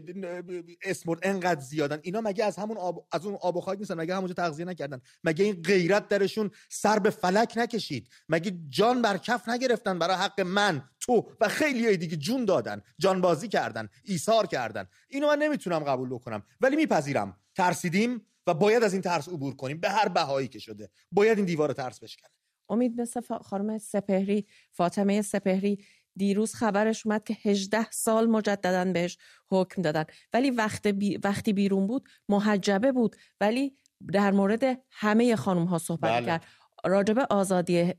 اسمورد 0.81 1.19
انقدر 1.23 1.61
زیادن. 1.61 1.99
اینا 2.03 2.21
مگه 2.21 2.45
از 2.45 2.55
همون 2.55 2.77
آب 2.77 3.07
از 3.11 3.25
اون 3.25 3.37
آب 3.41 3.57
و 3.57 3.61
خاک 3.61 3.79
نیستن؟ 3.79 3.97
مگه 3.97 4.15
همونجا 4.15 4.33
تغذیه 4.33 4.65
نکردن؟ 4.65 5.01
مگه 5.23 5.45
این 5.45 5.61
غیرت 5.61 6.07
درشون 6.07 6.51
سر 6.69 6.99
به 6.99 7.09
فلک 7.09 7.53
نکشید؟ 7.55 8.09
مگه 8.29 8.57
جان 8.69 9.01
بر 9.01 9.17
کف 9.17 9.49
نگرفتن 9.49 9.99
برای 9.99 10.15
حق 10.15 10.41
من 10.41 10.83
تو 10.99 11.29
و 11.41 11.47
خیلی 11.47 11.97
دیگه 11.97 12.17
جون 12.17 12.45
دادن 12.45 12.81
جان 12.99 13.21
بازی 13.21 13.47
کردن 13.47 13.89
ایثار 14.03 14.47
کردن؟ 14.47 14.87
اینو 15.07 15.27
من 15.27 15.39
نمی‌تونم 15.39 15.79
قبول 15.79 16.09
بکنم. 16.09 16.43
ولی 16.61 16.75
میپذیرم. 16.75 17.37
ترسیدیم 17.55 18.21
و 18.47 18.53
باید 18.53 18.83
از 18.83 18.93
این 18.93 19.01
ترس 19.01 19.29
عبور 19.29 19.55
کنیم. 19.55 19.79
به 19.79 19.89
هر 19.89 20.07
بهایی 20.07 20.47
که 20.47 20.59
شده. 20.59 20.89
باید 21.11 21.37
این 21.37 21.45
دیوار 21.45 21.73
ترس 21.73 21.99
بشکنه. 21.99 22.29
امید 22.69 23.01
مثل 23.01 23.21
خانم 23.21 23.77
سپهری 23.77 24.47
فاطمه 24.71 25.21
سپهری 25.21 25.85
دیروز 26.15 26.55
خبرش 26.55 27.05
اومد 27.05 27.23
که 27.23 27.37
18 27.43 27.91
سال 27.91 28.25
مجددا 28.25 28.91
بهش 28.91 29.17
حکم 29.49 29.81
دادن. 29.81 30.05
ولی 30.33 30.51
وقت 30.51 30.87
بی... 30.87 31.17
وقتی 31.17 31.53
بیرون 31.53 31.87
بود 31.87 32.09
محجبه 32.29 32.91
بود. 32.91 33.15
ولی 33.41 33.77
در 34.13 34.31
مورد 34.31 34.81
همه 34.91 35.35
خانم 35.35 35.65
ها 35.65 35.77
صحبت 35.77 36.11
بله. 36.11 36.25
کرد 36.25 36.45
راجب 36.85 37.19
آزادی 37.19 37.93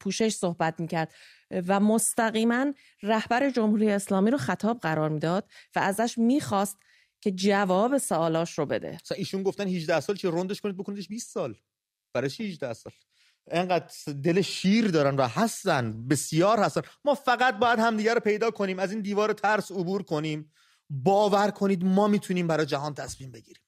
پوشش 0.00 0.34
صحبت 0.34 0.80
می‌کرد. 0.80 1.12
و 1.50 1.80
مستقیما 1.80 2.72
رهبر 3.02 3.50
جمهوری 3.50 3.90
اسلامی 3.90 4.30
رو 4.30 4.38
خطاب 4.38 4.80
قرار 4.80 5.08
می‌داد 5.08 5.50
و 5.76 5.78
ازش 5.78 6.18
می‌خواست 6.18 6.78
که 7.20 7.30
جواب 7.30 7.98
سوالاش 7.98 8.58
رو 8.58 8.66
بده. 8.66 8.98
ایشون 9.16 9.42
گفتن 9.42 9.68
18 9.68 10.00
سال 10.00 10.16
چه 10.16 10.30
روندش 10.30 10.60
کنید 10.60 10.76
بکنیدش 10.76 11.08
20 11.08 11.30
سال. 11.30 11.54
برای 12.14 12.30
18 12.40 12.72
سال؟ 12.72 12.92
انقدر 13.50 13.94
دل 14.24 14.40
شیر 14.40 14.88
دارن 14.88 15.16
و 15.16 15.28
هستن 15.28 16.08
بسیار 16.08 16.60
هستن. 16.60 16.80
ما 17.04 17.14
فقط 17.14 17.58
باید 17.58 17.78
همدیگه 17.78 18.14
رو 18.14 18.20
پیدا 18.20 18.50
کنیم 18.50 18.78
از 18.78 18.92
این 18.92 19.00
دیوار 19.00 19.32
ترس 19.32 19.72
عبور 19.72 20.02
کنیم. 20.02 20.52
باور 20.90 21.50
کنید 21.50 21.84
ما 21.84 22.08
می‌تونیم 22.08 22.46
برای 22.46 22.66
جهان 22.66 22.94
تصمیم 22.94 23.30
بگیریم. 23.30 23.62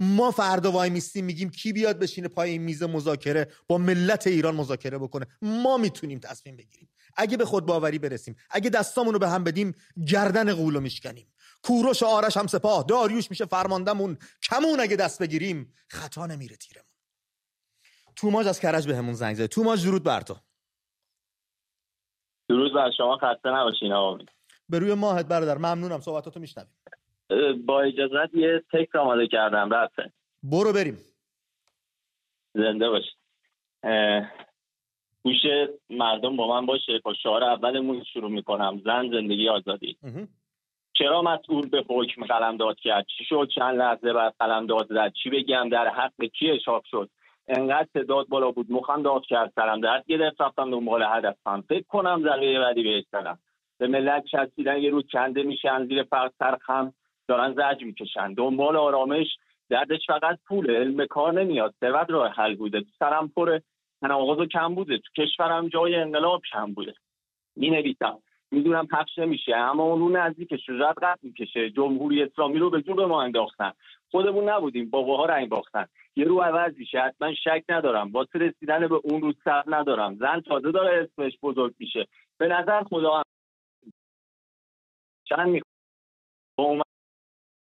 ما 0.00 0.30
فردا 0.30 0.72
وای 0.72 0.90
میستیم 0.90 1.24
میگیم 1.24 1.50
کی 1.50 1.72
بیاد 1.72 1.98
بشینه 1.98 2.28
پای 2.28 2.50
این 2.50 2.62
میز 2.62 2.82
مذاکره 2.82 3.48
با 3.68 3.78
ملت 3.78 4.26
ایران 4.26 4.54
مذاکره 4.54 4.98
بکنه. 4.98 5.26
ما 5.42 5.76
می‌تونیم 5.76 6.18
تصمیم 6.18 6.56
بگیریم. 6.56 6.88
اگه 7.16 7.36
به 7.36 7.44
خود 7.44 7.66
باوری 7.66 7.98
برسیم 7.98 8.36
اگه 8.50 8.70
دستامونو 8.70 9.12
رو 9.12 9.18
به 9.18 9.28
هم 9.28 9.44
بدیم 9.44 9.74
گردن 10.06 10.54
قولو 10.54 10.80
میشکنیم. 10.80 11.32
کوروش 11.62 12.02
آرش 12.02 12.36
هم 12.36 12.46
سپاه 12.46 12.84
داریوش 12.88 13.30
میشه 13.30 13.46
فرماندمون 13.46 14.18
کمون 14.42 14.80
اگه 14.80 14.96
دست 14.96 15.18
بگیریم 15.18 15.72
خطا 15.88 16.26
نمیره 16.26 16.56
تیرمون. 16.56 16.95
توماج 18.16 18.46
از 18.46 18.60
کرج 18.60 18.86
بهمون 18.86 19.14
زنگ 19.14 19.34
زده. 19.34 19.46
توماج 19.46 19.86
درود 19.86 20.04
بر 20.04 20.20
تو. 20.20 20.34
درود 22.48 22.74
بر 22.74 22.90
شما 22.96 23.16
خسته 23.16 23.48
نباشین 23.48 23.92
آقا 23.92 24.18
به 24.68 24.78
روی 24.78 24.94
ماهت 24.94 25.28
برادر 25.28 25.58
ممنونم. 25.58 26.00
صحبتاتو 26.00 26.40
میشنویم. 26.40 26.70
با 27.66 27.80
اجازت 27.80 28.34
یه 28.34 28.64
تکس 28.72 28.96
آماده 28.96 29.26
کردم. 29.26 29.70
رفته 29.70 30.12
برو 30.42 30.72
بریم. 30.72 30.98
زنده 32.54 32.88
باش. 32.88 33.04
گوش 35.22 35.36
مردم 35.90 36.36
با 36.36 36.48
من 36.48 36.66
باشه. 36.66 37.00
با 37.04 37.14
شعار 37.14 37.44
اولمون 37.44 38.04
شروع 38.12 38.30
می‌کنم. 38.30 38.82
زن 38.84 39.10
زندگی 39.10 39.48
آزادی. 39.48 39.98
چرا 40.92 41.22
مسئول 41.22 41.68
به 41.68 41.84
حکم 41.88 42.24
قلم 42.24 42.56
داد 42.56 42.76
کرد؟ 42.80 43.06
چی 43.18 43.24
شد؟ 43.24 43.48
چند 43.54 43.78
لحظه 43.78 44.12
بعد 44.12 44.34
قلم 44.38 44.66
داد 44.66 44.86
زد؟ 44.88 45.12
چی 45.22 45.30
بگم؟ 45.30 45.68
در 45.68 45.88
حق 45.88 46.24
کی 46.38 46.50
اشاق 46.50 46.84
شد؟ 46.90 47.10
انقدر 47.48 47.88
تعداد 47.94 48.28
بالا 48.28 48.50
بود. 48.50 48.66
مخم 48.70 49.02
داد 49.02 49.22
کرد 49.22 49.52
سرم 49.54 49.80
درد 49.80 50.04
گرفت. 50.06 50.40
رفتم 50.40 50.70
دنبال 50.70 51.02
هدفم 51.02 51.64
فکر 51.68 51.84
کنم 51.88 52.22
ذره 52.22 52.58
بعدی 52.58 52.82
بهش 52.82 53.04
سرم 53.10 53.38
به 53.78 53.86
ملت 53.86 54.24
چسبیدن 54.24 54.78
یه 54.78 54.90
روز 54.90 55.04
کنده 55.12 55.42
میشن. 55.42 55.86
زیر 55.86 56.02
فرق 56.02 56.32
سرخم 56.38 56.92
دارن 57.28 57.54
زج 57.54 57.84
می‌کشن. 57.84 58.32
دنبال 58.32 58.76
آرامش 58.76 59.26
دردش 59.70 60.06
فقط 60.06 60.38
پوله. 60.46 60.78
علم 60.78 61.06
کار 61.06 61.32
نمیاد. 61.32 61.74
ثروت 61.80 62.10
راه 62.10 62.32
حل 62.32 62.54
بوده. 62.54 62.80
تو 62.80 62.90
سرم 62.98 63.28
پره. 63.28 63.62
تناقض 64.00 64.48
کم 64.48 64.74
بوده. 64.74 64.98
تو 64.98 65.22
کشورم 65.22 65.68
جای 65.68 65.94
انقلاب 65.94 66.42
کم 66.52 66.74
بوده. 66.74 66.94
می 67.56 67.70
نویسم 67.70 68.18
می‌دونم 68.56 68.86
پخش 68.86 69.18
نمیشه 69.18 69.56
اما 69.56 69.82
اون 69.82 70.00
رو 70.00 70.08
نزدیک 70.08 70.56
شجاعت 70.56 70.98
قد 71.02 71.18
می‌کشه. 71.22 71.70
جمهوری 71.70 72.22
اسلامی 72.22 72.58
رو 72.58 72.70
به 72.70 72.82
جون 72.82 73.04
ما 73.04 73.22
انداختن. 73.22 73.72
خودمون 74.10 74.48
نبودیم 74.48 74.90
باباها 74.90 75.26
رنگ 75.26 75.48
باختن. 75.48 75.86
یه 76.16 76.24
رو 76.24 76.40
عوض 76.40 76.74
میشه 76.76 76.98
حتما 77.00 77.34
شک 77.34 77.64
ندارم. 77.68 78.12
واسه 78.12 78.38
رسیدن 78.38 78.88
به 78.88 78.94
اون 78.94 79.20
رو 79.20 79.32
سر 79.44 79.62
ندارم. 79.66 80.16
زن 80.16 80.40
تازه 80.40 80.72
داره 80.72 81.08
اسمش 81.12 81.38
بزرگ 81.42 81.74
میشه. 81.78 82.06
به 82.38 82.48
نظر 82.48 82.82
خدا 82.84 83.16
هم 83.16 83.22
چند 85.24 85.48
می 85.48 85.62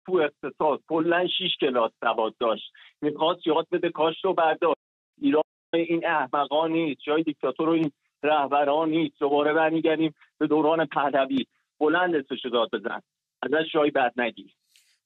تو 0.05 0.15
اقتصاد 0.15 0.81
کلا 0.87 1.27
شیش 1.27 1.57
کلاس 1.59 1.91
سواد 1.99 2.35
داشت. 2.39 2.73
می‌خواست 3.01 3.47
یاد 3.47 3.67
بده 3.71 3.89
کاش 3.89 4.25
رو 4.25 4.33
برداشت. 4.33 4.81
ایران 5.21 5.43
این 5.73 6.05
احمقان 6.05 6.71
نیست. 6.71 7.01
جای 7.01 7.23
دیکتاتور 7.23 7.69
و 7.69 7.71
این 7.71 7.91
رهبران 8.23 8.89
نیست. 8.89 9.15
دوباره 9.19 9.53
برمیگردیم 9.53 10.13
به 10.37 10.47
دوران 10.47 10.85
پهلوی. 10.85 11.45
بلند 11.79 12.15
اسمشو 12.15 12.49
داد 12.49 12.69
بزن. 12.73 13.01
ازش 13.41 13.73
جای 13.73 13.91
بد 13.91 14.11
نگیر. 14.17 14.55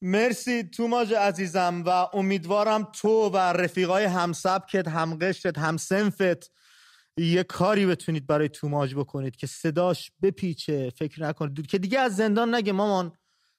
مرسی 0.02 0.62
توماج 0.62 1.14
عزیزم 1.14 1.82
و 1.86 2.06
امیدوارم 2.12 2.84
تو 2.84 3.28
و 3.28 3.36
رفیقای 3.36 4.04
همسبکت 4.04 4.88
همقشت 4.88 5.58
همسنفت 5.58 6.52
یه 7.16 7.42
کاری 7.42 7.86
بتونید 7.86 8.26
برای 8.26 8.48
توماج 8.48 8.94
بکنید 8.94 9.36
که 9.36 9.46
صداش 9.46 10.12
بپیچه. 10.22 10.90
فکر 10.90 11.22
نکنید 11.22 11.66
که 11.66 11.78
دیگه 11.78 11.98
از 12.00 12.16
زندان 12.16 12.54
نگه 12.54 12.72
مامان. 12.72 13.12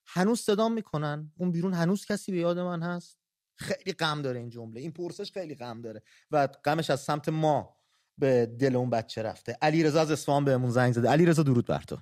هنوز 0.07 0.39
صدا 0.39 0.69
می‌کنن؟ 0.69 1.31
اون 1.37 1.51
بیرون 1.51 1.73
هنوز 1.73 2.05
کسی 2.05 2.31
به 2.31 2.37
یاد 2.37 2.59
من 2.59 2.83
هست؟ 2.83 3.19
خیلی 3.57 3.93
غم 3.93 4.21
داره 4.21 4.39
این 4.39 4.49
جمله. 4.49 4.81
این 4.81 4.91
پرسش 4.91 5.31
خیلی 5.31 5.55
غم 5.55 5.81
داره. 5.81 6.01
و 6.31 6.47
غمش 6.47 6.89
از 6.89 6.99
سمت 6.99 7.29
ما. 7.29 7.77
به 8.17 8.45
دل 8.45 8.75
اون 8.75 8.89
بچه 8.89 9.23
رفته. 9.23 9.57
علی 9.61 9.83
رضا 9.83 10.01
از 10.01 10.11
اصفهان 10.11 10.45
بهمون 10.45 10.69
زنگ 10.69 10.93
زده. 10.93 11.09
علی 11.09 11.25
رضا 11.25 11.43
درود 11.43 11.67
بر 11.67 11.79
تو. 11.79 11.97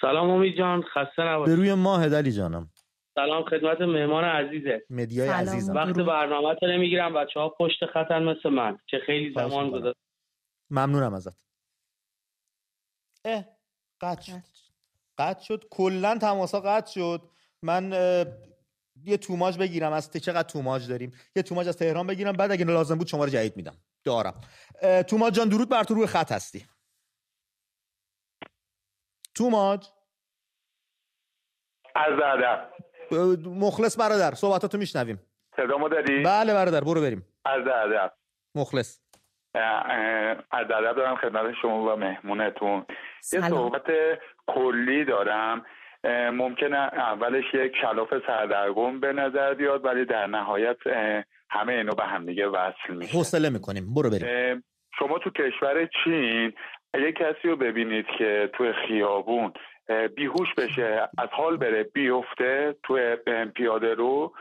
سلام 0.00 0.30
امید 0.30 0.58
جان. 0.58 0.82
خسته 0.82 1.22
نباشی. 1.22 1.50
به 1.50 1.56
روی 1.56 1.74
ماه 1.74 2.14
علی 2.14 2.32
جانم. 2.32 2.70
سلام 3.14 3.44
خدمت 3.44 3.80
مهمان 3.80 4.24
عزیزه 4.24 4.86
مدیای 4.90 5.28
عزیزم. 5.28 5.74
وقت 5.74 5.96
برنامه 5.96 6.56
رو 6.62 6.68
نمی‌گیرم. 6.68 7.14
بچه 7.14 7.40
ها 7.40 7.48
پشت 7.48 7.86
خطن 7.86 8.22
مثل 8.22 8.48
من 8.48 8.78
که 8.86 8.98
خیلی 9.06 9.34
زمان 9.34 9.70
گذاشت. 9.70 9.98
ممنونم 10.70 11.14
ازت. 11.14 11.36
اه 13.24 13.44
قطع 14.00 14.22
شد. 14.22 14.42
قطع 15.18 15.44
شد. 15.44 15.64
کلا 15.70 16.18
تماسا 16.18 16.60
قطع 16.60 16.92
شد. 16.92 17.22
من 17.62 17.92
یه 19.04 19.16
توماج 19.16 19.58
بگیرم. 19.58 19.92
از 19.92 20.12
چقدر 20.12 20.48
توماج 20.48 20.88
داریم. 20.88 21.12
یه 21.36 21.42
توماج 21.42 21.68
از 21.68 21.76
تهران 21.76 22.06
بگیرم. 22.06 22.32
بعد 22.32 22.50
اگه 22.50 22.64
لازم 22.64 22.98
بود 22.98 23.06
شماره 23.06 23.30
جدید 23.30 23.56
میدم. 23.56 23.76
دارم. 24.04 24.40
توماج 25.08 25.34
جان 25.34 25.48
درود 25.48 25.68
بر 25.68 25.84
تو 25.84 25.94
روی 25.94 26.06
خط 26.06 26.32
هستی. 26.32 26.66
توماج 29.34 29.88
از 31.94 32.12
ادب. 32.24 32.72
مخلص 33.46 33.98
برادر 34.00 34.34
صحبتاتو 34.34 34.78
میشنویم. 34.78 35.20
صدامو 35.56 35.88
داری؟ 35.88 36.22
بله 36.22 36.54
برادر 36.54 36.80
برو 36.80 37.00
بریم. 37.00 37.26
از 37.44 37.66
ادب. 37.66 38.12
مخلص. 38.54 39.00
از 39.54 40.66
ادب 40.70 40.96
دارم 40.96 41.16
خدمت 41.16 41.54
شما 41.62 41.92
و 41.92 41.96
مهمونتون. 41.96 42.86
یه 43.32 43.48
صحبت 43.48 43.86
کلی 44.46 45.04
دارم. 45.04 45.66
ممکنه 46.32 46.76
اولش 46.76 47.44
یک 47.54 47.72
کلاف 47.82 48.08
سردرگم 48.26 49.00
به 49.00 49.12
نظر 49.12 49.54
بیاد 49.54 49.84
ولی 49.84 50.04
در 50.04 50.26
نهایت 50.26 50.76
همه 51.52 51.72
اینو 51.72 51.94
به 51.94 52.04
همدیگه 52.04 52.46
وصل 52.46 52.94
میشه. 52.94 53.18
حوصله 53.18 53.50
می‌کنیم. 53.50 53.94
برو 53.94 54.10
بریم. 54.10 54.64
شما 54.98 55.18
تو 55.18 55.30
کشور 55.30 55.88
چین 56.04 56.52
یه 56.94 57.12
کسی 57.12 57.48
رو 57.48 57.56
ببینید 57.56 58.06
که 58.18 58.50
تو 58.52 58.72
خیابون 58.72 59.52
بیهوش 60.16 60.54
بشه 60.54 61.08
از 61.18 61.28
حال 61.32 61.56
بره 61.56 61.82
بیفته 61.82 62.76
تو 62.82 63.16
پیاده 63.56 63.94
رو 63.94 64.34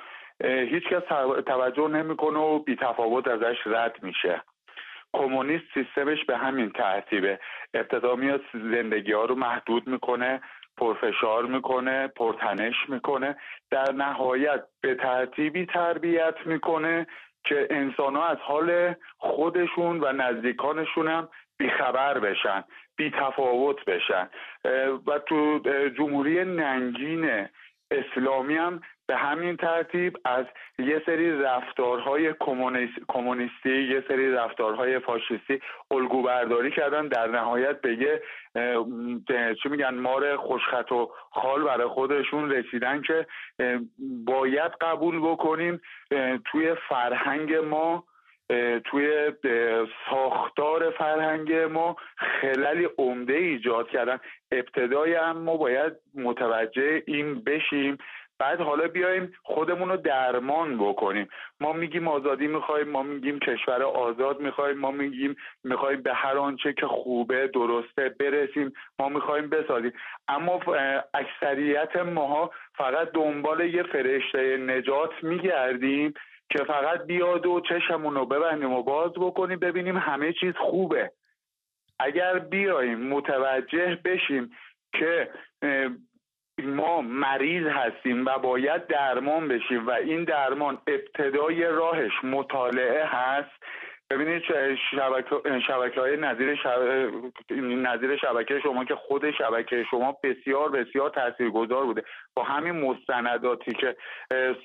هیچکس 0.43 1.03
توجه 1.47 1.87
نمی‌کنه 1.87 2.39
و 2.39 2.59
بی 2.59 2.75
تفاوت 2.75 3.27
ازش 3.27 3.57
رد 3.65 4.03
میشه. 4.03 4.41
کمونیست 5.13 5.65
سیستمش 5.73 6.25
به 6.25 6.37
همین 6.37 6.69
ترتیبه. 6.69 7.39
ابتدا 7.73 8.15
میاد 8.15 8.41
زندگی 8.53 9.11
ها 9.11 9.25
رو 9.25 9.35
محدود 9.35 9.87
می‌کنه. 9.87 10.41
پرفشار 10.77 11.45
می‌کنه 11.45 12.07
پرتنش 12.07 12.75
می‌کنه. 12.89 13.35
در 13.71 13.91
نهایت 13.91 14.63
به 14.81 14.95
ترتیبی 14.95 15.65
تربیت 15.65 16.35
می‌کنه 16.45 17.07
که 17.43 17.67
انسان 17.69 18.15
ها 18.15 18.27
از 18.27 18.37
حال 18.37 18.95
خودشون 19.17 19.99
و 20.03 20.11
نزدیکانشون 20.11 21.07
هم 21.07 21.29
بیخبر 21.57 22.19
بشن 22.19 22.63
بی 22.95 23.11
تفاوت 23.11 23.85
بشن 23.85 24.29
و 25.07 25.19
تو 25.19 25.59
جمهوری 25.97 26.45
ننگین 26.45 27.47
اسلامی 27.91 28.55
هم 28.55 28.81
به 29.11 29.17
همین 29.17 29.57
ترتیب 29.57 30.17
از 30.25 30.45
یه 30.79 31.01
سری 31.05 31.41
رفتارهای 31.41 32.33
کمونیستی 33.07 33.81
یه 33.83 34.03
سری 34.07 34.31
رفتارهای 34.31 34.99
فاشیستی 34.99 35.61
الگو 35.91 36.21
برداری 36.21 36.71
کردن 36.71 37.07
در 37.07 37.27
نهایت 37.27 37.81
به 37.81 37.93
یه 37.93 38.21
چی 39.63 39.69
میگن 39.69 39.93
مار 39.93 40.37
خوشخط 40.37 40.91
و 40.91 41.11
خال 41.31 41.63
برای 41.63 41.87
خودشون 41.87 42.51
رسیدن 42.51 43.01
که 43.01 43.27
باید 44.25 44.71
قبول 44.81 45.19
بکنیم 45.19 45.81
توی 46.45 46.75
فرهنگ 46.89 47.53
ما 47.55 48.03
توی 48.85 49.31
ساختار 50.09 50.91
فرهنگ 50.91 51.53
ما 51.53 51.95
خللی 52.41 52.89
عمده 52.97 53.33
ایجاد 53.33 53.89
کردن. 53.89 54.19
ابتدای 54.51 55.13
هم 55.13 55.37
ما 55.37 55.57
باید 55.57 55.93
متوجه 56.15 57.03
این 57.07 57.43
بشیم 57.43 57.97
بعد 58.41 58.61
حالا 58.61 58.87
بیایم 58.87 59.33
خودمون 59.43 59.89
رو 59.89 59.97
درمان 59.97 60.77
بکنیم. 60.77 61.29
ما 61.59 61.73
میگیم 61.73 62.07
آزادی 62.07 62.47
می‌خوایم 62.47 62.87
ما 62.89 63.03
میگیم 63.03 63.39
کشور 63.39 63.83
آزاد 63.83 64.39
می‌خوایم 64.39 64.77
ما 64.77 64.91
میگیم 64.91 65.35
می‌خوایم 65.63 66.01
به 66.01 66.13
هر 66.13 66.37
آنچه 66.37 66.73
که 66.73 66.87
خوبه 66.87 67.47
درسته 67.47 68.09
برسیم 68.09 68.73
ما 68.99 69.09
می‌خوایم 69.09 69.49
بسازیم. 69.49 69.93
اما 70.27 70.59
اکثریت 71.13 71.95
ماها 71.97 72.51
فقط 72.75 73.11
دنبال 73.11 73.61
یه 73.61 73.83
فرشته 73.83 74.57
نجات 74.57 75.23
میگردیم 75.23 76.13
که 76.49 76.63
فقط 76.63 77.05
بیاد 77.05 77.45
و 77.45 77.61
چشمون 77.69 78.15
رو 78.15 78.25
ببندیم 78.25 78.73
و 78.73 78.83
باز 78.83 79.11
بکنیم 79.11 79.59
ببینیم 79.59 79.97
همه 79.97 80.33
چیز 80.33 80.53
خوبه. 80.55 81.11
اگر 81.99 82.39
بیایم 82.39 82.99
متوجه 83.07 83.99
بشیم 84.05 84.51
که 84.93 85.29
ما 86.65 87.01
مریض 87.01 87.67
هستیم 87.67 88.25
و 88.25 88.37
باید 88.39 88.87
درمان 88.87 89.47
بشیم 89.47 89.87
و 89.87 89.91
این 89.91 90.23
درمان 90.23 90.77
ابتدای 90.87 91.63
راهش 91.63 92.11
مطالعه 92.23 93.05
هست. 93.05 93.63
ببینید 94.11 94.43
شبکه, 94.91 95.59
شبکه 95.67 96.01
های 96.01 96.17
نظیر, 96.17 96.59
نظیر 97.59 98.17
شبکه 98.17 98.59
شما 98.59 98.85
که 98.85 98.95
خود 98.95 99.31
شبکه 99.31 99.83
شما 99.91 100.17
بسیار 100.23 100.69
بسیار 100.69 101.09
تاثیرگذار 101.09 101.85
بوده. 101.85 102.03
با 102.35 102.43
همین 102.43 102.71
مستنداتی 102.71 103.71
که 103.71 103.95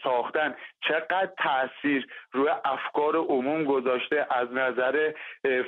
ساختن 0.03 0.55
چقدر 0.89 1.31
تاثیر 1.39 2.07
روی 2.33 2.49
افکار 2.65 3.17
عموم 3.17 3.65
گذاشته 3.65 4.27
از 4.31 4.53
نظر 4.53 5.13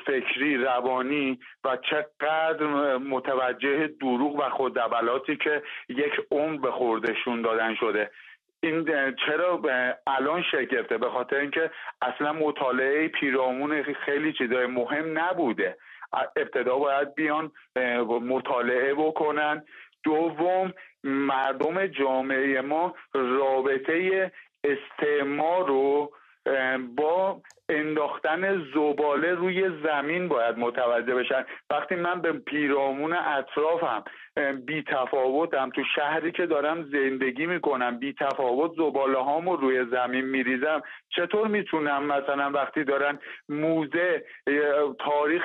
فکری 0.06 0.56
روانی 0.56 1.38
و 1.64 1.78
چقدر 1.90 2.96
متوجه 2.96 3.86
دروغ 3.86 4.36
و 4.36 4.50
خوددبلاتی 4.50 5.36
که 5.36 5.62
یک 5.88 6.12
عمر 6.30 6.60
به 6.60 6.70
خوردشون 6.70 7.42
دادن 7.42 7.74
شده. 7.74 8.10
این 8.62 8.84
چرا 9.26 9.62
الان 10.06 10.42
شگفته؟ 10.42 10.98
به 10.98 11.10
خاطر 11.10 11.36
اینکه 11.36 11.70
اصلا 12.02 12.32
مطالعه 12.32 13.08
پیرامون 13.08 13.82
خیلی 13.82 14.32
چیزای 14.32 14.66
مهم 14.66 15.18
نبوده. 15.18 15.76
ابتدا 16.36 16.78
باید 16.78 17.14
بیان 17.14 17.52
مطالعه 18.06 18.94
بکنن. 18.94 19.64
دوم 20.04 20.72
مردم 21.04 21.86
جامعه 21.86 22.60
ما 22.60 22.94
رابطه 23.14 24.32
استعمار 24.64 25.66
رو 25.66 26.12
با 26.96 27.40
انداختن 27.68 28.64
زباله 28.74 29.34
روی 29.34 29.70
زمین 29.84 30.28
باید 30.28 30.58
متوجه 30.58 31.14
بشن. 31.14 31.44
وقتی 31.70 31.94
من 31.94 32.20
به 32.20 32.32
پیرامون 32.32 33.12
اطرافم 33.12 34.04
بی 34.66 34.82
تفاوتم 34.82 35.70
تو 35.70 35.82
شهری 35.94 36.32
که 36.32 36.46
دارم 36.46 36.82
زندگی 36.82 37.46
می‌کنم 37.46 37.98
بی 37.98 38.14
تفاوت 38.20 38.72
زباله 38.76 39.18
هامو 39.18 39.56
روی 39.56 39.84
زمین 39.90 40.24
میریزم. 40.24 40.82
چطور 41.16 41.48
می‌تونم 41.48 42.04
مثلا 42.04 42.50
وقتی 42.50 42.84
دارن 42.84 43.18
موزه 43.48 44.24
تاریخ 44.98 45.42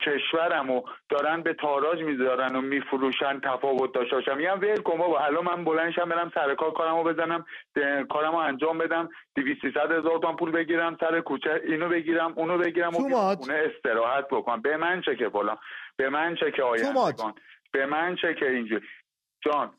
کشورم 0.00 0.70
و 0.70 0.82
دارن 1.08 1.42
به 1.42 1.54
تاراج 1.54 2.02
می‌ذارن 2.02 2.56
و 2.56 2.60
میفروشن 2.60 3.40
تفاوت 3.40 3.94
داشته 3.94 4.16
باشم؟ 4.16 4.36
میگم 4.36 4.60
ول 4.60 4.76
کن 4.76 4.98
بابا 4.98 5.18
الان 5.18 5.44
من 5.44 5.64
بلنشم 5.64 6.08
برم 6.08 6.32
سر 6.34 6.54
کار 6.54 6.72
کارمو 6.72 7.04
بزنم 7.04 7.44
کارمو 8.10 8.36
انجام 8.36 8.78
بدم 8.78 9.08
200 9.36 9.64
هزار 9.64 10.18
تومن 10.18 10.36
پول 10.36 10.50
بگیرم 10.50 10.96
سر 11.00 11.20
کوچه 11.20 11.60
اینو 11.64 11.88
بگیرم 11.88 12.32
اونو 12.36 12.58
بگیرم 12.58 12.88
و 12.88 12.92
خونه 12.92 13.54
استراحت 13.54 14.28
بکنم. 14.28 14.62
به 14.62 14.76
من 14.76 15.00
چه 15.00 15.16
که 15.16 15.28
فلان 15.28 15.56
به 15.96 16.08
من 16.08 16.34
چه 16.34 16.50
که 16.50 16.62
آیندگان. 16.62 17.34
به 17.74 17.86
من 17.86 18.16
چه 18.22 18.34
که 18.40 18.50
اینجوری؟ 18.50 18.86
جان. 19.44 19.72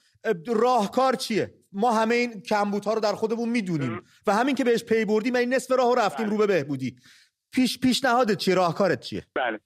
راهکار 0.47 1.13
چیه؟ 1.13 1.53
ما 1.71 1.91
همه 1.91 2.15
این 2.15 2.41
کمبودها 2.41 2.93
رو 2.93 2.99
در 2.99 3.11
خودمون 3.11 3.49
می‌دونیم. 3.49 4.01
و 4.27 4.33
همین 4.33 4.55
که 4.55 4.63
بهش 4.63 4.83
پی 4.83 5.05
بردیم 5.05 5.35
این 5.35 5.53
نصف 5.53 5.71
راه 5.77 5.95
رفتیم 6.05 6.25
بله. 6.25 6.35
رو 6.35 6.37
به 6.37 6.47
بهبودی. 6.47 6.95
پیش 7.53 7.79
پیشنهادت 7.79 8.37
چیه؟ 8.37 8.55
راهکارت 8.55 8.99
چیه؟ 8.99 9.23
بله. 9.35 9.59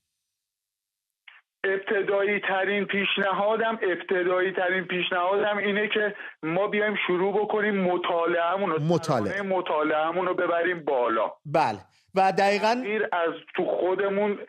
ابتدایی 1.64 2.40
ترین 2.40 2.86
پیشنهادم 2.86 3.80
ابتدایی 3.82 4.52
ترین 4.52 4.84
پیشنهادم 4.84 5.58
اینه 5.58 5.90
که 5.94 6.16
ما 6.44 6.68
بیایم 6.68 6.96
شروع 7.08 7.42
بکنیم 7.44 7.76
مطالعهمون 7.76 8.70
رو 8.70 8.80
مطالعه. 8.80 9.42
مطالعهمون 9.42 10.28
رو 10.28 10.34
ببریم 10.34 10.84
بالا. 10.84 11.32
بله. 11.46 11.80
و 12.16 12.32
دقیقا 12.32 12.84
از 13.12 13.34
تو 13.56 13.66
خودمون 13.66 14.40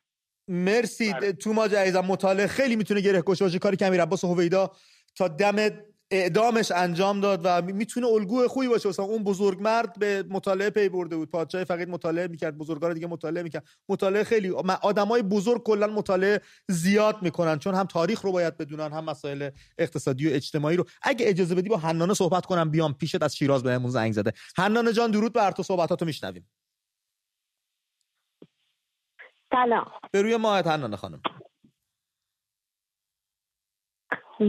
مرسی 0.51 1.13
بله. 1.13 1.33
تو 1.33 1.53
ما 1.53 1.65
عزیزم 1.65 2.01
مطالعه 2.01 2.47
خیلی 2.47 2.77
می‌تونه 2.77 3.01
گره 3.01 3.23
کشه 3.27 3.45
باشه 3.45 3.59
کاری 3.59 3.77
کمی 3.77 3.97
عباس 3.97 4.25
هویدا 4.25 4.71
تا 5.17 5.29
دم 5.29 5.71
اعدامش 6.13 6.71
انجام 6.71 7.21
داد 7.21 7.41
و 7.45 7.63
می‌تونه 7.63 8.07
الگوی 8.07 8.49
خوبی 8.49 8.69
باشه. 8.69 8.89
مثلا 8.89 9.05
اون 9.05 9.25
بزرگ 9.25 9.61
مرد 9.61 9.99
به 9.99 10.25
مطالعه 10.31 10.71
پی 10.71 10.89
برده 10.89 11.17
بود. 11.17 11.31
پادشاه 11.31 11.65
فقط 11.65 11.89
مطالعه 11.89 12.27
می‌کرد 12.27 12.59
بزرگان 12.59 12.95
دیگه 12.95 13.07
مطالعه 13.07 13.43
می‌کرد. 13.43 13.65
مطالعه 13.89 14.25
خیلی 14.25 14.51
آدمای 14.83 15.23
بزرگ 15.23 15.63
کلا 15.63 15.87
مطالعه 15.87 16.41
زیاد 16.69 17.23
می‌کنن 17.23 17.59
چون 17.59 17.75
هم 17.75 17.87
تاریخ 17.87 18.21
رو 18.21 18.33
باید 18.33 18.57
بدونن 18.57 18.93
هم 18.93 19.05
مسائل 19.05 19.51
اقتصادی 19.79 20.29
و 20.29 20.35
اجتماعی 20.35 20.77
رو. 20.77 20.85
اگه 21.03 21.29
اجازه 21.29 21.55
بدی 21.55 21.69
با 21.69 21.77
حنانه 21.77 22.15
صحبت 22.15 22.47
کنم 22.47 22.71
بیام 22.71 22.95
پیشت 22.95 23.23
از 23.23 23.37
شیراز 23.37 23.63
بهمون 23.63 23.91
زنگ 23.91 24.13
زده. 24.13 24.33
حنانه 24.57 24.93
جان 24.93 25.11
درود 25.11 25.33
بر 25.33 25.51
تو 25.51 25.63
صحبتاتو 25.63 26.05
میشنویم. 26.05 26.47
سلام. 29.53 29.91
به 30.13 30.23
روی 30.23 30.37
ماهت 30.37 30.67
حنانه 30.67 30.97
خانم. 30.97 31.23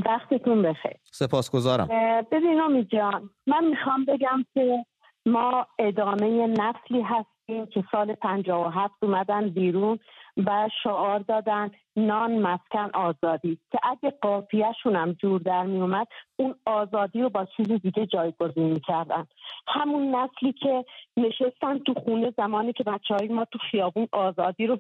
وقتتون 0.06 0.62
بخیر. 0.62 0.98
سپاسگزارم. 1.04 1.88
ببین 2.32 2.62
امی 2.62 2.86
جان 2.86 3.30
من 3.48 3.64
می‌خوام 3.64 4.06
بگم 4.06 4.46
که 4.54 4.86
ما 5.26 5.68
ادامه 5.80 6.48
نسلی 6.48 7.02
هستیم 7.02 7.66
که 7.66 7.84
سال 7.92 8.16
57 8.16 8.94
اومدن 9.02 9.50
بیرون. 9.50 10.00
و 10.38 10.70
شعار 10.84 11.20
دادن 11.20 11.72
نان 11.96 12.40
مسکن 12.40 12.90
آزادی 12.94 13.60
که 13.72 13.80
اگه 13.84 14.14
قافیهشون 14.22 14.96
هم 14.96 15.14
جور 15.14 15.42
در 15.42 15.64
می 15.64 15.82
اومد 15.82 16.08
اون 16.36 16.56
آزادی 16.66 17.22
رو 17.22 17.30
با 17.30 17.46
چیز 17.46 17.72
دیگه 17.72 18.06
جایگزین 18.06 18.74
می‌کردن. 18.74 19.28
همون 19.68 20.16
نسلی 20.16 20.54
که 20.54 20.86
نشستن 21.18 21.80
تو 21.80 21.94
خونه 21.94 22.34
زمانی 22.38 22.74
که 22.74 22.84
بچه 22.84 23.14
های 23.14 23.28
ما 23.28 23.46
تو 23.46 23.60
خیابون 23.72 24.08
آزادی 24.12 24.68
رو 24.68 24.78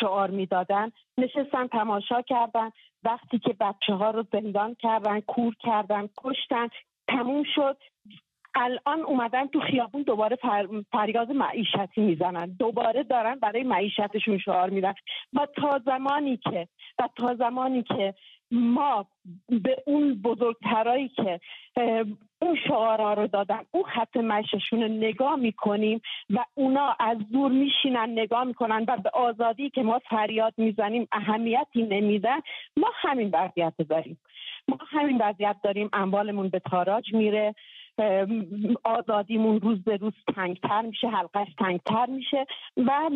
شعار 0.00 0.30
می‌دادن 0.30 0.90
نشستن 1.18 1.66
تماشا 1.66 2.22
کردن. 2.22 2.70
وقتی 3.04 3.38
که 3.38 3.56
بچه 3.60 3.94
ها 3.94 4.10
رو 4.10 4.24
زندان 4.32 4.74
کردن 4.74 5.20
کور 5.20 5.54
کردن 5.60 6.08
کشتن 6.18 6.68
تموم 7.08 7.42
شد. 7.54 7.76
الان 8.54 9.00
اومدن 9.00 9.46
تو 9.46 9.60
خیابون 9.60 10.02
دوباره 10.02 10.38
فریاد 10.92 11.30
معیشتی 11.30 12.00
می‌زنن. 12.00 12.56
دوباره 12.58 13.02
دارن 13.02 13.34
برای 13.34 13.62
معیشتشون 13.62 14.38
شعار 14.38 14.70
میدن. 14.70 14.94
و 15.32 15.46
تا 15.56 15.80
زمانی 15.86 16.36
که 16.36 16.68
و 16.98 17.08
تا 17.16 17.34
زمانی 17.34 17.82
که 17.82 18.14
ما 18.50 19.06
به 19.48 19.76
اون 19.86 20.14
بزرگترایی 20.14 21.08
که 21.08 21.40
اون 22.42 22.56
شعارها 22.68 23.14
رو 23.14 23.26
دادن 23.26 23.60
اون 23.70 23.84
خط 23.84 24.16
مششون 24.16 24.82
رو 24.82 24.88
نگاه 24.88 25.36
می‌کنیم 25.36 26.00
و 26.30 26.44
اونا 26.54 26.96
از 27.00 27.18
دور 27.32 27.50
میشینن 27.52 28.10
نگاه 28.10 28.44
می‌کنن 28.44 28.84
و 28.88 28.96
به 28.96 29.10
آزادی 29.10 29.70
که 29.70 29.82
ما 29.82 29.98
فریاد 29.98 30.54
می‌زنیم 30.56 31.08
اهمیتی 31.12 31.82
نمیدن 31.82 32.40
ما 32.76 32.88
همین 32.94 33.30
وضعیت 33.32 33.72
داریم. 33.88 34.18
ما 34.68 34.78
همین 34.88 35.18
وضعیت 35.20 35.56
داریم. 35.64 35.90
اموالمون 35.92 36.48
به 36.48 36.58
تاراج 36.58 37.14
میره. 37.14 37.54
آزادیمون 38.84 39.60
روز 39.60 39.82
به 39.84 39.96
روز 39.96 40.12
تنگتر 40.34 40.82
میشه 40.82 41.08
حلقش 41.08 41.48
تنگتر 41.58 42.06
میشه 42.06 42.46
و 42.76 43.10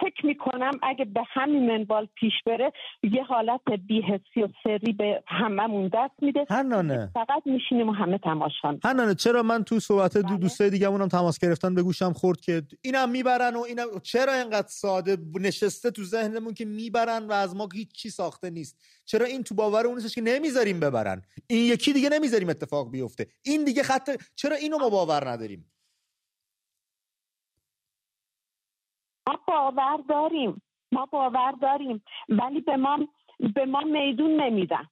فکر 0.00 0.26
می‌کنم 0.26 0.70
اگه 0.82 1.04
به 1.04 1.20
همین 1.28 1.66
منوال 1.66 2.08
پیش 2.14 2.32
بره 2.46 2.72
یه 3.02 3.22
حالت 3.22 3.60
بیهسی 3.86 4.42
و 4.42 4.48
سری 4.64 4.92
به 4.92 5.22
هممون 5.26 5.90
دست 5.94 6.22
میده. 6.22 6.46
هنانه. 6.50 7.10
فقط 7.14 7.42
میشینیم 7.46 7.88
و 7.88 7.92
همه 7.92 8.18
تماشا 8.18 8.78
هنانه 8.84 9.14
چرا 9.14 9.42
من 9.42 9.64
تو 9.64 9.80
صحبت 9.80 10.16
دو 10.16 10.28
بله. 10.28 10.36
دوستای 10.36 10.70
دیگه 10.70 10.88
هم 10.88 11.08
تماس 11.08 11.38
گرفتن 11.38 11.74
به 11.74 11.82
گوشم 11.82 12.12
خورد 12.12 12.40
که 12.40 12.62
اینم 12.82 13.10
می‌برن 13.10 13.56
و 13.56 13.60
اینم 13.60 13.86
چرا 14.02 14.32
اینقدر 14.32 14.68
ساده 14.68 15.16
نشسته 15.40 15.90
تو 15.90 16.04
ذهنمون 16.04 16.54
که 16.54 16.64
می‌برن 16.64 17.26
و 17.26 17.32
از 17.32 17.56
ما 17.56 17.68
هیچ 17.74 17.92
چی 17.92 18.10
ساخته 18.10 18.50
نیست؟ 18.50 18.78
چرا 19.04 19.26
این 19.26 19.42
تو 19.42 19.54
باور 19.54 19.86
اون 19.86 20.00
که 20.14 20.20
نمی‌ذاریم 20.20 20.80
ببرن؟ 20.80 21.22
این 21.46 21.72
یکی 21.72 21.92
دیگه 21.92 22.08
نمی‌ذاریم 22.08 22.48
اتفاق 22.48 22.90
بیفته. 22.90 23.26
این 23.42 23.60
این 23.60 23.68
دیگه 23.68 23.82
خط 23.82 24.10
چرا 24.36 24.56
اینو 24.56 24.78
ما 24.78 24.88
باور 24.90 25.30
نداریم؟ 25.30 25.70
ما 29.30 29.38
باور 29.46 29.98
داریم. 30.08 30.62
ما 30.92 31.06
باور 31.06 31.52
داریم. 31.62 32.02
ولی 32.28 32.60
به 32.60 32.76
ما 32.76 32.98
به 33.54 33.64
ما 33.64 33.80
میدون 33.80 34.40
نمیدن. 34.40 34.84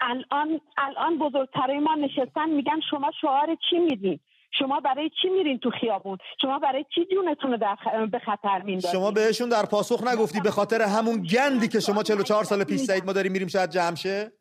الان 0.00 0.60
الان 0.76 1.18
بزرگترای 1.18 1.78
ما 1.78 1.94
نشستن 1.94 2.48
میگن 2.48 2.80
شما 2.90 3.10
شعار 3.20 3.56
چی 3.70 3.78
میدین؟ 3.78 4.20
شما 4.58 4.80
برای 4.80 5.10
چی 5.22 5.28
میرین 5.28 5.58
تو 5.58 5.70
خیابون؟ 5.80 6.18
شما 6.40 6.58
برای 6.58 6.84
چی 6.94 7.06
جونتون 7.10 7.50
رو 7.50 7.56
در 7.56 8.06
به 8.06 8.18
خطر 8.18 8.62
میندازین؟ 8.62 8.92
شما 8.92 9.10
بهشون 9.10 9.48
در 9.48 9.66
پاسخ 9.66 10.06
نگفتی 10.06 10.40
به 10.40 10.50
خاطر 10.50 10.82
همون 10.82 11.22
گندی 11.22 11.68
که 11.68 11.80
شما 11.80 12.02
44 12.02 12.44
سال 12.44 12.64
پیش 12.64 12.80
سعید 12.80 13.04
ما 13.04 13.12
داریم 13.12 13.32
میریم 13.32 13.48
شاید 13.48 13.70
جمع 13.70 13.94
شه؟ 13.94 14.32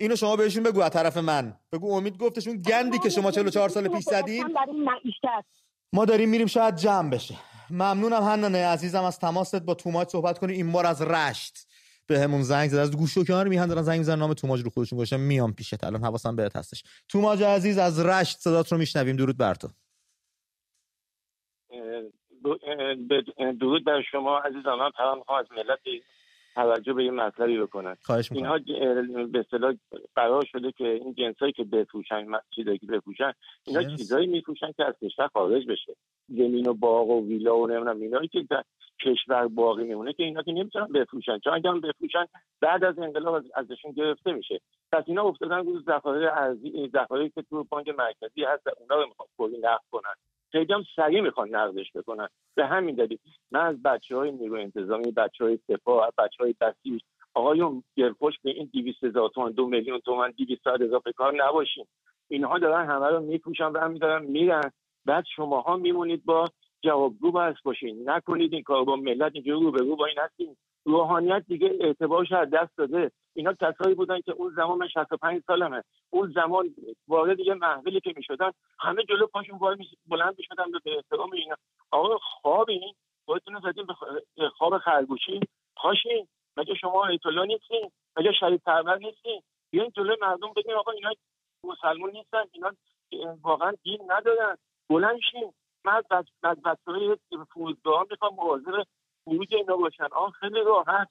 اینو 0.00 0.16
شما 0.16 0.36
بهشون 0.36 0.62
بگو 0.62 0.80
از 0.80 0.90
طرف 0.90 1.16
من. 1.16 1.54
بگو 1.72 1.94
امید 1.96 2.18
گفتشون 2.18 2.62
گندی 2.62 2.98
که 2.98 3.08
شما 3.08 3.30
44 3.30 3.68
سال 3.68 3.88
پیش 3.88 4.04
زدین. 4.04 4.44
ما 5.92 6.04
داریم 6.04 6.28
میریم 6.28 6.46
شاید 6.46 6.76
جمع 6.76 7.10
بشه. 7.10 7.34
ممنونم 7.74 8.22
هنانه 8.22 8.66
عزیزم 8.66 9.04
از 9.04 9.18
تماست 9.18 9.62
با 9.62 9.74
توماج 9.74 10.08
صحبت 10.08 10.38
کنی. 10.38 10.52
این 10.52 10.72
بار 10.72 10.86
از 10.86 11.02
رشت 11.02 11.68
به 12.06 12.20
همون 12.20 12.42
زنگ 12.42 12.70
زد. 12.70 12.76
از 12.76 12.96
گوش 12.96 13.16
و 13.16 13.24
کنار 13.24 13.48
میهن 13.48 13.66
دارن 13.66 13.82
زنگ 13.82 13.98
می‌زنن 13.98 14.18
نام 14.18 14.34
توماج 14.34 14.62
رو 14.62 14.70
خودشون 14.70 14.98
گوشن 14.98 15.20
میام 15.20 15.52
پیشت. 15.52 15.84
الان 15.84 16.04
حواسم 16.04 16.36
بهت 16.36 16.56
هستش. 16.56 16.82
توماج 17.08 17.42
عزیز 17.42 17.78
از 17.78 18.06
رشت 18.06 18.38
صدات 18.38 18.72
رو 18.72 18.78
میشنویم. 18.78 19.16
درود 19.16 19.36
بر 19.36 19.54
تو. 19.54 19.68
درود 23.60 23.84
بر 23.84 24.02
شما 24.10 24.38
عزیزم 24.38 24.74
من 24.74 24.90
می‌خوام 25.16 25.38
از 25.38 25.46
ملت 25.52 25.78
توجه 26.54 26.92
به 26.92 27.02
این 27.02 27.14
مطلبی 27.14 27.58
بکنن. 27.58 27.96
اینها 28.30 28.58
به 29.32 29.38
اصطلاح 29.38 29.74
قرار 30.14 30.44
شده 30.44 30.72
که 30.72 30.88
این 30.88 31.14
جنسایی 31.14 31.52
که 31.52 31.64
بفروشن 31.64 32.26
چیزایی 32.54 32.78
که 32.78 32.86
بفروشن 32.86 33.32
اینا 33.66 33.82
چیزایی 33.96 34.26
میفروشن 34.26 34.72
که 34.72 34.84
از 34.84 34.94
کشور 35.02 35.28
خارج 35.32 35.66
بشه. 35.66 35.96
زمین 36.28 36.68
و 36.68 36.74
باغ 36.74 37.10
و 37.10 37.26
ویلا 37.26 37.56
و 37.56 37.66
نمی‌دونم 37.66 38.00
اینایی 38.00 38.28
که 38.28 38.42
در 38.50 38.64
کشور 39.04 39.48
باقی 39.48 39.84
میمونه 39.84 40.12
که 40.12 40.22
اینا 40.22 40.42
که 40.42 40.52
نمی‌تونن 40.52 40.86
بفروشن. 40.86 41.38
چون 41.38 41.52
اگر 41.52 41.72
بفروشن 41.72 42.26
بعد 42.60 42.84
از 42.84 42.98
انقلاب 42.98 43.44
ازشون 43.54 43.92
گرفته 43.92 44.32
میشه. 44.32 44.60
پس 44.92 45.04
اینا 45.06 45.22
افتادن 45.22 45.66
رو 45.66 45.80
ذخایر 45.80 46.28
ارزی 46.28 46.90
ذخایری 46.92 47.30
که 47.30 47.42
تو 47.42 47.64
بانک 47.64 47.88
مرکزی 47.88 48.44
هست 48.44 48.66
اونا 48.80 49.02
رو 49.02 49.08
می‌خوان 49.08 49.50
نقد 49.50 49.82
کنن. 49.90 50.14
خیلی 50.54 50.72
هم 50.72 50.84
سریع 50.96 51.20
می‌خوان 51.20 51.54
نقدش 51.54 51.92
بکنن. 51.94 52.28
به 52.54 52.66
همین 52.66 52.94
دلیل 52.94 53.18
من 53.50 53.60
از 53.60 53.82
بچه 53.82 54.16
های 54.16 54.32
نیرو 54.32 54.54
انتظامی 54.54 55.12
بچه 55.12 55.44
های 55.44 55.58
سپاه 55.66 56.10
بچه 56.18 56.36
های 56.44 56.54
بسیج 56.60 57.00
آقایون 57.34 57.82
گرفوش 57.96 58.34
به 58.42 58.50
این 58.50 58.70
دیویست 58.72 59.04
هزار 59.04 59.28
تومن 59.28 59.50
دو 59.50 59.66
میلیون 59.66 60.00
تومن 60.00 60.30
دیویست 60.30 60.66
اضافه 60.66 61.12
کار 61.12 61.34
نباشین. 61.44 61.86
اینها 62.28 62.58
دارن 62.58 62.86
همه 62.86 63.06
رو 63.06 63.20
میپوشن 63.20 63.66
و 63.66 63.78
همین 63.78 63.98
دارن 63.98 64.24
میرن. 64.24 64.72
بعد 65.04 65.24
شماها 65.36 65.76
میمونید 65.76 66.24
با 66.24 66.48
جوابگو 66.82 67.32
بس 67.32 67.56
باشین. 67.64 68.10
نکنید 68.10 68.52
این 68.52 68.62
کار 68.62 68.84
با 68.84 68.96
ملت 68.96 69.32
اینجوری 69.34 69.64
رو 69.64 69.70
به 69.72 69.78
رو 69.78 69.96
با 69.96 70.06
این 70.06 70.18
هستین. 70.18 70.56
روحانیت 70.84 71.44
دیگه 71.48 71.76
اعتبارش 71.80 72.32
از 72.32 72.50
دست 72.50 72.76
داده. 72.76 73.10
اینا 73.34 73.52
کسایی 73.52 73.94
بودن 73.94 74.20
که 74.20 74.32
اون 74.32 74.52
زمان 74.56 74.78
من 74.78 74.88
65 74.88 75.42
سالمه. 75.46 75.82
اون 76.10 76.32
زمان 76.32 76.74
وارد 77.08 77.40
یه 77.40 77.54
محفلی 77.54 78.00
که 78.00 78.12
می‌شدن 78.16 78.50
همه 78.78 79.04
جلو 79.04 79.26
پاشون 79.26 79.58
وای 79.58 79.76
بلند 80.06 80.34
می‌شدن 80.38 80.64
به 80.84 80.96
احترام 80.96 81.32
اینا. 81.32 81.56
آقا 81.90 82.18
خواب 82.18 82.70
این 82.70 82.94
خودتون 83.24 83.60
زدین 83.60 83.86
به 84.36 84.48
خواب 84.48 84.78
خرگوشی 84.78 85.40
پاشین. 85.76 86.28
مگه 86.56 86.74
شما 86.74 87.06
ایت 87.06 87.26
نیستین؟ 87.26 87.90
مگه 88.16 88.32
شریف 88.32 88.62
پرور 88.62 88.98
نیستین؟ 88.98 89.42
بیاین 89.70 89.90
جلوی 89.96 90.16
مردم 90.20 90.52
بگین 90.56 90.74
آقا 90.74 90.92
اینا 90.92 91.10
مسلمون 91.64 92.10
نیستن. 92.10 92.42
اینا 92.52 92.70
واقعا 93.42 93.72
دین 93.82 93.98
ندارن. 94.06 94.56
بلند 94.90 95.18
شین. 95.30 95.52
من 95.84 96.02
از 96.42 96.62
بچه‌های 96.62 97.16
فرودگاه 97.52 98.06
می‌خوام 98.10 98.34
مواظب 98.34 98.84
خروج 99.24 99.54
اینا 99.54 99.76
باشن. 99.76 100.08
آن 100.12 100.30
خیلی 100.30 100.60
راحت. 100.60 101.08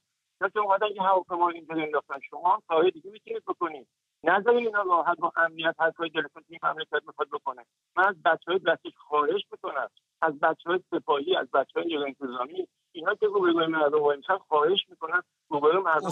که 0.53 0.59
اومدن 0.59 0.87
یه 0.95 1.01
هواپیما 1.01 1.49
اینجا 1.49 1.75
انداختن. 1.75 2.19
شما 2.29 2.49
هم 2.53 2.61
کارهای 2.67 2.91
دیگه 2.91 3.11
می‌تونید 3.11 3.43
بکنید. 3.47 3.87
نذارید 4.23 4.67
اینا 4.67 4.81
راحت 4.81 5.17
با 5.17 5.31
امنیت 5.35 5.75
حرفای 5.79 6.09
دلتون 6.09 6.43
این 6.49 6.59
مملکت 6.63 7.01
می‌خواد 7.07 7.27
بکنه. 7.29 7.65
من 7.95 8.03
از 8.03 8.15
بچه 8.25 8.51
های 8.51 8.59
دستش 8.59 8.91
خواهش 8.97 9.41
می‌کنم. 9.51 9.89
از 10.21 10.39
بچه 10.39 10.69
های 10.69 10.79
سپاهی 10.91 11.35
از 11.35 11.51
بچه 11.51 11.79
های 11.79 11.97
انتظامی 11.97 12.67
اینا 12.91 13.15
که 13.15 13.25
روبروی 13.25 13.67
مردم 13.67 14.01
وایمیشن 14.01 14.37
خواهش 14.37 14.79
می‌کنن 14.89 15.21
روبروی 15.49 15.81
مردم. 15.81 16.09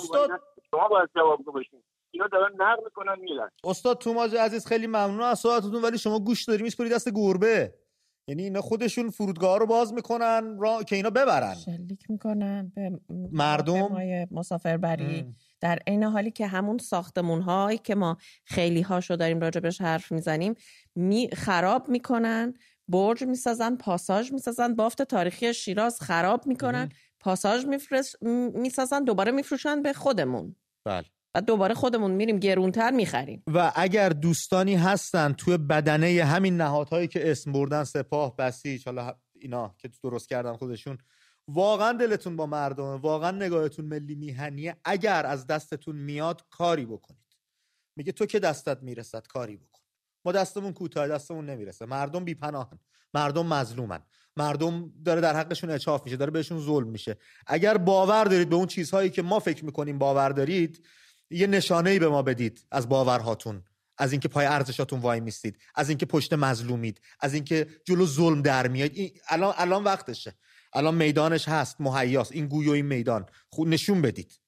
شما 0.72 0.88
باید 0.88 1.10
جواب 1.16 1.44
باشین 1.44 1.84
اینا 2.12 2.28
دارن 2.28 2.52
نقل 2.58 2.84
می‌کنن 2.84 3.20
میرن. 3.20 3.50
استاد 3.64 3.98
توماج 3.98 4.36
عزیز 4.36 4.68
خیلی 4.68 4.88
ممنون 4.88 5.22
از 5.22 5.40
ساعتتون 5.40 5.82
ولی 5.82 5.98
شما 5.98 6.20
گوش 6.20 6.46
داری 6.46 6.64
میسپری 6.64 6.90
دست 6.90 7.10
گربه. 7.16 7.74
یعنی 8.28 8.44
اینا 8.44 8.62
خودشون 8.62 9.10
فرودگاه 9.10 9.60
رو 9.60 9.66
باز 9.66 9.94
می‌کنن 9.94 10.58
را... 10.60 10.84
که 10.84 10.96
اینا 10.96 11.10
ببرن. 11.10 11.56
شلیک 11.56 12.10
می‌کنن 12.10 12.72
به 12.76 13.00
مردم؟ 13.32 14.28
مسافربری. 14.32 15.26
در 15.60 15.80
عین 15.88 16.04
حالی 16.04 16.32
که 16.32 16.48
همون 16.48 16.78
ساختمون 16.78 17.42
هایی 17.42 17.78
که 17.78 17.96
ما 17.96 18.18
خیلی 18.46 18.82
هاشو 18.82 19.16
داریم 19.16 19.40
راجبش 19.40 19.82
حرف 19.82 20.12
می‌زنیم 20.12 20.54
می 20.96 21.30
خراب 21.34 21.90
می‌کنن 21.90 22.54
برج 22.88 23.24
می‌سازن 23.24 23.76
پاساژ 23.76 24.32
می‌سازن 24.32 24.76
بافت 24.76 25.02
تاریخی 25.02 25.54
شیراز 25.54 26.02
خراب 26.02 26.48
می‌کنن 26.48 26.90
پاساژ 27.20 27.66
می‌سازن 28.54 29.04
دوباره 29.04 29.32
میفروشن 29.32 29.82
به 29.82 29.94
خودمون. 29.94 30.56
بله. 30.86 31.06
و 31.36 31.42
دوباره 31.42 31.74
خودمون 31.74 32.12
میریم 32.12 32.40
گرونتر 32.40 32.92
می‌خریم. 32.92 33.44
و 33.48 33.72
اگر 33.76 34.10
دوستانی 34.10 34.76
هستن 34.76 35.34
توی 35.34 35.58
بدنه 35.58 36.24
همین 36.24 36.58
نهادهایی 36.58 37.08
که 37.08 37.32
اسم 37.32 37.52
بردن 37.52 37.84
سپاه 37.84 38.36
بسیج 38.36 38.86
حالا 38.86 39.16
اینا 39.34 39.76
که 39.78 39.90
درست 40.04 40.30
کردن 40.30 40.54
خودشون 40.54 40.98
واقعا 41.48 41.94
دلتون 41.94 42.36
با 42.36 42.46
مردم 42.46 42.86
واقعا 42.86 43.32
نگاهتون 43.32 43.86
ملی 43.86 44.16
میهنیه. 44.16 44.76
اگر 44.86 45.26
از 45.26 45.48
دستتون 45.48 45.96
میاد 45.96 46.46
کاری 46.50 46.86
بکنید. 46.86 47.22
میگه 47.96 48.12
تو 48.12 48.26
که 48.26 48.40
دستت 48.40 48.84
می‌رسد 48.84 49.28
کاری 49.28 49.58
بکن. 49.58 49.80
ما 50.26 50.32
دستمون 50.32 50.74
کوتاه 50.74 51.08
دستمون 51.08 51.46
نمی‌رسه. 51.46 51.86
مردم 51.86 52.26
بیپناهن. 52.26 52.80
مردم 53.14 53.46
مظلومن. 53.46 54.00
مردم 54.38 54.94
داره 55.06 55.22
در 55.22 55.36
حقشون 55.36 55.70
اچاف 55.70 56.04
میشه 56.04 56.18
داره 56.18 56.32
بهشون 56.32 56.60
ظلم 56.60 56.88
میشه. 56.88 57.18
اگر 57.48 57.78
باور 57.78 58.24
دارید 58.24 58.50
به 58.50 58.56
اون 58.56 58.68
چیزهایی 58.68 59.10
که 59.10 59.22
ما 59.22 59.40
فکر 59.40 59.66
می‌کنیم 59.66 59.98
باور 59.98 60.30
دارید 60.30 60.86
یه 61.32 61.48
نشانه 61.48 61.90
ای 61.90 62.00
به 62.00 62.10
ما 62.10 62.22
بدید 62.22 62.68
از 62.72 62.90
باورهاتون 62.90 63.64
از 63.98 64.12
اینکه 64.12 64.28
پای 64.28 64.46
ارزشاتون 64.46 65.00
وای 65.00 65.20
میستید 65.20 65.60
از 65.76 65.90
اینکه 65.90 66.06
پشت 66.06 66.34
مظلومید 66.34 67.02
از 67.20 67.34
اینکه 67.34 67.68
جلو 67.86 68.06
ظلم 68.06 68.42
در 68.42 68.68
میاد. 68.68 68.92
الان 69.30 69.54
الان 69.58 69.84
وقتشه. 69.84 70.34
الان 70.74 70.96
میدانش 70.96 71.48
هست 71.48 71.82
مهیاس 71.82 72.32
این 72.32 72.48
گوی 72.48 72.70
و 72.70 72.72
این 72.72 72.86
میدان. 72.86 73.26
خود 73.50 73.68
نشون 73.68 74.02
بدید. 74.02 74.40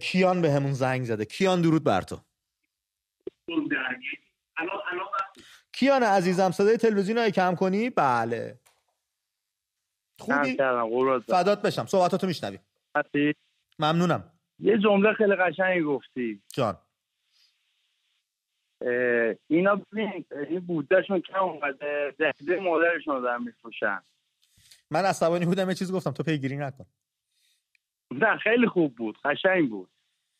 کیان 0.00 0.42
به 0.42 0.52
همون 0.52 0.72
زنگ 0.72 1.04
زده. 1.04 1.24
کیان 1.24 1.62
درود 1.62 1.84
بر 1.84 2.02
تو. 2.02 2.20
کیان 5.72 6.02
عزیزم 6.02 6.50
صدای 6.50 6.76
تلویزیون 6.76 7.18
های 7.18 7.30
کم 7.30 7.54
کنی؟ 7.54 7.90
بله. 7.90 8.60
خوبی؟ 10.18 10.56
فدات 11.28 11.62
بشم. 11.62 11.86
صحبتاتو 11.86 12.26
میشنویم 12.26 12.60
ممنونم. 13.78 14.37
یه 14.58 14.78
جمله 14.78 15.12
خیلی 15.12 15.36
قشنگی 15.36 15.82
گفتی. 15.82 16.42
جان. 16.54 16.78
اینا 19.46 19.76
ببین 19.76 20.24
این 20.48 20.60
بودهشون 20.60 21.20
کم 21.20 21.38
اومده 21.38 22.14
دهده 22.18 22.60
مادرشون 22.60 23.14
رو 23.14 23.20
دارن 23.20 23.42
میفروشن. 23.42 24.02
من 24.90 25.04
عصبانی 25.04 25.46
بودم 25.46 25.68
یه 25.68 25.74
چیز 25.74 25.92
گفتم 25.92 26.10
تو 26.10 26.22
پیگیری 26.22 26.56
نکن. 26.56 26.86
نه 28.10 28.36
خیلی 28.36 28.66
خوب 28.66 28.94
بود 28.96 29.18
قشنگ 29.24 29.70
بود. 29.70 29.90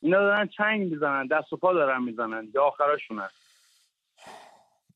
اینا 0.01 0.19
دارن 0.19 0.49
چنگ 0.49 0.93
می‌زنن 0.93 1.27
دست 1.27 1.53
و 1.53 1.57
پا 1.57 1.73
دارن 1.73 2.03
می‌زنن 2.03 2.51
یا 2.55 2.62
آخراشونن 2.62 3.29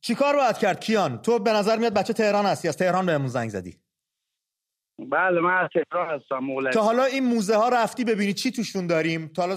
چیکار 0.01 0.37
باید 0.37 0.59
کرد 0.59 0.81
کیان؟ 0.81 1.23
تو 1.23 1.39
به 1.39 1.53
نظر 1.53 1.79
میاد 1.79 1.95
بچه 1.95 2.13
تهران 2.13 2.47
هستی 2.47 2.69
از 2.69 2.77
تهران 2.77 3.07
بهمون 3.07 3.29
زنگ 3.29 3.51
زدی. 3.51 3.79
بله 5.11 5.41
من 5.41 5.57
از 5.57 5.69
تهران 5.75 6.21
هستم 6.21 6.39
مولد 6.39 6.73
تا 6.73 6.83
حالا 6.83 7.05
این 7.05 7.25
موزه 7.25 7.57
ها 7.57 7.69
رفتی 7.69 8.05
ببینی 8.05 8.33
چی 8.33 8.51
توشون 8.51 8.87
داریم؟ 8.87 9.29
تا 9.29 9.43
حالا 9.43 9.57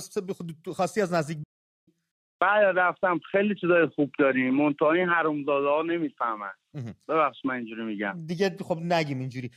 خواستی 0.66 1.02
از 1.02 1.14
نزدیک 1.14 1.38
بله 2.42 2.72
رفتم. 2.72 3.20
خیلی 3.32 3.56
چیزای 3.56 3.88
خوب 3.96 4.12
داریم. 4.20 4.56
منتها 4.56 4.92
این 4.92 5.10
حرومزاده 5.10 5.68
ها 5.68 5.82
نمی‌فهمن 5.82 6.52
ببخش 7.08 7.46
من 7.46 7.56
اینجوری 7.56 7.84
میگم. 7.84 8.26
دیگه 8.26 8.58
خب 8.64 8.80
نگیم 8.82 9.20
اینجوری. 9.20 9.52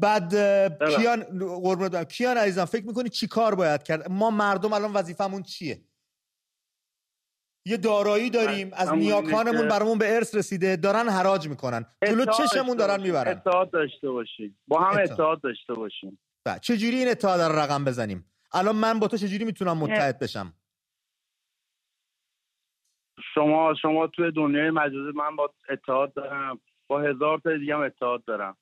بعد 0.00 0.34
کیان 0.96 1.22
قربونت. 1.38 2.12
کیان 2.12 2.36
عزیزم 2.36 2.64
فکر 2.64 2.86
می‌کنی 2.86 3.08
چی 3.08 3.26
کار 3.26 3.54
باید 3.54 3.82
کرد؟ 3.82 4.10
ما 4.10 4.30
مردم 4.30 4.72
الان 4.72 4.92
وظیفمون 4.92 5.42
چیه؟ 5.42 5.80
یه 7.68 7.76
دارایی 7.76 8.30
داریم 8.30 8.70
از 8.72 8.92
نیاکانمون 8.92 9.68
برامون 9.68 9.98
به 9.98 10.16
ارث 10.16 10.34
رسیده 10.34 10.76
دارن 10.76 11.08
حراج 11.08 11.48
می‌کنن. 11.48 11.86
جلو 12.06 12.24
چشمون 12.24 12.76
دارن 12.76 13.00
می‌برن. 13.02 13.32
اتحاد 13.32 13.70
داشته 13.70 14.10
باشیم. 14.10 14.58
با 14.68 14.80
هم 14.80 15.02
اتحاد. 15.02 15.40
داشته 15.40 15.74
باشیم. 15.74 16.18
بله 16.44 16.58
چجوری 16.58 16.96
این 16.96 17.08
اتحاد 17.08 17.40
رو 17.40 17.58
رقم 17.58 17.84
بزنیم؟ 17.84 18.30
الان 18.52 18.76
من 18.76 18.98
با 18.98 19.08
تو 19.08 19.16
چجوری 19.16 19.44
می‌تونم 19.44 19.78
متحد 19.78 20.18
بشم؟ 20.18 20.54
شما 23.34 23.74
شما 23.82 24.06
توی 24.06 24.32
دنیای 24.32 24.70
مجازی 24.70 25.12
من 25.16 25.36
با 25.36 25.54
اتحاد 25.70 26.14
دارم. 26.14 26.60
با 26.86 27.00
هزار 27.00 27.40
تا 27.44 27.56
دیگه 27.56 27.74
هم 27.74 27.80
اتحاد 27.80 28.24
دارم. 28.24 28.56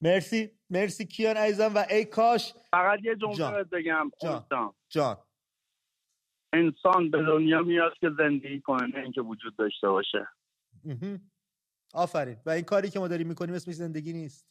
مرسی 0.00 0.50
مرسی 0.70 1.06
کیان 1.06 1.36
عزیزم 1.36 1.74
و 1.74 1.84
ای 1.90 2.04
کاش. 2.04 2.54
فقط 2.70 2.98
یه 3.02 3.16
جمله 3.16 3.64
بگم 3.64 4.10
جان. 4.22 4.74
جان. 4.88 5.16
انسان 6.52 7.10
به 7.10 7.22
دنیا 7.22 7.62
میاد 7.62 7.92
که 8.00 8.10
زندگی 8.18 8.60
کنه 8.60 8.86
نه 8.86 9.02
اینکه 9.02 9.20
وجود 9.20 9.56
داشته 9.56 9.88
باشه. 9.88 10.28
آفرین. 11.94 12.36
و 12.46 12.50
این 12.50 12.64
کاری 12.64 12.90
که 12.90 12.98
ما 12.98 13.08
داریم 13.08 13.28
می‌کنیم 13.28 13.54
اسمش 13.54 13.74
زندگی 13.74 14.12
نیست. 14.12 14.46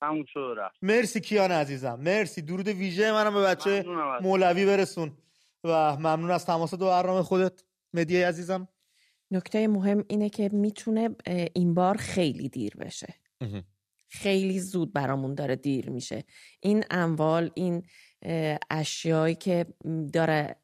تموم 0.00 0.24
شد 0.24 0.54
رفت. 0.58 0.76
مرسی 0.82 1.20
کیان 1.20 1.52
عزیزم. 1.52 2.00
مرسی. 2.00 2.42
درود 2.42 2.68
ویژه 2.68 3.12
منم 3.12 3.34
به 3.34 3.42
بچه 3.42 3.84
مولوی 4.22 4.66
برسون. 4.66 5.16
و 5.64 5.96
ممنون 5.96 6.30
از 6.30 6.46
تماس 6.46 6.74
دو 6.74 6.86
برنامه 6.86 7.22
خودت. 7.22 7.64
مدیه 7.94 8.28
عزیزم. 8.28 8.68
نکته 9.30 9.68
مهم 9.68 10.04
اینه 10.08 10.28
که 10.30 10.48
می‌تونه 10.52 11.16
این 11.54 11.74
بار 11.74 11.96
خیلی 11.96 12.48
دیر 12.48 12.76
بشه. 12.76 13.14
خیلی 14.08 14.60
زود 14.60 14.92
برامون 14.92 15.34
داره 15.34 15.56
دیر 15.56 15.90
میشه. 15.90 16.24
این 16.60 16.84
اموال 16.90 17.50
این 17.54 17.82
اشیایی 18.70 19.34
که 19.34 19.66
داره 20.12 20.56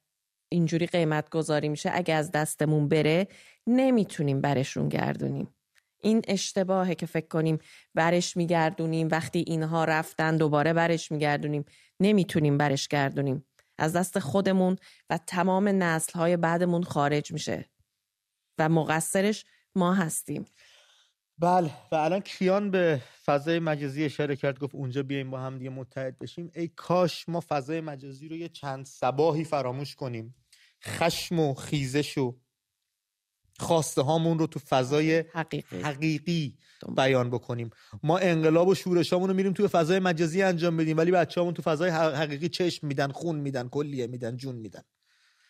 اینجوری 0.48 0.86
قیمت 0.86 1.30
گذاری 1.30 1.68
میشه 1.68 1.90
اگه 1.92 2.14
از 2.14 2.30
دستمون 2.30 2.88
بره 2.88 3.28
نمی‌تونیم 3.66 4.40
برشون 4.40 4.88
گردونیم. 4.88 5.54
این 6.02 6.22
اشتباهه 6.28 6.94
که 6.94 7.06
فکر 7.06 7.28
کنیم 7.28 7.58
برش 7.94 8.36
میگردونیم 8.36 9.08
وقتی 9.10 9.44
اینها 9.46 9.84
رفتن 9.84 10.36
دوباره 10.36 10.72
برش 10.72 11.12
میگردونیم 11.12 11.64
نمی‌تونیم 12.00 12.58
برش 12.58 12.88
گردونیم. 12.88 13.44
از 13.78 13.92
دست 13.92 14.18
خودمون 14.18 14.76
و 15.10 15.18
تمام 15.18 15.68
نسلهای 15.68 16.36
بعدمون 16.36 16.82
خارج 16.82 17.32
میشه 17.32 17.70
و 18.58 18.68
مقصرش 18.68 19.44
ما 19.74 19.94
هستیم. 19.94 20.44
بله 21.38 21.70
و 21.92 21.94
الان 21.94 22.20
کیان 22.20 22.70
به 22.70 23.02
فضای 23.24 23.58
مجازی 23.58 24.04
اشاره 24.04 24.36
کرد 24.36 24.58
گفت 24.58 24.74
اونجا 24.74 25.02
بیایم 25.02 25.30
با 25.30 25.40
هم 25.40 25.58
دیگه 25.58 25.70
متحد 25.70 26.18
بشیم. 26.18 26.50
ای 26.54 26.68
کاش 26.68 27.28
ما 27.28 27.42
فضای 27.48 27.80
مجازی 27.80 28.28
رو 28.28 28.36
یه 28.36 28.48
چند 28.48 28.84
سباهی 28.84 29.44
فراموش 29.44 29.94
کنیم. 29.94 30.34
خشم 30.82 31.38
و 31.38 31.54
خیزش 31.54 32.18
و 32.18 32.36
خواسته 33.58 34.02
هامون 34.02 34.38
رو 34.38 34.46
تو 34.46 34.60
فضای 34.60 35.24
حقیقی, 35.32 35.80
حقیقی 35.80 36.58
بیان 36.96 37.30
بکنیم. 37.30 37.70
ما 38.02 38.18
انقلاب 38.18 38.68
و 38.68 38.74
شورشامون 38.74 39.28
رو 39.28 39.34
میریم 39.34 39.52
توی 39.52 39.68
فضای 39.68 39.98
مجازی 39.98 40.42
انجام 40.42 40.76
بدیم 40.76 40.96
ولی 40.96 41.10
بچه 41.10 41.52
تو 41.52 41.62
فضای 41.62 41.90
حقیقی 41.90 42.48
چشم 42.48 42.86
میدن 42.86 43.12
خون 43.12 43.36
میدن 43.36 43.68
کلیه 43.68 44.06
میدن 44.06 44.36
جون 44.36 44.56
میدن. 44.56 44.82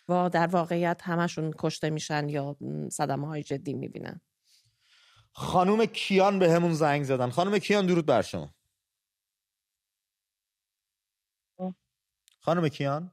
و 0.09 0.31
در 0.33 0.47
واقعیت 0.47 1.01
همشون 1.03 1.53
کشته 1.59 1.91
میشن 1.91 2.29
یا 2.29 2.57
صدمه 2.91 3.27
های 3.27 3.43
جدی 3.43 3.75
می‌بینن. 3.75 4.21
خانوم 5.37 5.85
کیان 5.87 6.39
به 6.39 6.51
همون 6.51 6.73
زنگ 6.73 7.03
زدن. 7.03 7.31
خانوم 7.31 7.59
کیان 7.59 7.87
درود 7.87 8.07
بر 8.07 8.23
شما. 8.23 8.51
خانم 12.41 12.69
کیان؟ 12.69 13.11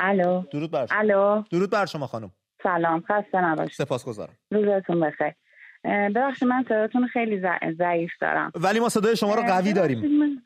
الو. 0.00 0.42
درود 0.50 0.70
بر 0.70 0.86
شما. 0.86 0.98
الو. 0.98 1.42
درود 1.50 1.70
بر 1.70 1.86
شما 1.86 2.06
خانم. 2.06 2.32
سلام. 2.62 3.00
خسته 3.08 3.40
نباشید. 3.40 3.72
سپاسگزارم. 3.72 4.36
روزتون 4.50 5.00
بخیر. 5.00 5.32
ببخشید 5.84 6.48
من 6.48 6.64
صداتون 6.68 7.06
خیلی 7.08 7.40
ضع- 7.40 7.72
ضعیف 7.78 8.10
دارم. 8.20 8.52
ولی 8.54 8.80
ما 8.80 8.88
صدای 8.88 9.16
شما 9.16 9.34
رو 9.34 9.42
قوی 9.42 9.72
داریم. 9.72 10.18
من- 10.18 10.42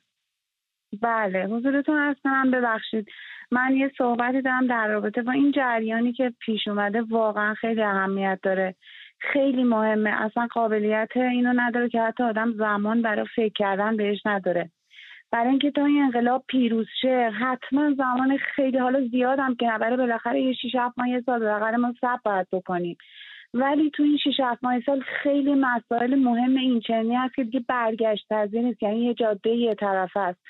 بله 1.02 1.44
حضورتون 1.46 1.98
هستم 2.10 2.50
ببخشید. 2.50 3.06
من 3.50 3.76
یه 3.76 3.92
صحبتی 3.98 4.42
دارم 4.42 4.66
در 4.66 4.88
رابطه 4.88 5.22
با 5.22 5.32
این 5.32 5.52
جریانی 5.56 6.12
که 6.12 6.34
پیش 6.40 6.68
اومده 6.68 7.02
واقعا 7.10 7.54
خیلی 7.54 7.82
اهمیت 7.82 8.38
داره. 8.42 8.76
خیلی 9.20 9.64
مهمه. 9.64 10.22
اصلا 10.22 10.48
قابلیت 10.50 11.16
اینو 11.16 11.52
نداره 11.56 11.88
که 11.88 12.00
حتی 12.00 12.22
آدم 12.22 12.52
زمان 12.52 13.02
برای 13.02 13.26
فکر 13.36 13.52
کردن 13.52 13.96
بهش 13.96 14.26
نداره. 14.26 14.70
برای 15.32 15.48
اینکه 15.48 15.70
تا 15.70 15.84
این 15.84 16.02
انقلاب 16.02 16.44
پیروز 16.48 16.86
شه 17.00 17.30
حتما 17.30 17.94
زمان 17.94 18.36
خیلی 18.36 18.78
حالا 18.78 19.08
زیادم 19.08 19.54
که 19.54 19.70
برای 19.80 19.96
بالاخره 19.96 20.40
یه 20.40 20.52
شیش 20.52 20.74
هفت 20.74 20.98
ماه 20.98 21.08
یه 21.08 21.20
سال 21.26 21.38
بالاخره 21.38 21.76
ما 21.76 21.94
صبر 22.00 22.20
باید 22.24 22.46
بکنیم. 22.52 22.96
ولی 23.54 23.90
تو 23.90 24.02
این 24.02 24.16
شیش 24.16 24.40
هفت 24.40 24.64
ماه 24.64 24.80
سال 24.80 25.00
خیلی 25.00 25.54
مسائل 25.54 26.14
مهم 26.14 26.56
این 26.56 26.82
هست 27.16 27.34
که 27.34 27.44
دیگه 27.44 27.60
برگشت 27.68 28.26
پذیر 28.30 28.60
نیست. 28.60 28.82
یعنی 28.82 29.04
یه 29.04 29.14
جاده 29.14 29.50
یه 29.50 29.74
طرف 29.74 30.16
است 30.16 30.40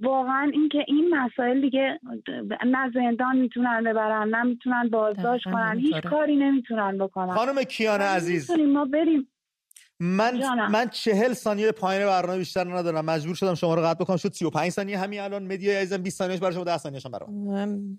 واقعا 0.00 0.50
اینکه 0.52 0.84
این 0.88 1.14
مسائل 1.14 1.60
دیگه 1.60 2.00
نه 2.66 2.90
زندان 2.94 3.36
می‌تونن 3.36 3.84
ببرن 3.84 4.28
نه 4.28 4.42
می‌تونن 4.42 4.88
بازداشت 4.88 5.44
کنن 5.44 5.78
هیچ. 5.78 5.96
کاری 5.96 6.36
نمی‌تونن 6.36 6.98
بکنن. 6.98 7.34
خانم 7.34 7.62
کیان 7.62 8.00
عزیز 8.00 8.50
ما 8.50 8.84
بریم. 8.84 9.28
من 10.00 10.40
جانم. 10.40 10.70
من 10.70 10.88
چهل 10.88 11.32
ثانیه 11.32 11.72
پایین 11.72 12.06
برنامه 12.06 12.38
بیشتر 12.38 12.76
ندارم. 12.76 13.04
مجبور 13.04 13.34
شدم 13.34 13.54
شما 13.54 13.74
رو 13.74 13.82
قطع 13.82 14.04
بکنم. 14.04 14.16
شد 14.16 14.32
35 14.32 14.70
ثانیه 14.70 14.98
همین 14.98 15.20
الان 15.20 15.42
مدیا 15.42 15.78
عزیزم 15.78 16.02
20 16.02 16.18
ثانیهش 16.18 16.40
برای 16.40 16.54
شما 16.54 16.64
10 16.64 16.78
ثانیهش 16.78 17.06
هم 17.06 17.12
برام 17.12 17.30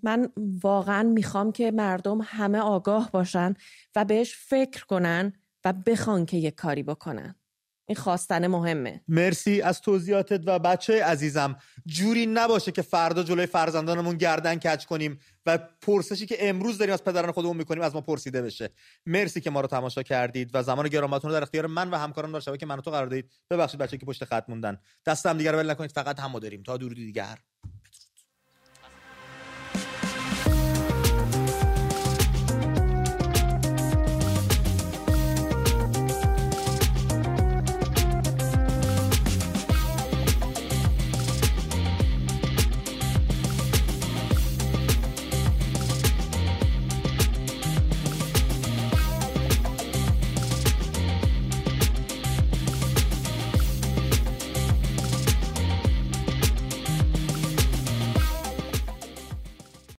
من. 0.02 0.28
واقعا 0.62 1.02
می‌خوام 1.02 1.52
که 1.52 1.70
مردم 1.70 2.18
همه 2.24 2.58
آگاه 2.58 3.10
باشن 3.12 3.54
و 3.96 4.04
بهش 4.04 4.36
فکر 4.36 4.84
کنن 4.84 5.32
و 5.64 5.72
بخوان 5.86 6.26
که 6.26 6.36
یه 6.36 6.50
کاری 6.50 6.82
بکنن. 6.82 7.34
این 7.88 7.96
خواستن 7.96 8.46
مهمه. 8.46 9.00
مرسی 9.08 9.62
از 9.62 9.80
توضیحاتت 9.80 10.40
و 10.46 10.58
بچه 10.58 11.04
عزیزم. 11.04 11.56
جوری 11.86 12.26
نباشه 12.26 12.72
که 12.72 12.82
فردا 12.82 13.22
جلوی 13.22 13.46
فرزندانمون 13.46 14.16
گردن 14.16 14.54
کج 14.54 14.86
کنیم 14.86 15.18
و 15.46 15.58
پرسشی 15.58 16.26
که 16.26 16.48
امروز 16.48 16.78
داریم 16.78 16.94
از 16.94 17.04
پدران 17.04 17.32
خودمون 17.32 17.56
می‌کنیم 17.56 17.82
از 17.82 17.94
ما 17.94 18.00
پرسیده 18.00 18.42
بشه. 18.42 18.70
مرسی 19.06 19.40
که 19.40 19.50
ما 19.50 19.60
رو 19.60 19.66
تماشا 19.66 20.02
کردید 20.02 20.50
و 20.54 20.62
زمان 20.62 20.88
گرانبهاتون 20.88 21.30
رو 21.30 21.36
در 21.36 21.42
اختیار 21.42 21.66
من 21.66 21.90
و 21.90 21.96
همکاران 21.96 22.32
در 22.32 22.40
شبکه 22.40 22.66
من 22.66 22.78
و 22.78 22.80
تو 22.80 22.90
قرار 22.90 23.06
دادید 23.06 23.30
ببخشید 23.50 23.80
بچه 23.80 23.98
که 23.98 24.06
پشت 24.06 24.24
خط 24.24 24.44
موندن. 24.48 24.78
دست 25.06 25.26
هم 25.26 25.38
دیگه 25.38 25.50
رو 25.50 25.58
ول 25.58 25.70
نکنید 25.70 25.92
فقط 25.92 26.20
هم 26.20 26.30
ما 26.30 26.38
داریم. 26.38 26.62
تا 26.62 26.76
درودی 26.76 27.06
دیگر. 27.06 27.38